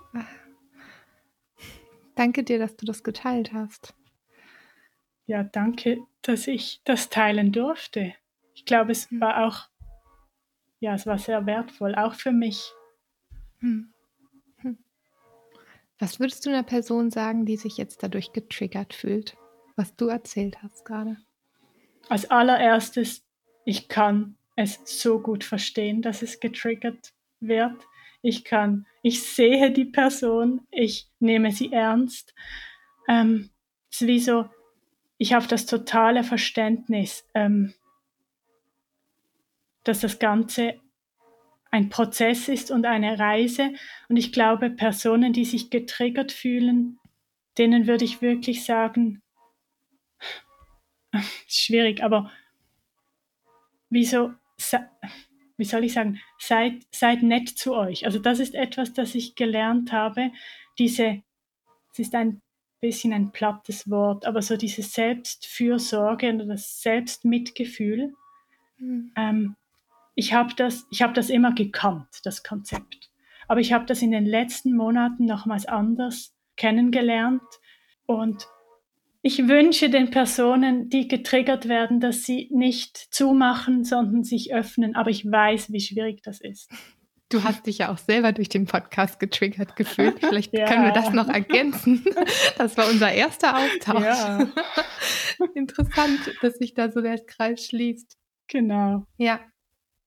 Danke 2.14 2.44
dir, 2.44 2.58
dass 2.58 2.76
du 2.76 2.86
das 2.86 3.02
geteilt 3.02 3.52
hast. 3.52 3.94
Ja, 5.26 5.42
danke, 5.42 5.98
dass 6.22 6.46
ich 6.46 6.80
das 6.84 7.08
teilen 7.08 7.52
durfte. 7.52 8.14
Ich 8.54 8.64
glaube, 8.64 8.92
es 8.92 9.10
hm. 9.10 9.20
war 9.20 9.46
auch, 9.46 9.68
ja, 10.80 10.94
es 10.94 11.06
war 11.06 11.18
sehr 11.18 11.46
wertvoll, 11.46 11.94
auch 11.94 12.14
für 12.14 12.32
mich. 12.32 12.72
Hm. 13.60 13.94
Was 15.98 16.18
würdest 16.18 16.44
du 16.44 16.50
einer 16.50 16.64
Person 16.64 17.10
sagen, 17.10 17.46
die 17.46 17.56
sich 17.56 17.76
jetzt 17.76 18.02
dadurch 18.02 18.32
getriggert 18.32 18.94
fühlt, 18.94 19.36
was 19.76 19.94
du 19.96 20.08
erzählt 20.08 20.62
hast 20.62 20.84
gerade? 20.84 21.16
Als 22.08 22.30
allererstes, 22.30 23.24
ich 23.64 23.88
kann 23.88 24.36
es 24.56 24.80
so 24.84 25.20
gut 25.20 25.44
verstehen, 25.44 26.02
dass 26.02 26.22
es 26.22 26.40
getriggert 26.40 27.14
wird. 27.40 27.86
Ich 28.22 28.44
kann, 28.44 28.86
ich 29.02 29.22
sehe 29.22 29.70
die 29.70 29.84
Person, 29.84 30.66
ich 30.70 31.08
nehme 31.20 31.52
sie 31.52 31.72
ernst. 31.72 32.34
Ähm, 33.08 33.50
es 33.90 34.00
ist 34.00 34.08
wie 34.08 34.20
so, 34.20 34.46
ich 35.18 35.32
habe 35.32 35.46
das 35.46 35.66
totale 35.66 36.24
Verständnis, 36.24 37.26
ähm, 37.34 37.74
dass 39.84 40.00
das 40.00 40.18
Ganze 40.18 40.80
ein 41.70 41.88
Prozess 41.88 42.48
ist 42.48 42.70
und 42.70 42.86
eine 42.86 43.18
Reise. 43.18 43.72
Und 44.08 44.16
ich 44.16 44.32
glaube, 44.32 44.70
Personen, 44.70 45.32
die 45.32 45.44
sich 45.44 45.70
getriggert 45.70 46.32
fühlen, 46.32 46.98
denen 47.58 47.86
würde 47.86 48.04
ich 48.04 48.22
wirklich 48.22 48.64
sagen, 48.64 49.22
schwierig, 51.48 52.02
aber 52.02 52.30
wieso, 53.90 54.34
wie 55.56 55.64
soll 55.64 55.84
ich 55.84 55.92
sagen, 55.92 56.20
seid, 56.38 56.86
seid 56.90 57.22
nett 57.22 57.48
zu 57.48 57.74
euch. 57.74 58.06
Also 58.06 58.18
das 58.18 58.40
ist 58.40 58.54
etwas, 58.54 58.92
das 58.92 59.14
ich 59.14 59.34
gelernt 59.34 59.92
habe. 59.92 60.30
Diese, 60.78 61.22
es 61.92 61.98
ist 61.98 62.14
ein 62.14 62.40
bisschen 62.84 63.14
ein 63.14 63.32
plattes 63.32 63.88
Wort, 63.88 64.26
aber 64.26 64.42
so 64.42 64.58
diese 64.58 64.82
Selbstfürsorge 64.82 66.28
und 66.28 66.46
das 66.46 66.82
Selbstmitgefühl. 66.82 68.12
Mhm. 68.76 69.10
Ähm, 69.16 69.56
ich 70.14 70.34
habe 70.34 70.52
das, 70.54 70.86
ich 70.90 71.00
hab 71.00 71.14
das 71.14 71.30
immer 71.30 71.54
gekannt, 71.54 72.08
das 72.24 72.42
Konzept. 72.42 73.10
Aber 73.48 73.60
ich 73.60 73.72
habe 73.72 73.86
das 73.86 74.02
in 74.02 74.10
den 74.10 74.26
letzten 74.26 74.76
Monaten 74.76 75.24
nochmals 75.24 75.64
anders 75.64 76.34
kennengelernt. 76.56 77.42
Und 78.04 78.46
ich 79.22 79.48
wünsche 79.48 79.88
den 79.88 80.10
Personen, 80.10 80.90
die 80.90 81.08
getriggert 81.08 81.66
werden, 81.66 82.00
dass 82.00 82.24
sie 82.24 82.50
nicht 82.52 82.98
zumachen, 82.98 83.82
sondern 83.84 84.24
sich 84.24 84.54
öffnen. 84.54 84.94
Aber 84.94 85.08
ich 85.08 85.24
weiß, 85.24 85.72
wie 85.72 85.80
schwierig 85.80 86.22
das 86.22 86.42
ist. 86.42 86.70
Du 87.30 87.42
hast 87.42 87.66
dich 87.66 87.78
ja 87.78 87.92
auch 87.92 87.98
selber 87.98 88.32
durch 88.32 88.48
den 88.48 88.66
Podcast 88.66 89.18
getriggert 89.18 89.76
gefühlt. 89.76 90.20
Vielleicht 90.20 90.52
ja. 90.56 90.66
können 90.66 90.84
wir 90.84 90.92
das 90.92 91.12
noch 91.12 91.28
ergänzen. 91.28 92.04
Das 92.58 92.76
war 92.76 92.88
unser 92.88 93.12
erster 93.12 93.56
Austausch. 93.56 94.04
Ja. 94.04 94.48
Interessant, 95.54 96.20
dass 96.40 96.54
sich 96.54 96.74
da 96.74 96.90
so 96.90 97.00
der 97.00 97.18
Kreis 97.24 97.66
schließt. 97.66 98.16
Genau. 98.46 99.06
Ja, 99.16 99.40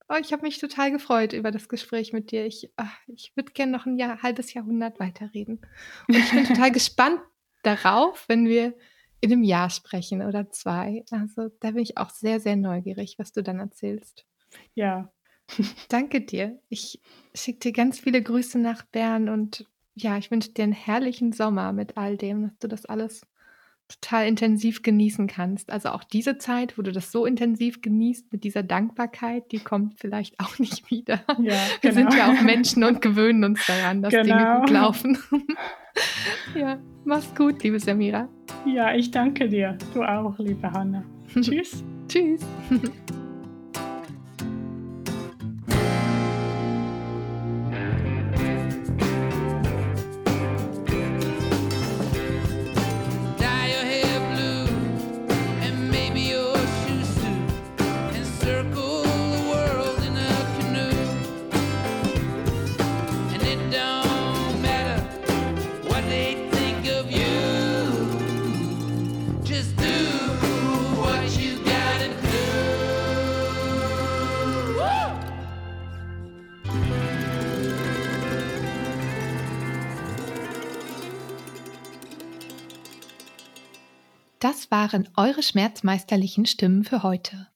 Oh, 0.09 0.15
ich 0.21 0.31
habe 0.31 0.43
mich 0.43 0.57
total 0.59 0.91
gefreut 0.91 1.33
über 1.33 1.51
das 1.51 1.67
Gespräch 1.67 2.13
mit 2.13 2.31
dir. 2.31 2.45
Ich, 2.45 2.71
ach, 2.77 2.97
ich 3.07 3.35
würde 3.35 3.51
gerne 3.51 3.73
noch 3.73 3.85
ein 3.85 3.97
Jahr, 3.97 4.21
halbes 4.23 4.53
Jahrhundert 4.53 5.01
weiterreden. 5.01 5.59
Und 6.07 6.15
ich 6.15 6.31
bin 6.31 6.45
total 6.45 6.71
gespannt 6.71 7.19
darauf, 7.63 8.23
wenn 8.29 8.47
wir 8.47 8.73
in 9.19 9.33
einem 9.33 9.43
Jahr 9.43 9.69
sprechen 9.69 10.21
oder 10.21 10.49
zwei. 10.49 11.03
Also 11.11 11.49
da 11.59 11.71
bin 11.71 11.83
ich 11.83 11.97
auch 11.97 12.09
sehr, 12.09 12.39
sehr 12.39 12.55
neugierig, 12.55 13.15
was 13.19 13.33
du 13.33 13.43
dann 13.43 13.59
erzählst. 13.59 14.25
Ja. 14.75 15.11
Danke 15.89 16.21
dir. 16.21 16.59
Ich 16.69 16.99
schicke 17.33 17.59
dir 17.59 17.71
ganz 17.71 17.99
viele 17.99 18.21
Grüße 18.21 18.59
nach 18.59 18.83
Bern 18.83 19.29
und 19.29 19.65
ja, 19.95 20.17
ich 20.17 20.29
wünsche 20.29 20.51
dir 20.51 20.63
einen 20.63 20.73
herrlichen 20.73 21.31
Sommer 21.31 21.73
mit 21.73 21.97
all 21.97 22.17
dem, 22.17 22.43
dass 22.43 22.57
du 22.59 22.67
das 22.67 22.85
alles 22.85 23.21
total 23.87 24.27
intensiv 24.27 24.81
genießen 24.81 25.27
kannst. 25.27 25.71
Also 25.71 25.89
auch 25.89 26.03
diese 26.03 26.37
Zeit, 26.37 26.77
wo 26.77 26.81
du 26.81 26.91
das 26.91 27.11
so 27.11 27.25
intensiv 27.25 27.81
genießt 27.81 28.31
mit 28.31 28.43
dieser 28.43 28.63
Dankbarkeit, 28.63 29.51
die 29.51 29.59
kommt 29.59 29.95
vielleicht 29.99 30.39
auch 30.43 30.59
nicht 30.59 30.91
wieder. 30.91 31.21
Ja, 31.27 31.35
genau. 31.37 31.55
Wir 31.81 31.93
sind 31.93 32.13
ja 32.13 32.31
auch 32.31 32.41
Menschen 32.41 32.83
und 32.83 33.01
gewöhnen 33.01 33.43
uns 33.43 33.65
daran, 33.65 34.01
dass 34.01 34.11
genau. 34.11 34.23
Dinge 34.23 34.59
gut 34.59 34.69
laufen. 34.69 35.17
ja, 36.55 36.79
mach's 37.05 37.33
gut, 37.35 37.63
liebe 37.63 37.79
Samira. 37.79 38.29
Ja, 38.65 38.93
ich 38.93 39.09
danke 39.11 39.47
dir. 39.47 39.77
Du 39.93 40.03
auch, 40.03 40.37
liebe 40.37 40.69
Hanna. 40.69 41.03
Tschüss. 41.41 41.83
Tschüss. 42.07 42.41
Das 84.49 84.71
waren 84.71 85.09
eure 85.17 85.43
schmerzmeisterlichen 85.43 86.45
Stimmen 86.45 86.85
für 86.85 87.03
heute. 87.03 87.49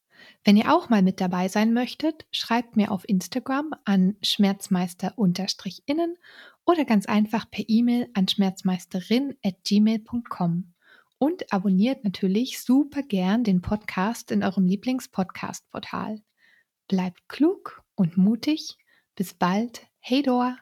Wenn 0.44 0.58
ihr 0.58 0.76
auch 0.76 0.90
mal 0.90 1.02
mit 1.02 1.22
dabei 1.22 1.48
sein 1.48 1.72
möchtet, 1.72 2.26
schreibt 2.32 2.76
mir 2.76 2.92
auf 2.92 3.08
Instagram 3.08 3.74
an 3.86 4.18
schmerzmeister-innen 4.22 6.18
oder 6.66 6.84
ganz 6.84 7.06
einfach 7.06 7.50
per 7.50 7.64
E-Mail 7.66 8.10
an 8.14 8.28
schmerzmeisterin.gmail.com 8.28 10.74
und 11.18 11.54
abonniert 11.54 12.04
natürlich 12.04 12.62
super 12.62 13.04
gern 13.04 13.46
den 13.46 13.62
Podcast 13.62 14.30
in 14.30 14.44
eurem 14.44 14.66
Lieblingspodcast-Portal. 14.66 16.22
Bleibt 16.90 17.30
klug 17.30 17.84
und 17.96 18.18
mutig. 18.18 18.76
Bis 19.16 19.34
bald. 19.34 19.88
Hey 20.02 20.24
Dor! 20.24 20.58